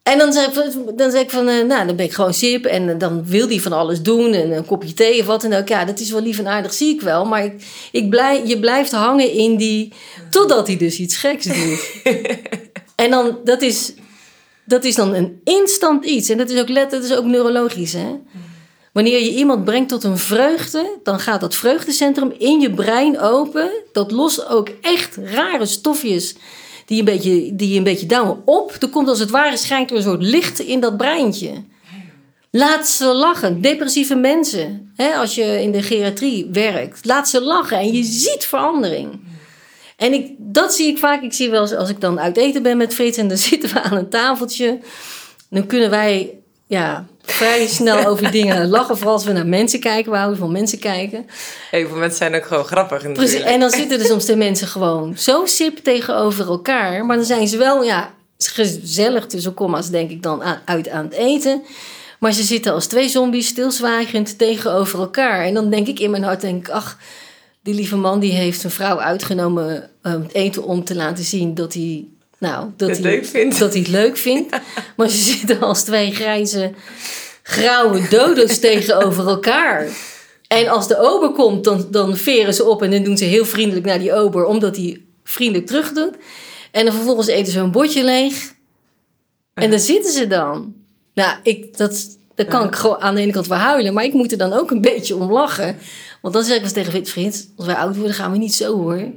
En 0.05 0.19
dan 0.19 0.33
zeg, 0.33 0.47
ik, 0.47 0.99
dan 0.99 1.11
zeg 1.11 1.23
ik 1.23 1.31
van, 1.31 1.49
eh, 1.49 1.65
nou, 1.65 1.87
dan 1.87 1.97
ben 1.97 2.05
ik 2.05 2.13
gewoon 2.13 2.35
sip. 2.35 2.65
En 2.65 2.89
eh, 2.89 2.99
dan 2.99 3.27
wil 3.27 3.47
die 3.47 3.63
van 3.63 3.73
alles 3.73 4.03
doen. 4.03 4.33
En 4.33 4.51
een 4.51 4.67
kopje 4.67 4.93
thee 4.93 5.21
of 5.21 5.27
wat 5.27 5.43
dan 5.43 5.53
ook. 5.53 5.69
Ja, 5.69 5.85
dat 5.85 6.01
is 6.01 6.11
wel 6.11 6.23
lief 6.23 6.39
en 6.39 6.49
aardig, 6.49 6.73
zie 6.73 6.95
ik 6.95 7.01
wel. 7.01 7.25
Maar 7.25 7.45
ik, 7.45 7.65
ik 7.93 8.11
blij, 8.11 8.47
je 8.47 8.59
blijft 8.59 8.93
hangen 8.93 9.33
in 9.33 9.57
die... 9.57 9.93
Totdat 10.31 10.67
hij 10.67 10.77
dus 10.77 10.99
iets 10.99 11.17
geks 11.17 11.45
doet. 11.45 12.03
en 13.05 13.11
dan, 13.11 13.39
dat 13.45 13.63
is, 13.63 13.93
dat 14.65 14.85
is 14.85 14.95
dan 14.95 15.15
een 15.15 15.41
instant 15.45 16.05
iets. 16.05 16.29
En 16.29 16.39
dat 16.39 16.51
is 16.51 16.61
ook, 16.61 16.69
let, 16.69 16.91
dat 16.91 17.05
is 17.05 17.15
ook 17.15 17.25
neurologisch, 17.25 17.93
hè. 17.93 18.21
Wanneer 18.93 19.23
je 19.23 19.35
iemand 19.35 19.65
brengt 19.65 19.89
tot 19.89 20.05
een 20.05 20.19
vreugde, 20.19 20.99
dan 21.03 21.19
gaat 21.21 21.41
dat 21.41 21.55
vreugdecentrum 21.55 22.33
in 22.39 22.61
je 22.61 22.71
brein 22.71 23.21
open. 23.21 23.71
Dat 23.93 24.11
lost 24.11 24.47
ook 24.49 24.69
echt 24.81 25.17
rare 25.17 25.67
stofjes 25.67 26.35
die 26.85 26.99
een 26.99 27.05
beetje, 27.05 27.57
die 27.57 27.79
een 27.79 27.85
beetje 27.85 28.07
down 28.07 28.43
op. 28.45 28.77
Er 28.81 28.89
komt 28.89 29.09
als 29.09 29.19
het 29.19 29.31
ware 29.31 29.57
schijnt 29.57 29.91
er 29.91 29.97
een 29.97 30.03
soort 30.03 30.23
licht 30.23 30.59
in 30.59 30.81
dat 30.81 30.97
breintje. 30.97 31.65
Laat 32.51 32.89
ze 32.89 33.05
lachen. 33.05 33.61
Depressieve 33.61 34.15
mensen, 34.15 34.93
hè, 34.97 35.15
als 35.15 35.35
je 35.35 35.63
in 35.63 35.73
de 35.73 35.83
geriatrie 35.83 36.49
werkt, 36.53 37.05
laat 37.05 37.29
ze 37.29 37.41
lachen 37.41 37.79
en 37.79 37.93
je 37.93 38.03
ziet 38.03 38.47
verandering. 38.47 39.21
En 39.97 40.13
ik, 40.13 40.33
dat 40.39 40.75
zie 40.75 40.87
ik 40.87 40.99
vaak. 40.99 41.23
Ik 41.23 41.33
zie 41.33 41.51
wel 41.51 41.61
eens 41.61 41.75
als 41.75 41.91
ik 41.91 42.01
dan 42.01 42.21
uit 42.21 42.37
eten 42.37 42.63
ben 42.63 42.77
met 42.77 42.95
Frits 42.95 43.19
en 43.19 43.29
dan 43.29 43.37
zitten 43.51 43.73
we 43.73 43.81
aan 43.81 43.97
een 43.97 44.09
tafeltje. 44.09 44.79
Dan 45.51 45.67
kunnen 45.67 45.91
wij 45.91 46.39
ja, 46.67 47.07
vrij 47.25 47.67
snel 47.67 48.07
over 48.07 48.31
dingen 48.31 48.69
lachen. 48.69 48.97
Vooral 48.97 49.15
als 49.15 49.25
we 49.25 49.33
naar 49.33 49.47
mensen 49.47 49.81
kijken. 49.81 50.13
We 50.13 50.19
houden 50.19 50.39
van 50.39 50.53
mensen 50.53 50.79
kijken. 50.79 51.27
Heel 51.71 51.89
veel 51.89 51.97
mensen 51.97 52.19
zijn 52.19 52.35
ook 52.35 52.45
gewoon 52.45 52.65
grappig 52.65 53.13
Precies. 53.13 53.41
En 53.41 53.61
dan 53.61 53.71
zitten 53.71 53.99
er 54.01 54.07
soms 54.07 54.25
de 54.25 54.37
mensen 54.37 54.67
gewoon 54.67 55.19
zo 55.19 55.43
sip 55.47 55.79
tegenover 55.79 56.47
elkaar. 56.47 57.05
Maar 57.07 57.17
dan 57.17 57.25
zijn 57.25 57.49
ze 57.49 57.57
wel 57.57 57.83
ja, 57.83 58.15
gezellig 58.39 59.27
tussen 59.27 59.55
komma's, 59.55 59.91
denk 59.91 60.11
ik 60.11 60.23
dan, 60.23 60.43
aan- 60.43 60.61
uit 60.65 60.89
aan 60.89 61.05
het 61.05 61.15
eten. 61.15 61.63
Maar 62.19 62.33
ze 62.33 62.43
zitten 62.43 62.73
als 62.73 62.87
twee 62.87 63.09
zombies 63.09 63.47
stilzwijgend 63.47 64.39
tegenover 64.39 64.99
elkaar. 64.99 65.45
En 65.45 65.55
dan 65.55 65.71
denk 65.71 65.87
ik 65.87 65.99
in 65.99 66.11
mijn 66.11 66.23
hart, 66.23 66.41
denk 66.41 66.67
ik, 66.67 66.73
ach, 66.75 66.99
die 67.63 67.75
lieve 67.75 67.97
man 67.97 68.21
die 68.21 68.33
heeft 68.33 68.61
zijn 68.61 68.73
vrouw 68.73 69.01
uitgenomen 69.01 69.91
eh, 70.03 70.13
het 70.13 70.35
eten 70.35 70.65
om 70.65 70.85
te 70.85 70.95
laten 70.95 71.25
zien 71.25 71.55
dat 71.55 71.73
hij, 71.75 72.05
nou, 72.45 72.71
dat 72.77 72.91
hij, 72.91 73.01
leuk 73.01 73.27
vindt. 73.27 73.59
Dat 73.59 73.73
hij 73.73 73.81
het 73.81 73.91
leuk 73.91 74.17
vindt. 74.17 74.57
Maar 74.97 75.09
ze 75.09 75.17
zitten 75.17 75.61
als 75.61 75.83
twee 75.83 76.13
grijze, 76.13 76.73
grauwe 77.43 78.09
dodo's 78.09 78.59
tegenover 78.59 79.29
elkaar. 79.29 79.89
En 80.49 80.69
als 80.69 80.89
de 80.89 80.99
ober 80.99 81.31
komt, 81.31 81.65
dan, 81.65 81.87
dan 81.91 82.17
veren 82.17 82.55
ze 82.55 82.65
op 82.65 82.83
en 82.83 82.91
dan 82.91 83.03
doen 83.03 83.17
ze 83.17 83.25
heel 83.25 83.45
vriendelijk 83.45 83.87
naar 83.87 83.99
die 83.99 84.13
ober, 84.13 84.45
omdat 84.45 84.77
hij 84.77 85.03
vriendelijk 85.25 85.67
terug 85.67 85.93
doet. 85.93 86.15
En 86.71 86.85
dan 86.85 86.95
vervolgens 86.95 87.27
eten 87.27 87.53
ze 87.53 87.59
een 87.59 87.71
bordje 87.71 88.05
leeg. 88.05 88.55
En 89.55 89.71
dan 89.71 89.81
zitten 89.81 90.13
ze 90.13 90.27
dan. 90.27 90.75
Nou, 91.15 91.37
ik, 91.43 91.77
dat, 91.77 92.19
daar 92.35 92.47
kan 92.47 92.67
ik 92.67 92.75
gewoon 92.75 93.01
aan 93.01 93.15
de 93.15 93.21
ene 93.21 93.33
kant 93.33 93.47
wel 93.47 93.59
huilen, 93.59 93.95
maar 93.95 94.05
ik 94.05 94.13
moet 94.13 94.33
er 94.33 94.39
dan 94.39 94.53
ook 94.53 94.71
een 94.71 94.81
beetje 94.81 95.17
om 95.17 95.33
lachen. 95.33 95.77
Want 96.21 96.35
dan 96.35 96.45
zeg 96.45 96.57
ik 96.57 96.63
wel 96.63 96.73
eens 96.75 96.91
tegen 96.93 97.07
Frits, 97.07 97.47
als 97.57 97.67
wij 97.67 97.77
oud 97.77 97.97
worden 97.97 98.15
gaan 98.15 98.33
we 98.33 98.39
niet 98.39 98.55
zo 98.55 98.77
hoor. 98.77 99.09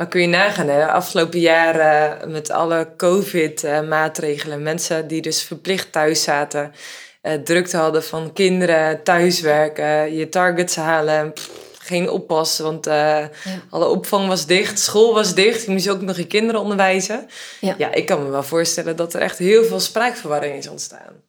Maar 0.00 0.08
kun 0.08 0.20
je 0.20 0.26
nagaan, 0.26 0.68
hè? 0.68 0.86
afgelopen 0.86 1.40
jaar 1.40 1.78
eh, 1.78 2.26
met 2.26 2.50
alle 2.50 2.88
COVID-maatregelen, 2.96 4.62
mensen 4.62 5.06
die 5.08 5.22
dus 5.22 5.42
verplicht 5.42 5.92
thuis 5.92 6.22
zaten, 6.22 6.72
eh, 7.20 7.34
drukte 7.34 7.76
hadden 7.76 8.04
van 8.04 8.32
kinderen, 8.32 9.02
thuiswerken, 9.02 10.16
je 10.16 10.28
targets 10.28 10.76
halen, 10.76 11.32
pff, 11.32 11.50
geen 11.78 12.10
oppassen, 12.10 12.64
want 12.64 12.86
eh, 12.86 13.24
alle 13.70 13.86
opvang 13.86 14.28
was 14.28 14.46
dicht, 14.46 14.78
school 14.78 15.14
was 15.14 15.34
dicht, 15.34 15.64
je 15.64 15.70
moest 15.70 15.88
ook 15.88 16.00
nog 16.00 16.16
je 16.16 16.26
kinderen 16.26 16.60
onderwijzen. 16.60 17.28
Ja. 17.60 17.74
Ja, 17.78 17.92
ik 17.92 18.06
kan 18.06 18.22
me 18.22 18.30
wel 18.30 18.42
voorstellen 18.42 18.96
dat 18.96 19.14
er 19.14 19.20
echt 19.20 19.38
heel 19.38 19.64
veel 19.64 19.80
spraakverwarring 19.80 20.54
is 20.54 20.68
ontstaan. 20.68 21.22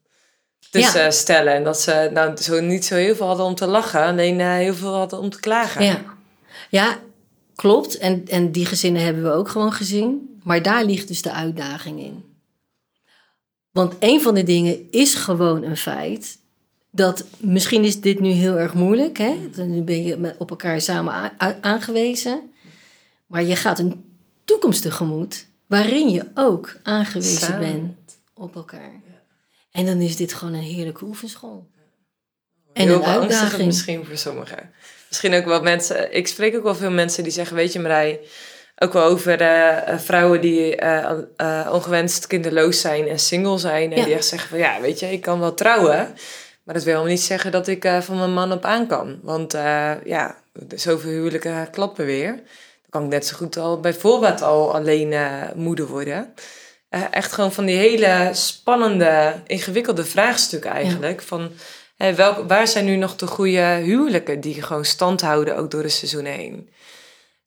Tussen 0.70 1.02
Ja. 1.02 1.12
stellen 1.12 1.54
en 1.54 1.64
dat 1.64 1.82
ze 1.82 2.10
nou, 2.14 2.38
zo, 2.38 2.60
niet 2.60 2.86
zo 2.86 2.96
heel 2.96 3.16
veel 3.16 3.28
hadden 3.28 3.46
om 3.46 3.56
te 3.56 3.68
lachen, 3.68 4.02
alleen 4.04 4.40
heel 4.40 4.76
veel 4.76 4.94
hadden 4.94 5.20
om 5.20 5.30
te 5.30 5.40
klagen. 5.40 5.84
Ja, 5.84 6.02
ja 6.70 6.98
klopt. 7.62 7.98
En, 7.98 8.28
en 8.28 8.52
die 8.52 8.66
gezinnen 8.66 9.02
hebben 9.04 9.24
we 9.24 9.30
ook 9.32 9.50
gewoon 9.50 9.72
gezien. 9.74 10.40
Maar 10.44 10.62
daar 10.62 10.86
ligt 10.86 11.08
dus 11.08 11.22
de 11.22 11.32
uitdaging 11.32 12.00
in. 12.00 12.24
Want 13.72 13.94
een 14.00 14.22
van 14.22 14.36
de 14.36 14.44
dingen 14.44 14.92
is 14.92 15.14
gewoon 15.14 15.64
een 15.64 15.78
feit. 15.78 16.38
Dat 16.92 17.26
misschien 17.38 17.84
is 17.84 18.02
dit 18.02 18.20
nu 18.20 18.30
heel 18.30 18.58
erg 18.58 18.74
moeilijk. 18.74 19.18
Hè? 19.18 19.36
Nu 19.66 19.82
ben 19.82 20.04
je 20.04 20.18
met- 20.18 20.36
op 20.38 20.50
elkaar 20.50 20.82
samen 20.82 21.32
aangewezen. 21.62 22.52
Maar 23.28 23.44
je 23.44 23.56
gaat 23.56 23.80
een 23.80 24.04
toekomst 24.46 24.82
tegemoet. 24.82 25.46
Waarin 25.68 26.10
je 26.10 26.26
ook 26.36 26.76
aangewezen 26.84 27.38
Samen. 27.48 27.60
bent 27.60 28.20
op 28.34 28.56
elkaar. 28.56 29.02
En 29.72 29.86
dan 29.86 30.02
is 30.02 30.16
dit 30.16 30.34
gewoon 30.34 30.54
een 30.54 30.60
heerlijke 30.62 31.06
oefenschool. 31.06 31.70
En 32.74 32.88
Heel 32.88 32.96
een 32.98 33.04
uitdaging. 33.04 33.66
misschien 33.66 34.06
voor 34.06 34.18
sommigen. 34.18 34.70
Misschien 35.12 35.34
ook 35.34 35.46
wel 35.46 35.62
mensen... 35.62 36.14
Ik 36.14 36.28
spreek 36.28 36.56
ook 36.56 36.64
wel 36.64 36.76
veel 36.76 36.92
mensen 36.92 37.24
die 37.24 37.32
zeggen, 37.32 37.56
weet 37.56 37.74
je 37.74 37.80
Marij... 37.80 38.20
Ook 38.84 38.94
wel 38.94 39.04
over 39.04 39.42
uh, 39.42 39.98
vrouwen 39.98 40.42
die 40.42 40.82
uh, 40.82 41.12
uh, 41.38 41.70
ongewenst 41.72 42.28
kinderloos 42.28 42.82
zijn 42.82 43.08
en 43.08 43.20
single 43.20 43.58
zijn. 43.58 43.92
En 43.92 43.98
ja. 43.98 44.06
die 44.06 44.14
echt 44.14 44.26
zeggen 44.26 44.50
van, 44.50 44.58
ja, 44.58 44.82
weet 44.82 45.00
je, 45.00 45.12
ik 45.12 45.22
kan 45.22 45.40
wel 45.40 45.54
trouwen... 45.54 46.16
Maar 46.64 46.76
dat 46.76 46.84
wil 46.84 47.04
niet 47.04 47.22
zeggen 47.22 47.52
dat 47.52 47.68
ik 47.68 47.90
van 48.02 48.18
mijn 48.18 48.34
man 48.34 48.52
op 48.52 48.66
aan 48.66 48.88
kan. 48.88 49.20
Want 49.22 49.52
ja, 50.04 50.36
zoveel 50.76 51.12
huwelijken 51.12 51.70
klappen 51.70 52.06
weer. 52.06 52.32
Dan 52.32 52.90
kan 52.90 53.04
ik 53.04 53.10
net 53.10 53.26
zo 53.26 53.36
goed 53.36 53.58
al 53.58 53.80
bijvoorbeeld 53.80 54.42
al 54.42 54.76
alleen 54.76 55.16
moeder 55.56 55.88
worden. 55.88 56.34
echt 57.12 57.32
gewoon 57.32 57.52
van 57.52 57.66
die 57.66 57.78
hele 57.78 58.30
spannende, 58.32 59.34
ingewikkelde 59.48 60.06
vraagstukken 60.06 60.72
eigenlijk. 60.72 61.22
Van 61.22 61.52
Welk, 62.10 62.48
waar 62.48 62.68
zijn 62.68 62.86
nu 62.86 62.96
nog 62.96 63.16
de 63.16 63.28
goede 63.28 63.62
huwelijken 63.62 64.42
die 64.42 64.62
gewoon 64.62 64.86
stand 64.86 65.22
houden 65.22 65.58
ook 65.58 65.72
door 65.72 65.82
de 65.82 65.90
seizoen 65.90 66.26
heen? 66.26 66.70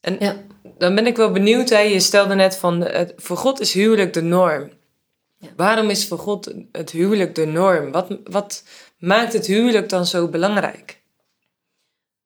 En 0.01 0.15
ja. 0.19 0.35
dan 0.77 0.95
ben 0.95 1.07
ik 1.07 1.15
wel 1.15 1.31
benieuwd, 1.31 1.69
hè, 1.69 1.79
je 1.79 1.99
stelde 1.99 2.35
net 2.35 2.57
van, 2.57 2.81
het, 2.81 3.13
voor 3.17 3.37
God 3.37 3.59
is 3.59 3.73
huwelijk 3.73 4.13
de 4.13 4.21
norm. 4.21 4.71
Ja. 5.37 5.47
Waarom 5.55 5.89
is 5.89 6.07
voor 6.07 6.19
God 6.19 6.53
het 6.71 6.91
huwelijk 6.91 7.35
de 7.35 7.45
norm? 7.45 7.91
Wat, 7.91 8.17
wat 8.23 8.63
maakt 8.97 9.33
het 9.33 9.45
huwelijk 9.45 9.89
dan 9.89 10.05
zo 10.05 10.27
belangrijk? 10.27 11.01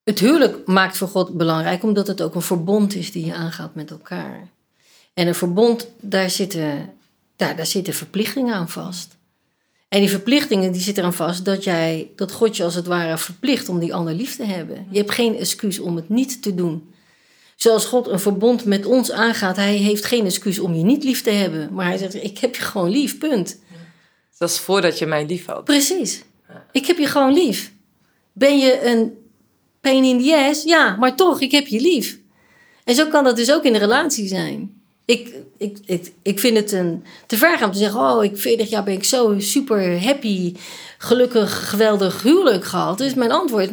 Het 0.03 0.19
huwelijk 0.19 0.67
maakt 0.67 0.97
voor 0.97 1.07
God 1.07 1.37
belangrijk 1.37 1.83
omdat 1.83 2.07
het 2.07 2.21
ook 2.21 2.35
een 2.35 2.41
verbond 2.41 2.95
is 2.95 3.11
die 3.11 3.25
je 3.25 3.33
aangaat 3.33 3.75
met 3.75 3.91
elkaar. 3.91 4.47
En 5.13 5.27
een 5.27 5.35
verbond, 5.35 5.87
daar 6.01 6.29
zitten, 6.29 6.93
daar, 7.35 7.55
daar 7.55 7.65
zitten 7.65 7.93
verplichtingen 7.93 8.53
aan 8.53 8.69
vast. 8.69 9.17
En 9.89 9.99
die 9.99 10.09
verplichtingen 10.09 10.71
die 10.71 10.81
zitten 10.81 11.03
eraan 11.03 11.15
vast 11.15 11.45
dat, 11.45 11.63
jij, 11.63 12.11
dat 12.15 12.31
God 12.31 12.57
je 12.57 12.63
als 12.63 12.75
het 12.75 12.87
ware 12.87 13.17
verplicht 13.17 13.69
om 13.69 13.79
die 13.79 13.93
ander 13.93 14.13
lief 14.13 14.35
te 14.35 14.43
hebben. 14.43 14.87
Je 14.91 14.97
hebt 14.97 15.11
geen 15.11 15.37
excuus 15.37 15.79
om 15.79 15.95
het 15.95 16.09
niet 16.09 16.41
te 16.41 16.55
doen. 16.55 16.93
Zoals 17.55 17.85
God 17.85 18.07
een 18.07 18.19
verbond 18.19 18.65
met 18.65 18.85
ons 18.85 19.11
aangaat, 19.11 19.55
hij 19.55 19.75
heeft 19.75 20.05
geen 20.05 20.25
excuus 20.25 20.59
om 20.59 20.73
je 20.73 20.83
niet 20.83 21.03
lief 21.03 21.21
te 21.21 21.29
hebben. 21.29 21.73
Maar 21.73 21.85
hij 21.85 21.97
zegt, 21.97 22.23
ik 22.23 22.37
heb 22.37 22.55
je 22.55 22.61
gewoon 22.61 22.89
lief, 22.89 23.17
punt. 23.17 23.59
Dat 24.37 24.49
is 24.49 24.59
voordat 24.59 24.97
je 24.99 25.05
mij 25.05 25.25
lief 25.25 25.45
had. 25.45 25.63
Precies. 25.63 26.23
Ik 26.71 26.85
heb 26.85 26.97
je 26.97 27.05
gewoon 27.05 27.33
lief. 27.33 27.71
Ben 28.33 28.57
je 28.57 28.85
een 28.85 29.17
pain 29.81 30.03
in 30.03 30.23
the 30.23 30.47
ass? 30.49 30.63
Ja, 30.63 30.95
maar 30.95 31.15
toch, 31.15 31.41
ik 31.41 31.51
heb 31.51 31.67
je 31.67 31.81
lief. 31.81 32.19
En 32.83 32.95
zo 32.95 33.07
kan 33.07 33.23
dat 33.23 33.35
dus 33.35 33.51
ook 33.51 33.63
in 33.63 33.73
de 33.73 33.79
relatie 33.79 34.27
zijn 34.27 34.78
ik, 35.09 35.35
ik, 35.57 35.77
ik, 35.85 36.11
ik 36.21 36.39
vind 36.39 36.57
het 36.57 36.71
een, 36.71 37.03
te 37.27 37.37
ver 37.37 37.57
gaan 37.57 37.67
om 37.67 37.73
te 37.73 37.79
zeggen: 37.79 37.99
Oh, 37.99 38.23
ik 38.23 38.37
40 38.37 38.69
jaar 38.69 38.83
ben 38.83 38.93
ik 38.93 39.03
zo 39.03 39.39
super 39.39 40.03
happy, 40.03 40.55
gelukkig, 40.97 41.69
geweldig 41.69 42.21
huwelijk 42.21 42.65
gehad. 42.65 42.97
Dus 42.97 43.13
mijn 43.13 43.31
antwoord: 43.31 43.71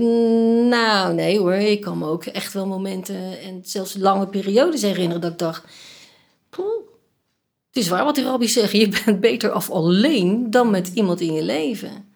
Nou, 0.68 1.14
nee 1.14 1.38
hoor. 1.38 1.52
Ik 1.52 1.80
kan 1.80 1.98
me 1.98 2.06
ook 2.06 2.24
echt 2.24 2.52
wel 2.52 2.66
momenten 2.66 3.40
en 3.40 3.60
zelfs 3.64 3.96
lange 3.96 4.26
periodes 4.26 4.82
herinneren 4.82 5.20
dat 5.20 5.32
ik 5.32 5.38
dacht: 5.38 5.64
Poeh, 6.50 6.86
het 7.66 7.84
is 7.84 7.88
waar 7.88 8.04
wat 8.04 8.14
die 8.14 8.24
rabbi 8.24 8.48
zegt. 8.48 8.72
Je 8.72 8.88
bent 9.04 9.20
beter 9.20 9.50
af 9.50 9.70
alleen 9.70 10.50
dan 10.50 10.70
met 10.70 10.90
iemand 10.94 11.20
in 11.20 11.32
je 11.32 11.42
leven. 11.42 12.14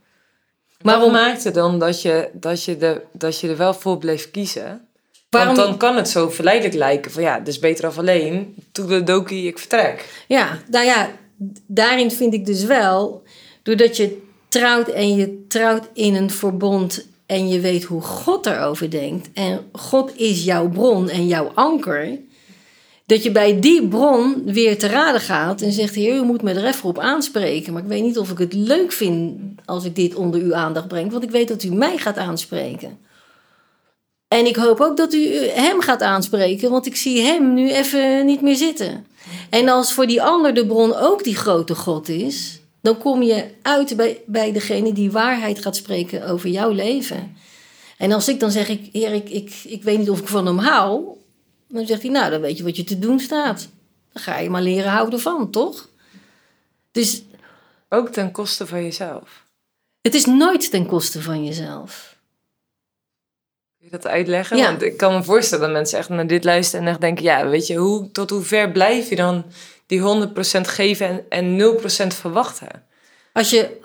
Maar 0.83 0.99
wat 1.01 1.13
maakte 1.13 1.51
dan 1.51 1.79
dat 1.79 2.03
je, 2.03 2.31
dat, 2.33 2.65
je 2.65 2.77
de, 2.77 3.03
dat 3.13 3.41
je 3.41 3.49
er 3.49 3.57
wel 3.57 3.75
voor 3.75 3.99
bleef 3.99 4.31
kiezen? 4.31 4.89
Want 5.31 5.57
dan 5.57 5.77
kan 5.77 5.97
het 5.97 6.09
zo 6.09 6.29
verleidelijk 6.29 6.75
lijken 6.75 7.11
van 7.11 7.23
ja, 7.23 7.41
dus 7.41 7.59
beter 7.59 7.87
af 7.87 7.99
alleen. 7.99 8.55
de 8.73 9.03
dokie, 9.03 9.47
ik 9.47 9.59
vertrek. 9.59 10.25
Ja, 10.29 10.59
nou 10.71 10.85
ja, 10.85 11.11
daarin 11.67 12.11
vind 12.11 12.35
ik 12.35 12.47
dus 12.47 12.65
wel, 12.65 13.23
doordat 13.63 13.97
je 13.97 14.23
trouwt 14.49 14.89
en 14.89 15.15
je 15.15 15.45
trouwt 15.49 15.89
in 15.93 16.15
een 16.15 16.31
verbond 16.31 17.07
en 17.27 17.49
je 17.49 17.61
weet 17.61 17.85
hoe 17.85 18.01
God 18.01 18.47
erover 18.47 18.91
denkt 18.91 19.29
en 19.35 19.61
God 19.73 20.17
is 20.17 20.45
jouw 20.45 20.69
bron 20.69 21.09
en 21.09 21.27
jouw 21.27 21.51
anker, 21.55 22.19
dat 23.07 23.23
je 23.23 23.31
bij 23.31 23.61
die 23.61 23.89
bron 23.89 24.43
weer 24.45 24.79
te 24.79 24.87
raden 24.87 25.21
gaat 25.21 25.61
en 25.61 25.73
zegt: 25.73 25.95
Heer, 25.95 26.15
u 26.15 26.23
moet 26.23 26.43
me 26.43 26.53
er 26.53 26.67
even 26.67 26.89
op 26.89 26.99
aanspreken. 26.99 27.73
Maar 27.73 27.83
ik 27.83 27.89
weet 27.89 28.03
niet 28.03 28.19
of 28.19 28.31
ik 28.31 28.39
het 28.39 28.53
leuk 28.53 28.93
vind 28.93 29.39
als 29.65 29.85
ik 29.85 29.95
dit 29.95 30.15
onder 30.15 30.41
uw 30.41 30.55
aandacht 30.55 30.89
breng, 30.89 31.11
want 31.11 31.23
ik 31.23 31.31
weet 31.31 31.49
dat 31.49 31.63
u 31.63 31.75
mij 31.75 31.97
gaat 31.97 32.17
aanspreken. 32.17 32.99
En 34.35 34.47
ik 34.47 34.57
hoop 34.57 34.81
ook 34.81 34.97
dat 34.97 35.13
u 35.15 35.35
hem 35.49 35.81
gaat 35.81 36.03
aanspreken, 36.03 36.71
want 36.71 36.87
ik 36.87 36.97
zie 36.97 37.21
hem 37.21 37.55
nu 37.55 37.71
even 37.71 38.27
niet 38.27 38.41
meer 38.41 38.57
zitten. 38.57 39.07
En 39.51 39.69
als 39.69 39.93
voor 39.93 40.07
die 40.07 40.23
ander 40.23 40.55
de 40.55 40.67
bron 40.67 40.97
ook 40.97 41.25
die 41.25 41.37
grote 41.37 41.75
God 41.75 42.09
is, 42.09 42.61
dan 42.81 42.99
kom 42.99 43.23
je 43.23 43.51
uit 43.63 43.97
bij, 43.97 44.23
bij 44.27 44.53
degene 44.53 44.93
die 44.93 45.11
waarheid 45.11 45.63
gaat 45.63 45.77
spreken 45.77 46.27
over 46.27 46.49
jouw 46.49 46.71
leven. 46.71 47.37
En 47.99 48.13
als 48.13 48.29
ik 48.29 48.41
dan 48.41 48.51
zeg, 48.51 48.69
ik, 48.69 48.89
heer, 48.93 49.13
ik, 49.13 49.29
ik, 49.29 49.61
ik 49.65 49.83
weet 49.83 49.99
niet 49.99 50.11
of 50.11 50.21
ik 50.21 50.29
van 50.29 50.47
hem 50.47 50.59
hou, 50.59 51.05
dan 51.69 51.87
zegt 51.87 52.03
hij, 52.03 52.11
nou, 52.11 52.31
dan 52.31 52.41
weet 52.41 52.57
je 52.57 52.65
wat 52.65 52.77
je 52.77 52.85
te 52.85 52.99
doen 52.99 53.21
staat. 53.21 53.69
Dan 54.13 54.23
ga 54.23 54.39
je 54.39 54.51
maar 54.51 54.63
leren 54.63 54.91
houden 54.91 55.21
van, 55.21 55.51
toch? 55.51 55.89
Dus, 56.93 57.23
ook 57.89 58.09
ten 58.09 58.31
koste 58.31 58.67
van 58.67 58.83
jezelf. 58.83 59.45
Het 60.01 60.15
is 60.15 60.25
nooit 60.25 60.71
ten 60.71 60.87
koste 60.87 61.23
van 61.23 61.45
jezelf 61.45 62.19
je 63.81 63.91
dat 63.91 64.07
uitleggen? 64.07 64.57
Want 64.57 64.83
ik 64.83 64.97
kan 64.97 65.15
me 65.15 65.23
voorstellen 65.23 65.65
dat 65.65 65.73
mensen 65.73 65.99
echt 65.99 66.09
naar 66.09 66.27
dit 66.27 66.45
luisteren 66.45 66.85
en 66.85 66.91
echt 66.91 67.01
denken: 67.01 67.25
ja, 67.25 67.49
weet 67.49 67.67
je, 67.67 67.75
hoe, 67.77 68.11
tot 68.11 68.31
hoe 68.31 68.43
ver 68.43 68.71
blijf 68.71 69.09
je 69.09 69.17
dan 69.17 69.45
die 69.87 70.01
100% 70.01 70.33
geven 70.61 71.09
en, 71.29 71.59
en 71.59 71.79
0% 72.05 72.07
verwachten? 72.07 72.69
Als 73.33 73.51
je, 73.51 73.81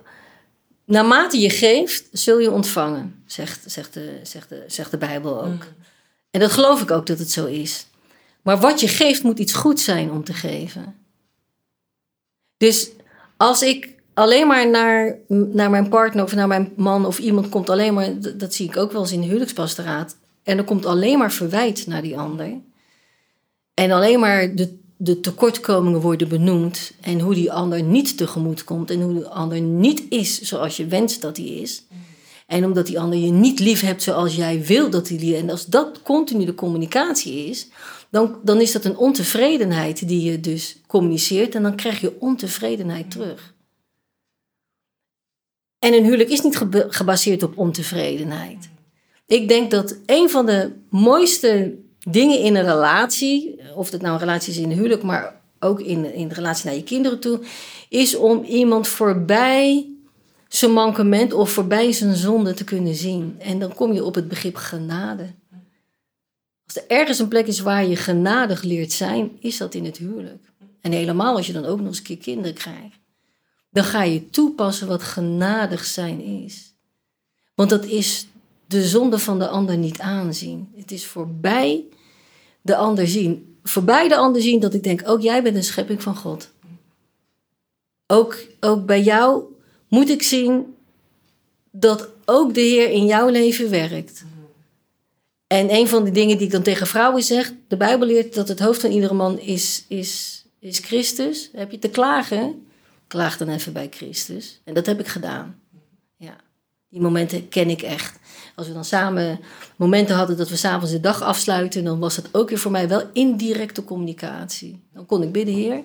naarmate 0.86 1.40
je 1.40 1.50
geeft, 1.50 2.08
zul 2.12 2.40
je 2.40 2.52
ontvangen, 2.52 3.24
zegt, 3.26 3.64
zegt, 3.66 3.94
de, 3.94 4.20
zegt, 4.24 4.50
de, 4.50 4.64
zegt 4.68 4.92
de 4.92 4.98
Bijbel 4.98 5.44
ook. 5.44 5.48
Mm. 5.48 5.84
En 6.32 6.40
dat 6.40 6.52
geloof 6.52 6.82
ik 6.82 6.92
ook 6.92 7.06
dat 7.06 7.20
het 7.20 7.32
zo 7.32 7.46
is. 7.46 7.88
Maar 8.42 8.60
wat 8.60 8.80
je 8.80 8.88
geeft 8.88 9.24
moet 9.24 9.40
iets 9.40 9.54
goed 9.54 9.80
zijn 9.80 10.12
om 10.12 10.24
te 10.24 10.34
geven. 10.34 10.96
Dus 12.58 12.90
als 13.38 13.62
ik 13.62 13.95
alleen 14.16 14.48
maar 14.48 14.70
naar, 14.70 15.18
naar 15.28 15.70
mijn 15.70 15.90
partner 15.90 16.24
of 16.24 16.36
naar 16.36 16.48
mijn 16.48 16.74
man 16.76 17.06
of 17.06 17.20
iemand 17.20 17.50
komt 17.50 17.70
alleen 17.70 17.94
maar, 17.94 18.10
dat, 18.38 18.54
zie 18.54 18.68
ik 18.68 18.78
ook 18.78 18.92
wel 18.92 19.02
eens 19.02 19.12
in 19.12 19.20
de 19.20 19.26
huwelijkspastoraat. 19.26 20.18
En 20.44 20.58
er 20.58 20.64
komt 20.64 20.86
alleen 20.86 21.18
maar 21.18 21.32
verwijt 21.32 21.88
naar 21.88 22.02
die 22.02 22.18
ander. 22.18 22.62
En 23.74 23.92
alleen 23.92 24.20
maar 24.20 24.56
de, 24.56 24.78
de 24.98 25.20
tekortkomingen 25.20 26.02
worden 26.02 26.28
benoemd 26.28 26.92
en 27.02 27.20
hoe 27.20 27.34
die 27.34 27.52
ander 27.52 27.84
niet 27.84 28.18
tegemoet 28.18 28.64
komt 28.64 28.92
en 28.92 29.02
hoe 29.02 29.14
die 29.14 29.26
ander 29.26 29.62
niet 29.62 30.04
is 30.10 30.42
zoals 30.42 30.78
je 30.78 30.86
wenst 30.86 31.22
dat 31.22 31.38
hij 31.38 31.46
is. 31.46 31.84
En 32.48 32.66
omdat 32.66 32.86
die 32.86 33.00
ander 33.00 33.20
je 33.20 33.32
niet 33.32 33.60
lief 33.60 33.82
hebt 33.82 34.04
zoals 34.04 34.36
jij 34.36 34.66
wil 34.66 34.90
dat 34.90 35.10
hij 35.10 35.18
lief 35.18 35.40
En 35.40 35.50
als 35.50 35.66
dat 35.66 36.02
continu 36.02 36.46
de 36.46 36.56
communicatie 36.56 37.50
is, 37.50 37.68
dan, 38.10 38.36
dan 38.44 38.62
is 38.62 38.72
dat 38.72 38.86
een 38.86 38.98
ontevredenheid 38.98 40.08
die 40.08 40.32
je 40.32 40.40
dus 40.40 40.78
communiceert 40.88 41.56
en 41.56 41.64
dan 41.64 41.76
krijg 41.76 42.02
je 42.02 42.20
ontevredenheid 42.20 43.12
terug. 43.12 43.55
En 45.86 45.94
een 45.94 46.04
huwelijk 46.04 46.30
is 46.30 46.42
niet 46.42 46.62
gebaseerd 46.90 47.44
op 47.44 47.58
ontevredenheid. 47.58 48.70
Ik 49.26 49.48
denk 49.48 49.72
dat 49.72 49.98
een 50.06 50.30
van 50.30 50.46
de 50.46 50.72
mooiste 50.90 51.76
dingen 52.10 52.40
in 52.40 52.56
een 52.56 52.64
relatie, 52.64 53.60
of 53.76 53.90
dat 53.90 54.02
nou 54.02 54.14
een 54.14 54.20
relatie 54.20 54.54
is 54.54 54.60
in 54.60 54.72
een 54.72 54.78
huwelijk, 54.78 55.04
maar 55.04 55.42
ook 55.60 55.82
in, 55.82 56.14
in 56.14 56.28
de 56.28 56.34
relatie 56.34 56.66
naar 56.66 56.76
je 56.76 56.84
kinderen 56.84 57.20
toe, 57.20 57.40
is 57.90 58.16
om 58.16 58.44
iemand 58.44 58.88
voorbij 58.88 59.90
zijn 60.48 60.72
mankement 60.72 61.34
of 61.34 61.52
voorbij 61.52 61.92
zijn 61.92 62.16
zonde 62.16 62.54
te 62.54 62.64
kunnen 62.64 62.96
zien. 62.96 63.36
En 63.40 63.60
dan 63.60 63.74
kom 63.74 63.94
je 63.94 64.04
op 64.04 64.16
het 64.16 64.28
begrip 64.28 64.56
genade. 64.56 65.34
Als 66.66 66.76
er 66.76 66.84
ergens 66.88 67.20
een 67.20 67.28
plek 67.28 67.48
is 67.48 67.60
waar 67.60 67.86
je 67.86 67.96
genadig 67.96 68.62
leert 68.64 68.92
zijn, 68.92 69.32
is 69.40 69.58
dat 69.58 69.74
in 69.74 69.86
het 69.86 69.98
huwelijk. 69.98 70.44
En 70.82 70.92
helemaal 70.92 71.36
als 71.36 71.48
je 71.48 71.54
dan 71.54 71.66
ook 71.66 71.78
nog 71.78 71.88
eens 71.88 71.98
een 71.98 72.04
keer 72.04 72.18
kinderen 72.18 72.54
krijgt 72.54 73.04
dan 73.76 73.84
ga 73.84 74.04
je 74.04 74.30
toepassen 74.30 74.88
wat 74.88 75.04
genadig 75.04 75.86
zijn 75.86 76.22
is. 76.22 76.74
Want 77.56 77.70
dat 77.70 77.86
is 77.86 78.28
de 78.68 78.84
zonde 78.84 79.20
van 79.20 79.40
de 79.40 79.48
ander 79.48 79.78
niet 79.78 80.00
aanzien. 80.00 80.72
Het 80.76 80.92
is 80.92 81.06
voorbij 81.06 81.84
de 82.62 82.76
ander 82.76 83.08
zien. 83.08 83.58
Voorbij 83.64 84.08
de 84.08 84.16
ander 84.16 84.42
zien 84.42 84.60
dat 84.60 84.74
ik 84.74 84.84
denk, 84.84 85.02
ook 85.06 85.22
jij 85.22 85.44
bent 85.44 85.56
een 85.56 85.64
schepping 85.64 86.04
van 86.04 86.16
God. 86.16 86.50
Ook, 88.08 88.38
ook 88.60 88.86
bij 88.86 89.02
jou 89.02 89.44
moet 89.88 90.10
ik 90.10 90.24
zien 90.24 90.76
dat 91.72 92.10
ook 92.26 92.54
de 92.54 92.62
Heer 92.62 92.90
in 92.90 93.06
jouw 93.06 93.30
leven 93.30 93.70
werkt. 93.70 94.24
En 95.48 95.74
een 95.74 95.88
van 95.88 96.04
de 96.04 96.12
dingen 96.12 96.38
die 96.38 96.46
ik 96.46 96.52
dan 96.52 96.64
tegen 96.64 96.88
vrouwen 96.88 97.24
zeg, 97.24 97.54
de 97.68 97.78
Bijbel 97.78 98.08
leert 98.08 98.34
dat 98.34 98.48
het 98.48 98.60
hoofd 98.60 98.82
van 98.82 98.92
iedere 98.92 99.14
man 99.14 99.40
is, 99.40 99.86
is, 99.88 100.44
is 100.60 100.80
Christus. 100.80 101.50
Heb 101.54 101.72
je 101.72 101.80
te 101.80 101.90
klagen? 101.90 102.66
Klaag 103.08 103.38
dan 103.38 103.50
even 103.50 103.74
bij 103.74 103.88
Christus. 103.92 104.62
En 104.64 104.74
dat 104.74 104.86
heb 104.86 105.00
ik 105.00 105.08
gedaan. 105.08 105.60
Ja. 106.18 106.36
Die 106.90 107.02
momenten 107.02 107.50
ken 107.50 107.70
ik 107.70 107.82
echt. 107.82 108.20
Als 108.56 108.68
we 108.68 108.74
dan 108.74 108.86
samen 108.86 109.40
momenten 109.76 110.16
hadden 110.16 110.38
dat 110.38 110.50
we 110.50 110.56
s'avonds 110.56 110.92
de 110.92 111.00
dag 111.00 111.22
afsluiten, 111.22 111.84
dan 111.84 112.00
was 112.00 112.16
het 112.16 112.30
ook 112.32 112.50
weer 112.50 112.58
voor 112.58 112.72
mij 112.72 112.88
wel 112.88 113.10
indirecte 113.14 113.84
communicatie. 113.84 114.84
Dan 114.94 115.06
kon 115.06 115.24
ik 115.24 115.32
bidden, 115.32 115.54
Heer, 115.54 115.84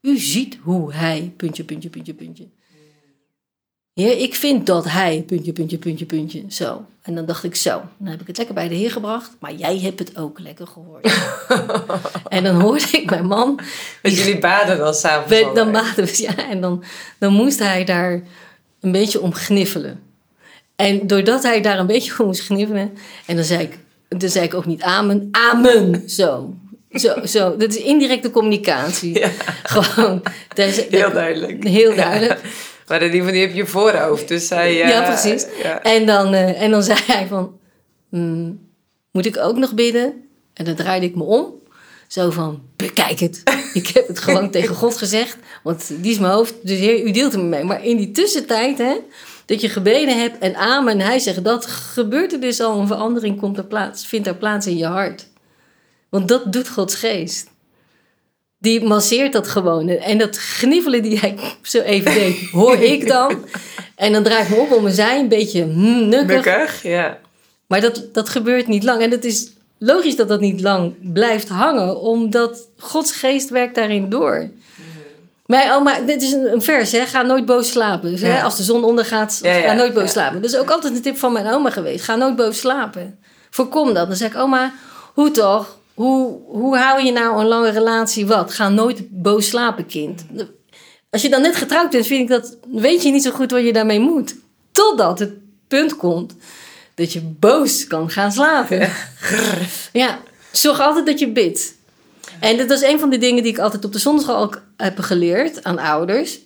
u 0.00 0.18
ziet 0.18 0.58
hoe 0.62 0.92
hij, 0.92 1.32
puntje, 1.36 1.64
puntje, 1.64 1.90
puntje, 1.90 2.14
puntje. 2.14 2.48
Heer, 4.02 4.18
ik 4.18 4.34
vind 4.34 4.66
dat 4.66 4.84
hij, 4.88 5.24
puntje, 5.26 5.52
puntje, 5.52 5.78
puntje, 5.78 6.04
puntje, 6.04 6.42
zo. 6.48 6.84
En 7.02 7.14
dan 7.14 7.26
dacht 7.26 7.44
ik 7.44 7.54
zo, 7.56 7.82
dan 7.98 8.08
heb 8.10 8.20
ik 8.20 8.26
het 8.26 8.36
lekker 8.36 8.54
bij 8.54 8.68
de 8.68 8.74
Heer 8.74 8.90
gebracht, 8.90 9.30
maar 9.40 9.54
jij 9.54 9.78
hebt 9.78 9.98
het 9.98 10.16
ook 10.18 10.38
lekker 10.38 10.66
gehoord. 10.66 11.18
en 12.28 12.44
dan 12.44 12.60
hoorde 12.60 12.86
ik 12.92 13.10
mijn 13.10 13.26
man. 13.26 13.60
Dus 14.02 14.18
jullie 14.18 14.38
baden 14.38 14.78
dan 14.78 14.94
samen? 14.94 15.54
Dan 15.54 15.72
baden 15.72 16.04
we, 16.04 16.22
ja. 16.22 16.48
En 16.50 16.60
dan, 16.60 16.84
dan 17.18 17.32
moest 17.32 17.58
hij 17.58 17.84
daar 17.84 18.22
een 18.80 18.92
beetje 18.92 19.20
om 19.20 19.34
gniffelen. 19.34 20.00
En 20.76 21.06
doordat 21.06 21.42
hij 21.42 21.60
daar 21.60 21.78
een 21.78 21.86
beetje 21.86 22.18
om 22.18 22.26
moest 22.26 22.40
gniffelen, 22.40 22.92
en 23.26 23.36
dan 23.36 23.44
zei 23.44 23.62
ik, 23.62 23.78
dan 24.08 24.28
zei 24.28 24.44
ik 24.44 24.54
ook 24.54 24.66
niet 24.66 24.82
amen, 24.82 25.28
amen, 25.30 26.02
zo. 26.10 26.54
Zo, 26.92 27.26
zo. 27.26 27.56
Dat 27.56 27.74
is 27.74 27.82
indirecte 27.82 28.30
communicatie. 28.30 29.18
Ja. 29.18 29.30
Gewoon. 29.62 30.22
is- 30.54 30.84
Heel 30.88 31.12
duidelijk. 31.12 31.64
Heel 31.64 31.94
Ja. 31.94 32.36
Maar 32.88 33.10
die 33.10 33.22
van 33.22 33.32
die 33.32 33.40
heb 33.40 33.54
je 33.54 33.66
voorhoofd, 33.66 34.28
dus 34.28 34.48
hij... 34.48 34.74
Ja, 34.74 35.02
eh, 35.02 35.08
precies. 35.08 35.46
ja. 35.62 35.82
En, 35.82 36.06
dan, 36.06 36.34
eh, 36.34 36.62
en 36.62 36.70
dan 36.70 36.82
zei 36.82 36.98
hij 37.06 37.26
van, 37.26 37.58
"Hmm, 38.08 38.68
moet 39.10 39.26
ik 39.26 39.38
ook 39.38 39.56
nog 39.56 39.74
bidden? 39.74 40.14
En 40.54 40.64
dan 40.64 40.74
draaide 40.74 41.06
ik 41.06 41.14
me 41.14 41.22
om. 41.22 41.54
Zo 42.06 42.30
van, 42.30 42.62
bekijk 42.76 43.18
het. 43.18 43.42
ik 43.72 43.86
heb 43.88 44.08
het 44.08 44.18
gewoon 44.18 44.50
tegen 44.58 44.74
God 44.74 44.96
gezegd. 44.96 45.36
Want 45.62 45.86
die 46.02 46.12
is 46.12 46.18
mijn 46.18 46.32
hoofd, 46.32 46.54
dus 46.62 46.78
Heer, 46.78 47.06
u 47.06 47.10
deelt 47.10 47.32
hem 47.32 47.48
mee. 47.48 47.64
Maar 47.64 47.84
in 47.84 47.96
die 47.96 48.10
tussentijd, 48.10 48.78
hè, 48.78 48.96
dat 49.46 49.60
je 49.60 49.68
gebeden 49.68 50.18
hebt 50.18 50.38
en 50.38 50.54
amen, 50.56 50.92
en 50.92 51.06
hij 51.06 51.18
zegt 51.18 51.44
dat, 51.44 51.66
gebeurt 51.66 52.32
er 52.32 52.40
dus 52.40 52.60
al 52.60 52.80
een 52.80 52.86
verandering, 52.86 53.38
komt 53.38 53.58
er 53.58 53.64
plaats, 53.64 54.06
vindt 54.06 54.26
er 54.26 54.36
plaats 54.36 54.66
in 54.66 54.76
je 54.76 54.86
hart. 54.86 55.28
Want 56.08 56.28
dat 56.28 56.52
doet 56.52 56.68
Gods 56.68 56.94
geest. 56.94 57.50
Die 58.58 58.84
masseert 58.84 59.32
dat 59.32 59.48
gewoon. 59.48 59.88
En 59.88 60.18
dat 60.18 60.36
gniffelen 60.36 61.02
die 61.02 61.18
hij 61.18 61.34
zo 61.62 61.80
even 61.80 62.14
deed, 62.14 62.50
hoor 62.50 62.78
ik 62.94 63.06
dan. 63.06 63.44
En 63.96 64.12
dan 64.12 64.22
draai 64.22 64.42
ik 64.42 64.48
me 64.48 64.56
op 64.56 64.72
om 64.72 64.82
mijn 64.82 64.94
zij, 64.94 65.18
een 65.18 65.28
beetje 65.28 65.62
hmm, 65.62 66.08
nukkig. 66.08 66.44
Nukkig, 66.44 66.82
ja. 66.82 67.18
Maar 67.66 67.80
dat, 67.80 68.04
dat 68.12 68.28
gebeurt 68.28 68.66
niet 68.66 68.84
lang. 68.84 69.02
En 69.02 69.10
het 69.10 69.24
is 69.24 69.52
logisch 69.78 70.16
dat 70.16 70.28
dat 70.28 70.40
niet 70.40 70.60
lang 70.60 70.94
blijft 71.12 71.48
hangen, 71.48 72.00
omdat 72.00 72.68
Gods 72.78 73.12
geest 73.12 73.48
werkt 73.50 73.74
daarin 73.74 74.08
door. 74.08 74.50
Maar, 75.46 75.76
oh, 75.76 75.84
maar 75.84 76.06
dit 76.06 76.22
is 76.22 76.32
een, 76.32 76.52
een 76.52 76.62
vers, 76.62 76.92
hè? 76.92 77.06
ga 77.06 77.22
nooit 77.22 77.46
boos 77.46 77.70
slapen. 77.70 78.10
Dus, 78.10 78.20
hè, 78.20 78.42
als 78.42 78.56
de 78.56 78.62
zon 78.62 78.84
ondergaat, 78.84 79.38
Ja, 79.42 79.52
ja, 79.52 79.68
ga 79.68 79.72
nooit 79.72 79.94
boos 79.94 80.10
slapen. 80.10 80.42
Dat 80.42 80.50
is 80.50 80.58
ook 80.58 80.70
altijd 80.70 80.94
een 80.94 81.02
tip 81.02 81.18
van 81.18 81.32
mijn 81.32 81.46
oma 81.46 81.70
geweest. 81.70 82.04
Ga 82.04 82.16
nooit 82.16 82.36
boos 82.36 82.58
slapen. 82.58 83.18
Voorkom 83.50 83.94
dat. 83.94 84.06
Dan 84.06 84.16
zeg 84.16 84.30
ik, 84.30 84.36
oma, 84.36 84.72
hoe 85.14 85.30
toch? 85.30 85.77
Hoe, 85.98 86.38
hoe 86.46 86.76
hou 86.76 87.04
je 87.04 87.12
nou 87.12 87.40
een 87.40 87.46
lange 87.46 87.70
relatie 87.70 88.26
wat? 88.26 88.52
Ga 88.52 88.68
nooit 88.68 89.22
boos 89.22 89.48
slapen, 89.48 89.86
kind. 89.86 90.24
Als 91.10 91.22
je 91.22 91.28
dan 91.28 91.42
net 91.42 91.56
getrouwd 91.56 91.90
bent, 91.90 92.06
vind 92.06 92.20
ik 92.20 92.28
dat, 92.28 92.58
weet 92.72 93.02
je 93.02 93.10
niet 93.10 93.22
zo 93.22 93.30
goed 93.30 93.50
wat 93.50 93.64
je 93.64 93.72
daarmee 93.72 94.00
moet. 94.00 94.34
Totdat 94.72 95.18
het 95.18 95.32
punt 95.68 95.96
komt 95.96 96.34
dat 96.94 97.12
je 97.12 97.20
boos 97.20 97.86
kan 97.86 98.10
gaan 98.10 98.32
slapen. 98.32 98.90
Ja, 99.92 100.20
zorg 100.52 100.80
altijd 100.80 101.06
dat 101.06 101.18
je 101.18 101.32
bidt. 101.32 101.74
En 102.40 102.56
dat 102.56 102.70
is 102.70 102.82
een 102.82 102.98
van 102.98 103.10
de 103.10 103.18
dingen 103.18 103.42
die 103.42 103.52
ik 103.52 103.58
altijd 103.58 103.84
op 103.84 103.92
de 103.92 103.98
zondagschool 103.98 104.36
ook 104.36 104.62
heb 104.76 104.98
geleerd 104.98 105.64
aan 105.64 105.78
ouders. 105.78 106.38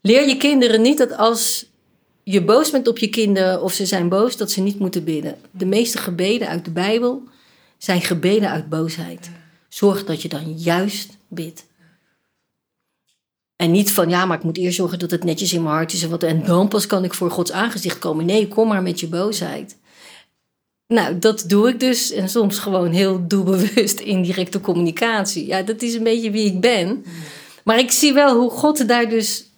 Leer 0.00 0.28
je 0.28 0.36
kinderen 0.36 0.82
niet 0.82 0.98
dat 0.98 1.16
als 1.16 1.66
je 2.22 2.44
boos 2.44 2.70
bent 2.70 2.88
op 2.88 2.98
je 2.98 3.08
kinderen 3.08 3.62
of 3.62 3.72
ze 3.72 3.86
zijn 3.86 4.08
boos, 4.08 4.36
dat 4.36 4.50
ze 4.50 4.60
niet 4.60 4.78
moeten 4.78 5.04
bidden. 5.04 5.36
De 5.50 5.66
meeste 5.66 5.98
gebeden 5.98 6.48
uit 6.48 6.64
de 6.64 6.70
Bijbel 6.70 7.22
zijn 7.86 8.02
gebeden 8.02 8.50
uit 8.50 8.68
boosheid. 8.68 9.30
Zorg 9.68 10.04
dat 10.04 10.22
je 10.22 10.28
dan 10.28 10.52
juist 10.58 11.16
bidt. 11.28 11.66
En 13.56 13.70
niet 13.70 13.90
van, 13.90 14.08
ja, 14.08 14.24
maar 14.24 14.36
ik 14.36 14.44
moet 14.44 14.56
eerst 14.56 14.76
zorgen 14.76 14.98
dat 14.98 15.10
het 15.10 15.24
netjes 15.24 15.52
in 15.52 15.62
mijn 15.62 15.74
hart 15.74 15.92
is. 15.92 16.02
En, 16.02 16.10
wat, 16.10 16.22
en 16.22 16.44
dan 16.44 16.68
pas 16.68 16.86
kan 16.86 17.04
ik 17.04 17.14
voor 17.14 17.30
Gods 17.30 17.52
aangezicht 17.52 17.98
komen. 17.98 18.26
Nee, 18.26 18.48
kom 18.48 18.68
maar 18.68 18.82
met 18.82 19.00
je 19.00 19.08
boosheid. 19.08 19.76
Nou, 20.86 21.18
dat 21.18 21.44
doe 21.46 21.68
ik 21.68 21.80
dus. 21.80 22.10
En 22.10 22.28
soms 22.28 22.58
gewoon 22.58 22.90
heel 22.90 23.26
doelbewust 23.26 24.00
indirecte 24.14 24.60
communicatie. 24.60 25.46
Ja, 25.46 25.62
dat 25.62 25.82
is 25.82 25.94
een 25.94 26.02
beetje 26.02 26.30
wie 26.30 26.46
ik 26.46 26.60
ben. 26.60 27.04
Maar 27.64 27.78
ik 27.78 27.90
zie 27.90 28.12
wel 28.12 28.38
hoe 28.38 28.50
God 28.50 28.88
daar 28.88 29.08
dus 29.08 29.50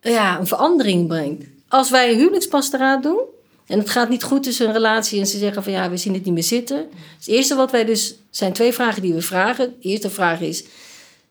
ja, 0.00 0.38
een 0.38 0.46
verandering 0.46 1.08
brengt. 1.08 1.44
Als 1.68 1.90
wij 1.90 2.14
huwelijkspastoraat 2.14 3.02
doen... 3.02 3.34
en 3.66 3.78
het 3.78 3.90
gaat 3.90 4.08
niet 4.08 4.22
goed 4.22 4.42
tussen 4.42 4.66
een 4.66 4.72
relatie... 4.72 5.20
en 5.20 5.26
ze 5.26 5.38
zeggen 5.38 5.62
van 5.62 5.72
ja, 5.72 5.90
we 5.90 5.96
zien 5.96 6.14
het 6.14 6.24
niet 6.24 6.34
meer 6.34 6.42
zitten. 6.42 6.88
Het 7.18 7.26
eerste 7.26 7.54
wat 7.54 7.70
wij 7.70 7.84
dus... 7.84 8.14
zijn 8.30 8.52
twee 8.52 8.72
vragen 8.72 9.02
die 9.02 9.14
we 9.14 9.22
vragen. 9.22 9.74
De 9.80 9.88
eerste 9.88 10.10
vraag 10.10 10.40
is... 10.40 10.64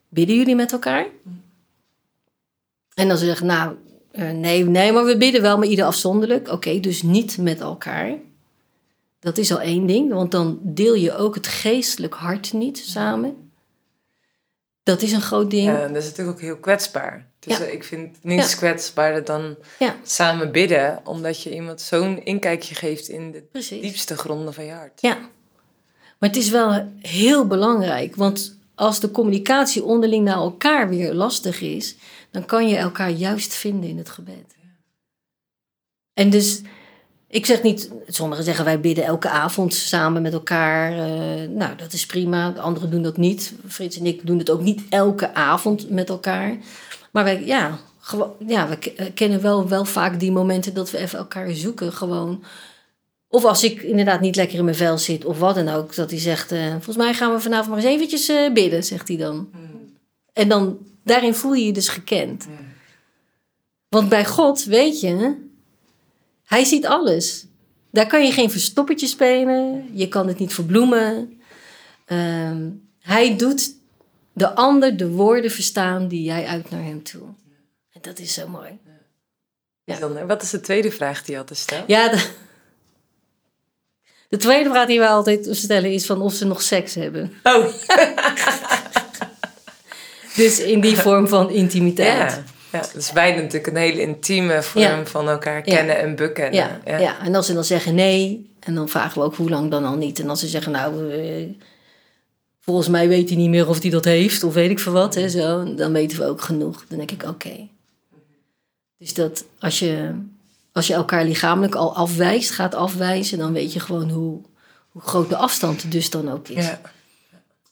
bidden 0.10 0.36
jullie 0.36 0.56
met 0.56 0.72
elkaar? 0.72 1.08
En 2.94 3.08
dan 3.08 3.18
ze 3.18 3.26
zeggen, 3.26 3.46
nou, 3.46 3.76
eh, 4.12 4.32
nee, 4.32 4.64
nee, 4.64 4.92
maar 4.92 5.06
we 5.06 5.18
bidden 5.18 5.42
wel, 5.42 5.58
maar 5.58 5.68
ieder 5.68 5.86
afzonderlijk. 5.86 6.48
Oké, 6.48 6.80
dus 6.80 7.02
niet 7.02 7.38
met 7.38 7.60
elkaar. 7.60 8.18
Dat 9.20 9.38
is 9.38 9.52
al 9.52 9.62
één 9.62 9.86
ding, 9.86 10.14
want 10.14 10.32
dan 10.32 10.60
deel 10.62 10.94
je 10.94 11.16
ook 11.16 11.36
het 11.36 11.48
geestelijk 11.48 12.14
hart 12.14 12.54
niet 12.54 12.78
samen. 12.78 13.52
Dat 14.84 15.02
is 15.02 15.12
een 15.12 15.22
groot 15.22 15.52
ding. 15.52 15.66
Ja, 15.66 15.88
dat 15.88 16.04
is 16.04 16.10
natuurlijk 16.10 16.38
ook 16.38 16.44
heel 16.44 16.58
kwetsbaar. 16.58 17.30
Dus 17.46 17.58
Ja. 17.58 17.64
eh, 17.64 17.74
ik 17.74 17.84
vind 17.84 18.18
niets 18.22 18.52
Ja. 18.52 18.58
kwetsbaarder 18.58 19.24
dan 19.26 19.56
Ja. 19.80 19.96
samen 20.04 20.52
bidden, 20.52 21.00
omdat 21.04 21.42
je 21.42 21.54
iemand 21.54 21.82
zo'n 21.82 22.26
inkijkje 22.26 22.76
geeft 22.76 23.08
in 23.08 23.32
de 23.32 23.42
Precies. 23.52 23.82
diepste 23.82 24.18
gronden 24.18 24.54
van 24.54 24.66
je 24.66 24.72
hart. 24.72 25.02
Ja, 25.02 25.18
maar 26.20 26.30
het 26.30 26.36
is 26.36 26.50
wel 26.50 26.92
heel 27.02 27.48
belangrijk, 27.48 28.16
want 28.16 28.58
als 28.76 29.00
de 29.00 29.12
communicatie 29.12 29.84
onderling 29.84 30.24
naar 30.24 30.36
elkaar 30.36 30.90
weer 30.90 31.14
lastig 31.14 31.62
is, 31.62 31.96
dan 32.32 32.46
kan 32.46 32.68
je 32.68 32.76
elkaar 32.78 33.10
juist 33.10 33.54
vinden 33.54 33.90
in 33.90 33.98
het 33.98 34.10
gebed. 34.10 34.56
En 36.14 36.30
dus, 36.30 36.62
ik 37.28 37.46
zeg 37.46 37.62
niet, 37.64 37.92
sommigen 38.08 38.44
zeggen 38.44 38.66
wij 38.66 38.80
bidden 38.80 39.04
elke 39.04 39.30
avond 39.30 39.74
samen 39.74 40.22
met 40.22 40.34
elkaar. 40.34 40.92
eh, 40.92 41.50
nou, 41.50 41.76
dat 41.76 41.94
is 41.94 42.06
prima. 42.06 42.50
De 42.52 42.60
anderen 42.60 42.90
doen 42.92 43.02
dat 43.04 43.18
niet. 43.18 43.54
Frits 43.68 43.98
en 44.00 44.06
ik 44.06 44.28
doen 44.28 44.38
het 44.38 44.50
ook 44.50 44.62
niet 44.62 44.82
elke 44.90 45.34
avond 45.34 45.90
met 45.90 46.10
elkaar. 46.10 46.58
Maar 47.16 47.24
wij, 47.24 47.46
ja, 47.46 47.80
ja 48.46 48.70
we 48.70 48.94
eh, 48.94 49.14
kennen 49.14 49.42
wel, 49.42 49.68
wel 49.68 49.86
vaak 49.86 50.20
die 50.20 50.32
momenten 50.32 50.74
dat 50.74 50.92
we 50.92 50.98
even 50.98 51.20
elkaar 51.20 51.52
zoeken. 51.52 51.94
Gewoon 51.94 52.44
of 53.28 53.46
als 53.46 53.64
ik 53.64 53.82
inderdaad 53.82 54.22
niet 54.22 54.36
lekker 54.36 54.58
in 54.58 54.64
mijn 54.64 54.76
vel 54.76 54.98
zit, 54.98 55.26
of 55.26 55.40
wat 55.40 55.56
dan 55.56 55.68
ook, 55.68 55.96
dat 55.96 56.10
hij 56.10 56.20
zegt: 56.20 56.52
eh, 56.52 56.72
Volgens 56.72 56.96
mij 56.96 57.14
gaan 57.14 57.34
we 57.34 57.40
vanavond 57.40 57.70
maar 57.70 57.78
eens 57.78 57.94
eventjes 57.94 58.30
eh, 58.30 58.54
bidden, 58.54 58.84
zegt 58.84 59.08
hij 59.08 59.18
dan. 59.18 59.50
En 60.34 60.50
dan, 60.50 60.78
daarin 61.04 61.34
voel 61.34 61.54
je 61.54 61.66
je 61.66 61.74
dus 61.74 61.88
gekend. 61.88 62.48
Want 63.90 64.10
bij 64.10 64.26
God, 64.26 64.64
weet 64.64 65.00
je, 65.00 65.36
hij 66.46 66.64
ziet 66.64 66.86
alles. 66.86 67.46
Daar 67.92 68.08
kan 68.08 68.26
je 68.26 68.32
geen 68.32 68.52
verstoppertje 68.52 69.08
spelen, 69.08 69.90
je 69.94 70.08
kan 70.08 70.28
het 70.28 70.40
niet 70.40 70.54
verbloemen. 70.54 71.40
Ehm, 72.06 72.70
hij 73.00 73.36
doet 73.36 73.74
de 74.36 74.56
ander 74.56 74.98
de 74.98 75.10
woorden 75.10 75.52
verstaan 75.52 76.08
die 76.08 76.24
jij 76.24 76.46
uit 76.46 76.70
naar 76.70 76.84
hem 76.84 77.04
toe. 77.04 77.22
En 77.92 78.02
dat 78.02 78.20
is 78.20 78.34
zo 78.34 78.48
mooi. 78.48 78.70
Ja. 79.84 80.26
Wat 80.26 80.42
is 80.42 80.50
de 80.50 80.60
tweede 80.60 80.92
vraag 80.92 81.24
die 81.24 81.32
je 81.32 81.38
had 81.38 81.48
te 81.48 81.56
stellen? 81.56 81.84
Ja, 81.88 82.10
de, 82.10 82.30
de 84.30 84.38
tweede 84.38 84.70
vraag 84.70 84.88
die 84.88 85.00
wij 85.00 85.08
altijd 85.08 85.48
stellen 85.52 85.92
is 85.92 86.06
van 86.06 86.22
of 86.22 86.34
ze 86.34 86.46
nog 86.46 86.62
seks 86.62 86.96
hebben. 86.96 87.34
Oh, 87.44 87.66
Dus 90.36 90.60
in 90.60 90.82
die 90.82 90.98
vorm 90.98 91.28
van 91.28 91.50
intimiteit. 91.50 92.32
ja. 92.32 92.44
ja. 92.80 92.86
Dus 92.94 93.12
beide 93.12 93.42
natuurlijk 93.42 93.68
een 93.68 93.76
hele 93.82 94.02
intieme 94.02 94.62
vorm 94.64 94.84
Ja. 94.84 95.06
van 95.06 95.30
elkaar 95.30 95.56
Ja. 95.56 95.62
kennen 95.76 95.98
en 96.00 96.16
bekennen. 96.16 96.80
Ja, 96.86 96.98
ja. 96.98 97.20
en 97.20 97.36
als 97.36 97.46
ze 97.46 97.54
dan 97.54 97.64
zeggen 97.64 97.96
nee, 97.96 98.50
en 98.60 98.76
dan 98.76 98.90
vragen 98.90 99.20
we 99.22 99.26
ook 99.26 99.36
hoe 99.36 99.50
lang 99.50 99.72
dan 99.72 99.86
al 99.86 99.96
niet. 99.96 100.20
En 100.20 100.30
als 100.30 100.40
ze 100.40 100.48
zeggen, 100.48 100.72
nou, 100.72 101.12
eh, 101.14 101.48
volgens 102.66 102.88
mij 102.88 103.08
weet 103.08 103.30
hij 103.30 103.38
niet 103.38 103.50
meer 103.50 103.68
of 103.70 103.82
hij 103.82 103.90
dat 103.90 104.06
heeft, 104.06 104.44
of 104.44 104.54
weet 104.54 104.70
ik 104.70 104.80
veel 104.80 104.92
wat, 104.92 105.16
hè, 105.16 105.30
zo, 105.30 105.74
dan 105.74 105.92
weten 105.92 106.18
we 106.18 106.26
ook 106.26 106.42
genoeg. 106.42 106.86
Dan 106.88 106.98
denk 106.98 107.12
ik, 107.12 107.24
oké. 107.24 107.68
Dus 108.98 109.14
dat 109.14 109.46
als 109.60 109.80
je, 109.80 110.12
als 110.72 110.88
je 110.88 110.94
elkaar 110.94 111.26
lichamelijk 111.26 111.76
al 111.76 111.96
afwijst, 111.96 112.52
gaat 112.52 112.76
afwijzen, 112.76 113.38
dan 113.38 113.54
weet 113.54 113.74
je 113.74 113.80
gewoon 113.80 114.10
hoe, 114.10 114.42
hoe 114.90 115.02
groot 115.02 115.30
de 115.30 115.36
afstand 115.36 115.92
dus 115.92 116.10
dan 116.10 116.32
ook 116.32 116.48
is. 116.48 116.66
Ja. 116.66 116.82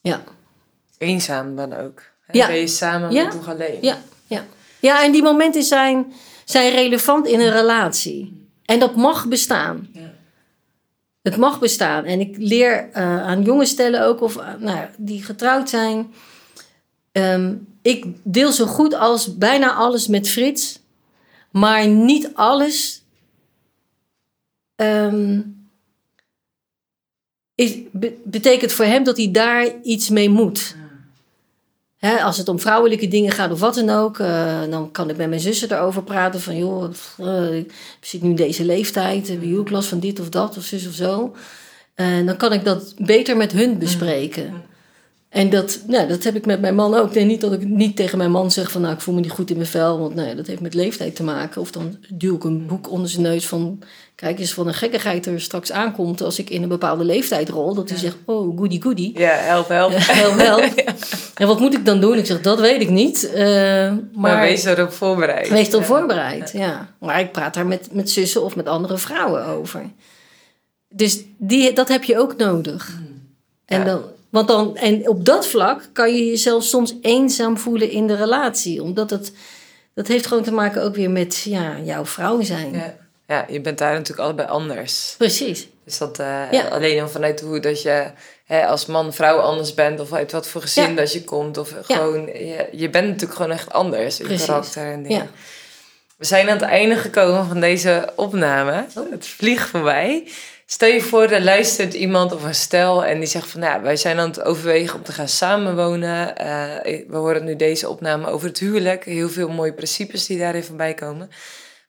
ja. 0.00 0.24
Eenzaam 0.98 1.56
dan 1.56 1.72
ook. 1.72 2.02
Hè? 2.26 2.38
Ja. 2.38 2.46
Ben 2.46 2.56
je 2.56 2.66
samen, 2.66 3.12
Ja. 3.12 3.30
toch 3.30 3.48
alleen. 3.48 3.78
Ja, 3.80 3.98
ja. 4.26 4.44
ja, 4.80 5.04
en 5.04 5.12
die 5.12 5.22
momenten 5.22 5.62
zijn, 5.62 6.12
zijn 6.44 6.72
relevant 6.72 7.26
in 7.26 7.40
een 7.40 7.52
relatie. 7.52 8.48
En 8.64 8.78
dat 8.78 8.96
mag 8.96 9.26
bestaan. 9.28 9.88
Ja. 9.92 10.03
Het 11.24 11.36
mag 11.36 11.60
bestaan. 11.60 12.04
En 12.04 12.20
ik 12.20 12.36
leer 12.38 12.90
eh, 12.92 13.22
aan 13.22 13.42
jonge 13.42 13.64
stellen 13.64 14.06
ook, 14.06 14.20
of 14.20 14.34
ja, 14.60 14.90
die 14.96 15.22
getrouwd 15.22 15.68
zijn. 15.68 16.12
Ehm, 17.12 17.54
ik 17.82 18.04
deel 18.22 18.52
zo 18.52 18.66
goed 18.66 18.94
als 18.94 19.36
bijna 19.38 19.74
alles 19.74 20.06
met 20.08 20.28
Frits. 20.28 20.80
Maar 21.50 21.86
niet 21.86 22.30
alles 22.34 23.02
ehm, 24.76 25.40
is, 27.54 27.76
be- 27.92 28.16
betekent 28.24 28.72
voor 28.72 28.84
hem 28.84 29.04
dat 29.04 29.16
hij 29.16 29.30
daar 29.30 29.80
iets 29.82 30.08
mee 30.08 30.28
moet. 30.30 30.76
Hè, 32.04 32.22
als 32.22 32.36
het 32.36 32.48
om 32.48 32.60
vrouwelijke 32.60 33.08
dingen 33.08 33.32
gaat 33.32 33.50
of 33.50 33.60
wat 33.60 33.74
dan 33.74 33.90
ook, 33.90 34.18
eh, 34.18 34.60
dan 34.70 34.90
kan 34.90 35.10
ik 35.10 35.16
met 35.16 35.28
mijn 35.28 35.40
zussen 35.40 35.72
erover 35.72 36.02
praten. 36.02 36.40
Van 36.40 36.56
joh, 36.56 36.90
uh, 37.20 37.56
ik 37.56 37.72
zit 38.00 38.22
nu 38.22 38.34
deze 38.34 38.64
leeftijd, 38.64 39.28
heb 39.28 39.42
je 39.42 39.58
ook 39.58 39.70
last 39.70 39.88
van 39.88 40.00
dit 40.00 40.20
of 40.20 40.28
dat 40.28 40.56
of 40.56 40.64
zus 40.64 40.86
of 40.86 40.94
zo. 40.94 41.34
En 41.94 42.26
dan 42.26 42.36
kan 42.36 42.52
ik 42.52 42.64
dat 42.64 42.94
beter 42.98 43.36
met 43.36 43.52
hun 43.52 43.78
bespreken. 43.78 44.52
En 45.34 45.50
dat, 45.50 45.80
nou, 45.86 46.08
dat 46.08 46.24
heb 46.24 46.36
ik 46.36 46.46
met 46.46 46.60
mijn 46.60 46.74
man 46.74 46.94
ook. 46.94 47.06
Ik 47.06 47.12
denk 47.12 47.26
niet 47.26 47.40
dat 47.40 47.52
ik 47.52 47.64
niet 47.64 47.96
tegen 47.96 48.18
mijn 48.18 48.30
man 48.30 48.50
zeg 48.50 48.70
van 48.70 48.80
nou, 48.80 48.94
ik 48.94 49.00
voel 49.00 49.14
me 49.14 49.20
niet 49.20 49.30
goed 49.30 49.50
in 49.50 49.56
mijn 49.56 49.68
vel. 49.68 49.98
Want 49.98 50.14
nee, 50.14 50.34
dat 50.34 50.46
heeft 50.46 50.60
met 50.60 50.74
leeftijd 50.74 51.16
te 51.16 51.22
maken. 51.22 51.60
Of 51.60 51.70
dan 51.70 51.96
duw 52.08 52.36
ik 52.36 52.44
een 52.44 52.66
boek 52.66 52.90
onder 52.90 53.10
zijn 53.10 53.22
neus 53.22 53.46
van 53.46 53.78
kijk 54.14 54.38
eens 54.38 54.52
van 54.52 54.66
een 54.66 54.74
gekkigheid 54.74 55.26
er 55.26 55.40
straks 55.40 55.72
aankomt 55.72 56.20
als 56.20 56.38
ik 56.38 56.50
in 56.50 56.62
een 56.62 56.68
bepaalde 56.68 57.04
leeftijd 57.04 57.48
rol. 57.48 57.74
Dat 57.74 57.88
hij 57.88 57.98
zegt, 57.98 58.16
oh, 58.24 58.58
goody 58.58 58.80
goody. 58.80 59.12
Ja, 59.14 59.34
help, 59.34 59.68
help. 59.68 59.92
help, 59.96 60.38
help. 60.38 60.72
En 61.34 61.46
wat 61.46 61.60
moet 61.60 61.74
ik 61.74 61.84
dan 61.84 62.00
doen? 62.00 62.18
Ik 62.18 62.26
zeg, 62.26 62.40
dat 62.40 62.60
weet 62.60 62.80
ik 62.80 62.90
niet. 62.90 63.30
Uh, 63.34 63.40
maar, 63.40 64.00
maar, 64.12 64.40
wees 64.40 64.64
erop 64.64 64.92
voorbereid. 64.92 65.48
Wees 65.48 65.68
erop 65.68 65.84
voorbereid, 65.84 66.50
ja. 66.52 66.88
Maar 66.98 67.20
ik 67.20 67.32
praat 67.32 67.54
daar 67.54 67.66
met, 67.66 67.88
met 67.92 68.10
zussen 68.10 68.44
of 68.44 68.56
met 68.56 68.66
andere 68.66 68.98
vrouwen 68.98 69.46
over. 69.46 69.82
Dus 70.88 71.22
die, 71.38 71.72
dat 71.72 71.88
heb 71.88 72.04
je 72.04 72.18
ook 72.18 72.36
nodig. 72.36 72.86
Hmm. 72.86 73.22
En 73.66 73.84
dan, 73.84 74.02
want 74.34 74.48
dan, 74.48 74.76
en 74.76 75.08
op 75.08 75.24
dat 75.24 75.46
vlak 75.46 75.88
kan 75.92 76.14
je 76.14 76.26
jezelf 76.26 76.64
soms 76.64 76.94
eenzaam 77.02 77.58
voelen 77.58 77.90
in 77.90 78.06
de 78.06 78.16
relatie. 78.16 78.82
Omdat 78.82 79.10
het, 79.10 79.32
dat 79.94 80.06
heeft 80.06 80.26
gewoon 80.26 80.42
te 80.42 80.52
maken 80.52 80.82
ook 80.82 80.94
weer 80.94 81.10
met 81.10 81.42
ja, 81.42 81.76
jouw 81.84 82.04
vrouw 82.06 82.42
zijn. 82.42 82.72
Ja. 82.72 82.94
ja, 83.26 83.46
je 83.48 83.60
bent 83.60 83.78
daar 83.78 83.92
natuurlijk 83.92 84.20
allebei 84.20 84.48
anders. 84.48 85.14
Precies. 85.18 85.68
Dus 85.84 85.98
dat 85.98 86.18
uh, 86.18 86.70
alleen 86.70 87.02
al 87.02 87.08
vanuit 87.08 87.40
hoe 87.40 87.60
dat 87.60 87.82
je 87.82 88.10
hè, 88.44 88.66
als 88.66 88.86
man 88.86 89.12
vrouw 89.12 89.38
anders 89.38 89.74
bent, 89.74 90.00
of 90.00 90.12
uit 90.12 90.32
wat 90.32 90.48
voor 90.48 90.60
gezin 90.60 90.96
dat 90.96 91.12
je 91.12 91.24
komt, 91.24 91.58
of 91.58 91.74
gewoon, 91.82 92.26
je, 92.26 92.68
je 92.72 92.90
bent 92.90 93.06
natuurlijk 93.06 93.34
gewoon 93.34 93.52
echt 93.52 93.72
anders 93.72 94.20
in 94.20 94.38
karakter 94.38 94.92
en 94.92 95.02
dingen. 95.02 95.30
We 96.16 96.24
zijn 96.24 96.48
aan 96.48 96.56
het 96.56 96.68
einde 96.68 96.96
gekomen 96.96 97.46
van 97.46 97.60
deze 97.60 98.12
opname. 98.16 98.84
Oh. 98.94 99.10
Het 99.10 99.26
vliegt 99.26 99.68
voorbij. 99.68 100.28
Stel 100.74 100.88
je 100.88 101.00
voor, 101.00 101.22
er 101.22 101.44
luistert 101.44 101.94
iemand 101.94 102.32
of 102.32 102.44
een 102.44 102.54
stel 102.54 103.04
en 103.04 103.18
die 103.18 103.28
zegt 103.28 103.48
van, 103.48 103.60
nou, 103.60 103.82
wij 103.82 103.96
zijn 103.96 104.18
aan 104.18 104.28
het 104.28 104.42
overwegen 104.42 104.98
om 104.98 105.02
te 105.02 105.12
gaan 105.12 105.28
samenwonen. 105.28 106.28
Uh, 106.28 107.08
we 107.08 107.16
horen 107.16 107.44
nu 107.44 107.56
deze 107.56 107.88
opname 107.88 108.26
over 108.26 108.48
het 108.48 108.58
huwelijk. 108.58 109.04
Heel 109.04 109.28
veel 109.28 109.48
mooie 109.48 109.74
principes 109.74 110.26
die 110.26 110.38
daar 110.38 110.54
even 110.54 110.76
bij 110.76 110.94
komen. 110.94 111.28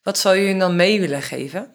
Wat 0.03 0.17
zou 0.17 0.35
je 0.35 0.57
dan 0.57 0.75
mee 0.75 0.99
willen 0.99 1.21
geven? 1.21 1.73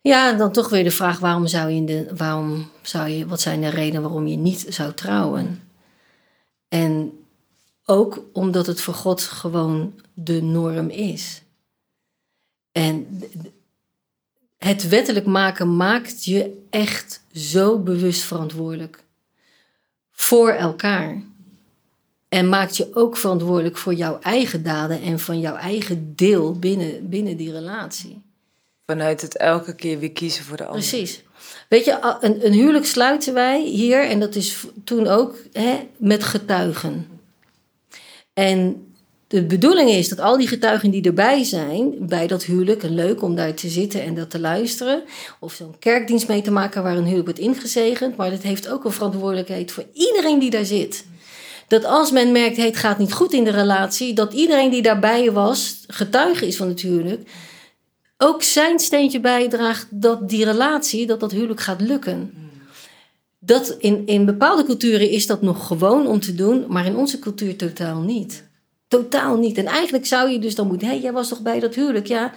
Ja, 0.00 0.32
dan 0.32 0.52
toch 0.52 0.68
weer 0.68 0.84
de 0.84 0.90
vraag: 0.90 1.18
waarom 1.18 1.46
zou 1.46 1.70
je, 1.70 1.84
de, 1.84 2.10
waarom 2.16 2.70
zou 2.82 3.08
je 3.08 3.26
wat 3.26 3.40
zijn 3.40 3.60
de 3.60 3.68
redenen 3.68 4.02
waarom 4.02 4.26
je 4.26 4.36
niet 4.36 4.66
zou 4.68 4.94
trouwen? 4.94 5.68
En 6.68 7.12
ook 7.84 8.24
omdat 8.32 8.66
het 8.66 8.80
voor 8.80 8.94
God 8.94 9.22
gewoon 9.22 10.00
de 10.14 10.42
norm 10.42 10.88
is. 10.88 11.42
En 12.72 13.22
het 14.58 14.88
wettelijk 14.88 15.26
maken 15.26 15.76
maakt 15.76 16.24
je 16.24 16.64
echt 16.70 17.22
zo 17.32 17.78
bewust 17.78 18.22
verantwoordelijk 18.22 19.02
voor 20.10 20.50
elkaar. 20.50 21.22
En 22.28 22.48
maakt 22.48 22.76
je 22.76 22.94
ook 22.94 23.16
verantwoordelijk 23.16 23.76
voor 23.76 23.94
jouw 23.94 24.18
eigen 24.20 24.62
daden 24.62 25.02
en 25.02 25.18
van 25.18 25.40
jouw 25.40 25.56
eigen 25.56 26.12
deel 26.16 26.58
binnen, 26.58 27.08
binnen 27.08 27.36
die 27.36 27.52
relatie. 27.52 28.22
Vanuit 28.86 29.20
het 29.20 29.36
elke 29.36 29.74
keer 29.74 29.98
weer 29.98 30.12
kiezen 30.12 30.44
voor 30.44 30.56
de 30.56 30.64
ander. 30.66 30.80
Precies. 30.80 31.22
Weet 31.68 31.84
je, 31.84 32.16
een, 32.20 32.46
een 32.46 32.52
huwelijk 32.52 32.84
sluiten 32.84 33.34
wij 33.34 33.62
hier, 33.62 34.08
en 34.08 34.20
dat 34.20 34.34
is 34.34 34.66
toen 34.84 35.06
ook, 35.06 35.36
hè, 35.52 35.88
met 35.96 36.24
getuigen. 36.24 37.20
En 38.32 38.86
de 39.32 39.44
bedoeling 39.44 39.90
is 39.90 40.08
dat 40.08 40.20
al 40.20 40.36
die 40.36 40.48
getuigen 40.48 40.90
die 40.90 41.02
erbij 41.02 41.44
zijn 41.44 41.94
bij 41.98 42.26
dat 42.26 42.44
huwelijk, 42.44 42.82
en 42.82 42.94
leuk 42.94 43.22
om 43.22 43.34
daar 43.34 43.54
te 43.54 43.68
zitten 43.68 44.02
en 44.02 44.14
dat 44.14 44.30
te 44.30 44.40
luisteren, 44.40 45.02
of 45.40 45.52
zo'n 45.52 45.78
kerkdienst 45.78 46.28
mee 46.28 46.42
te 46.42 46.50
maken 46.50 46.82
waar 46.82 46.96
een 46.96 47.04
huwelijk 47.04 47.24
wordt 47.24 47.40
ingezegend, 47.40 48.16
maar 48.16 48.30
dat 48.30 48.42
heeft 48.42 48.68
ook 48.68 48.84
een 48.84 48.92
verantwoordelijkheid 48.92 49.72
voor 49.72 49.84
iedereen 49.92 50.38
die 50.38 50.50
daar 50.50 50.64
zit. 50.64 51.04
Dat 51.68 51.84
als 51.84 52.10
men 52.10 52.32
merkt, 52.32 52.56
het 52.56 52.76
gaat 52.76 52.98
niet 52.98 53.12
goed 53.12 53.32
in 53.32 53.44
de 53.44 53.50
relatie, 53.50 54.14
dat 54.14 54.32
iedereen 54.32 54.70
die 54.70 54.82
daarbij 54.82 55.32
was, 55.32 55.84
getuige 55.86 56.46
is 56.46 56.56
van 56.56 56.68
het 56.68 56.80
huwelijk, 56.80 57.28
ook 58.18 58.42
zijn 58.42 58.78
steentje 58.78 59.20
bijdraagt 59.20 59.86
dat 59.90 60.28
die 60.28 60.44
relatie, 60.44 61.06
dat 61.06 61.20
dat 61.20 61.32
huwelijk 61.32 61.60
gaat 61.60 61.80
lukken. 61.80 62.32
Dat 63.38 63.76
in, 63.78 64.06
in 64.06 64.24
bepaalde 64.24 64.64
culturen 64.64 65.10
is 65.10 65.26
dat 65.26 65.42
nog 65.42 65.66
gewoon 65.66 66.06
om 66.06 66.20
te 66.20 66.34
doen, 66.34 66.64
maar 66.68 66.86
in 66.86 66.96
onze 66.96 67.18
cultuur 67.18 67.56
totaal 67.56 68.00
niet. 68.00 68.50
Totaal 68.92 69.36
niet. 69.36 69.58
En 69.58 69.66
eigenlijk 69.66 70.06
zou 70.06 70.30
je 70.30 70.38
dus 70.38 70.54
dan 70.54 70.66
moeten, 70.66 70.86
hé, 70.86 70.92
hey, 70.92 71.02
jij 71.02 71.12
was 71.12 71.28
toch 71.28 71.40
bij 71.40 71.60
dat 71.60 71.74
huwelijk? 71.74 72.06
Ja, 72.06 72.32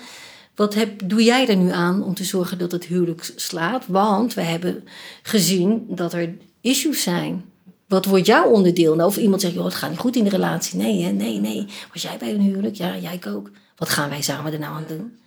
wat 0.55 0.73
heb, 0.73 1.01
doe 1.09 1.23
jij 1.23 1.47
er 1.47 1.55
nu 1.55 1.71
aan 1.71 2.03
om 2.03 2.13
te 2.13 2.23
zorgen 2.23 2.57
dat 2.57 2.71
het 2.71 2.85
huwelijk 2.85 3.31
slaat? 3.35 3.83
Want 3.87 4.33
we 4.33 4.41
hebben 4.41 4.83
gezien 5.21 5.85
dat 5.89 6.13
er 6.13 6.35
issues 6.61 7.03
zijn. 7.03 7.45
Wat 7.87 8.05
wordt 8.05 8.25
jouw 8.25 8.49
onderdeel? 8.49 8.95
Nou, 8.95 9.09
of 9.09 9.17
iemand 9.17 9.41
zegt, 9.41 9.53
joh, 9.53 9.65
het 9.65 9.73
gaat 9.73 9.89
niet 9.89 9.99
goed 9.99 10.15
in 10.15 10.23
de 10.23 10.29
relatie. 10.29 10.77
Nee, 10.77 11.03
hè? 11.03 11.11
nee, 11.11 11.39
nee. 11.39 11.65
Was 11.93 12.01
jij 12.01 12.17
bij 12.17 12.33
een 12.33 12.41
huwelijk? 12.41 12.75
Ja, 12.75 12.97
jij 12.97 13.19
ook. 13.27 13.51
Wat 13.75 13.89
gaan 13.89 14.09
wij 14.09 14.21
samen 14.21 14.53
er 14.53 14.59
nou 14.59 14.75
aan 14.75 14.85
doen? 14.87 15.17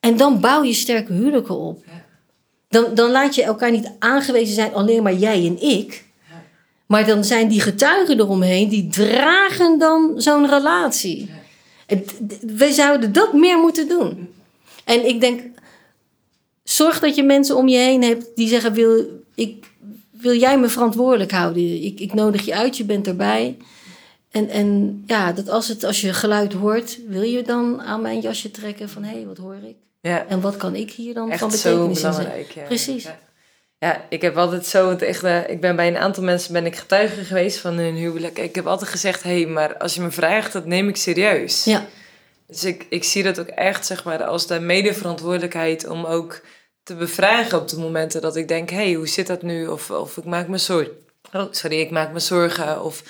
En 0.00 0.16
dan 0.16 0.40
bouw 0.40 0.62
je 0.62 0.72
sterke 0.72 1.12
huwelijken 1.12 1.58
op. 1.58 1.84
Dan, 2.68 2.94
dan 2.94 3.10
laat 3.10 3.34
je 3.34 3.42
elkaar 3.42 3.70
niet 3.70 3.92
aangewezen 3.98 4.54
zijn, 4.54 4.74
alleen 4.74 5.02
maar 5.02 5.14
jij 5.14 5.46
en 5.46 5.60
ik. 5.60 6.04
Maar 6.92 7.06
dan 7.06 7.24
zijn 7.24 7.48
die 7.48 7.60
getuigen 7.60 8.18
eromheen, 8.20 8.68
die 8.68 8.88
dragen 8.88 9.78
dan 9.78 10.14
zo'n 10.16 10.48
relatie. 10.48 11.30
En 11.86 12.04
we 12.40 12.72
zouden 12.72 13.12
dat 13.12 13.32
meer 13.32 13.58
moeten 13.58 13.88
doen. 13.88 14.28
En 14.84 15.06
ik 15.06 15.20
denk, 15.20 15.40
zorg 16.64 17.00
dat 17.00 17.14
je 17.14 17.22
mensen 17.22 17.56
om 17.56 17.68
je 17.68 17.78
heen 17.78 18.02
hebt 18.02 18.26
die 18.34 18.48
zeggen: 18.48 18.72
wil, 18.72 19.22
ik, 19.34 19.64
wil 20.10 20.36
jij 20.36 20.58
me 20.58 20.68
verantwoordelijk 20.68 21.30
houden? 21.30 21.84
Ik, 21.84 22.00
ik 22.00 22.14
nodig 22.14 22.44
je 22.44 22.54
uit, 22.54 22.76
je 22.76 22.84
bent 22.84 23.06
erbij. 23.06 23.56
En, 24.30 24.48
en 24.48 25.02
ja, 25.06 25.32
dat 25.32 25.48
als, 25.48 25.68
het, 25.68 25.84
als 25.84 26.00
je 26.00 26.12
geluid 26.12 26.52
hoort, 26.52 26.98
wil 27.06 27.22
je 27.22 27.42
dan 27.42 27.82
aan 27.82 28.02
mijn 28.02 28.20
jasje 28.20 28.50
trekken 28.50 28.88
van 28.88 29.04
hé, 29.04 29.14
hey, 29.14 29.26
wat 29.26 29.38
hoor 29.38 29.58
ik? 29.62 29.76
Ja. 30.00 30.26
En 30.26 30.40
wat 30.40 30.56
kan 30.56 30.74
ik 30.74 30.90
hier 30.90 31.14
dan 31.14 31.32
van 31.32 31.50
betekenis 31.50 32.00
zo 32.00 32.08
belangrijk, 32.08 32.50
ja. 32.50 32.62
Precies. 32.62 33.02
Ja. 33.02 33.18
Ja. 33.86 34.06
ik 34.08 34.22
heb 34.22 34.36
altijd 34.36 34.66
zo 34.66 34.90
het 34.90 35.02
echt, 35.02 35.24
uh, 35.24 35.48
ik 35.48 35.60
ben 35.60 35.76
bij 35.76 35.88
een 35.88 35.96
aantal 35.96 36.22
mensen 36.22 36.52
ben 36.52 36.66
ik 36.66 36.76
getuige 36.76 37.24
geweest 37.24 37.58
van 37.58 37.76
hun 37.76 37.94
huwelijk. 37.94 38.38
Ik 38.38 38.54
heb 38.54 38.66
altijd 38.66 38.90
gezegd, 38.90 39.22
hé, 39.22 39.42
hey, 39.42 39.46
maar 39.46 39.76
als 39.76 39.94
je 39.94 40.00
me 40.00 40.10
vraagt, 40.10 40.52
dat 40.52 40.66
neem 40.66 40.88
ik 40.88 40.96
serieus. 40.96 41.64
Ja. 41.64 41.86
Dus 42.46 42.64
ik, 42.64 42.86
ik 42.88 43.04
zie 43.04 43.22
dat 43.22 43.40
ook 43.40 43.46
echt, 43.46 43.86
zeg 43.86 44.04
maar, 44.04 44.24
als 44.24 44.46
de 44.46 44.60
medeverantwoordelijkheid 44.60 45.86
om 45.88 46.04
ook 46.04 46.40
te 46.82 46.94
bevragen 46.94 47.60
op 47.60 47.68
de 47.68 47.78
momenten 47.78 48.20
dat 48.20 48.36
ik 48.36 48.48
denk, 48.48 48.70
hé, 48.70 48.76
hey, 48.76 48.92
hoe 48.92 49.08
zit 49.08 49.26
dat 49.26 49.42
nu? 49.42 49.66
Of, 49.66 49.90
of 49.90 50.16
ik 50.16 50.24
maak 50.24 50.48
me 50.48 50.58
zorgen. 50.58 50.92
Oh, 51.32 51.46
sorry, 51.50 51.80
ik 51.80 51.90
maak 51.90 52.12
me 52.12 52.18
zorgen. 52.18 52.82
Of 52.84 53.02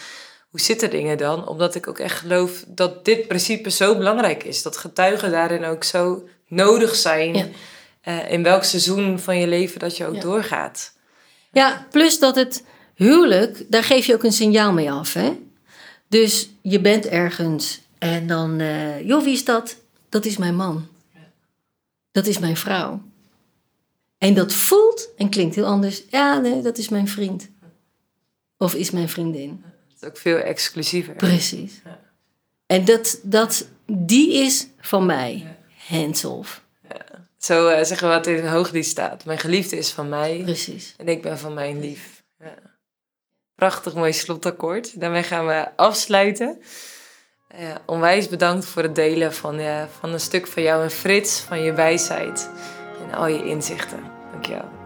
hoe 0.50 0.60
zitten 0.60 0.90
dingen 0.90 1.18
dan? 1.18 1.48
Omdat 1.48 1.74
ik 1.74 1.88
ook 1.88 1.98
echt 1.98 2.18
geloof 2.18 2.64
dat 2.66 3.04
dit 3.04 3.28
principe 3.28 3.70
zo 3.70 3.96
belangrijk 3.96 4.44
is. 4.44 4.62
Dat 4.62 4.76
getuigen 4.76 5.30
daarin 5.30 5.64
ook 5.64 5.84
zo 5.84 6.28
nodig 6.48 6.94
zijn. 6.94 7.54
Uh, 8.08 8.32
in 8.32 8.42
welk 8.42 8.64
seizoen 8.64 9.18
van 9.18 9.38
je 9.38 9.46
leven 9.46 9.80
dat 9.80 9.96
je 9.96 10.06
ook 10.06 10.20
doorgaat. 10.20 10.96
Ja, 11.52 11.86
plus 11.90 12.18
dat 12.18 12.36
het 12.36 12.64
huwelijk, 12.94 13.64
daar 13.68 13.84
geef 13.84 14.06
je 14.06 14.14
ook 14.14 14.24
een 14.24 14.32
signaal 14.32 14.72
mee 14.72 14.90
af. 14.90 15.12
Hè? 15.12 15.38
Dus 16.08 16.50
je 16.62 16.80
bent 16.80 17.06
ergens 17.06 17.80
en 17.98 18.26
dan, 18.26 18.60
uh, 18.60 19.06
joh, 19.06 19.22
wie 19.22 19.32
is 19.32 19.44
dat? 19.44 19.76
Dat 20.08 20.24
is 20.24 20.36
mijn 20.36 20.56
man. 20.56 20.88
Dat 22.12 22.26
is 22.26 22.38
mijn 22.38 22.56
vrouw. 22.56 23.02
En 24.18 24.34
dat 24.34 24.52
voelt 24.52 25.08
en 25.16 25.28
klinkt 25.28 25.54
heel 25.54 25.66
anders. 25.66 26.02
Ja, 26.10 26.38
nee, 26.38 26.62
dat 26.62 26.78
is 26.78 26.88
mijn 26.88 27.08
vriend. 27.08 27.50
Of 28.56 28.74
is 28.74 28.90
mijn 28.90 29.08
vriendin. 29.08 29.64
Het 29.88 30.02
is 30.02 30.08
ook 30.08 30.16
veel 30.16 30.36
exclusiever. 30.36 31.14
Precies. 31.14 31.80
Ja. 31.84 32.00
En 32.66 32.84
dat, 32.84 33.18
dat, 33.22 33.66
die 33.86 34.32
is 34.32 34.66
van 34.80 35.06
mij. 35.06 35.56
Ja. 35.88 36.10
Zo 37.44 37.68
uh, 37.68 37.82
zeggen 37.82 38.08
we 38.08 38.14
wat 38.14 38.26
in 38.26 38.46
hooglied 38.46 38.86
staat. 38.86 39.24
Mijn 39.24 39.38
geliefde 39.38 39.76
is 39.76 39.90
van 39.90 40.08
mij. 40.08 40.40
Precies. 40.44 40.94
En 40.96 41.08
ik 41.08 41.22
ben 41.22 41.38
van 41.38 41.54
mijn 41.54 41.80
lief. 41.80 42.22
Ja. 42.38 42.54
Prachtig 43.54 43.94
mooi 43.94 44.12
slotakkoord. 44.12 45.00
Daarmee 45.00 45.22
gaan 45.22 45.46
we 45.46 45.68
afsluiten. 45.76 46.62
Uh, 47.60 47.74
onwijs 47.86 48.28
bedankt 48.28 48.64
voor 48.64 48.82
het 48.82 48.94
delen 48.94 49.34
van, 49.34 49.58
uh, 49.58 49.82
van 50.00 50.12
een 50.12 50.20
stuk 50.20 50.46
van 50.46 50.62
jou 50.62 50.82
en 50.82 50.90
Frits, 50.90 51.40
van 51.40 51.62
je 51.62 51.72
wijsheid 51.72 52.50
en 53.08 53.14
al 53.14 53.26
je 53.26 53.44
inzichten. 53.44 54.00
Dankjewel. 54.32 54.81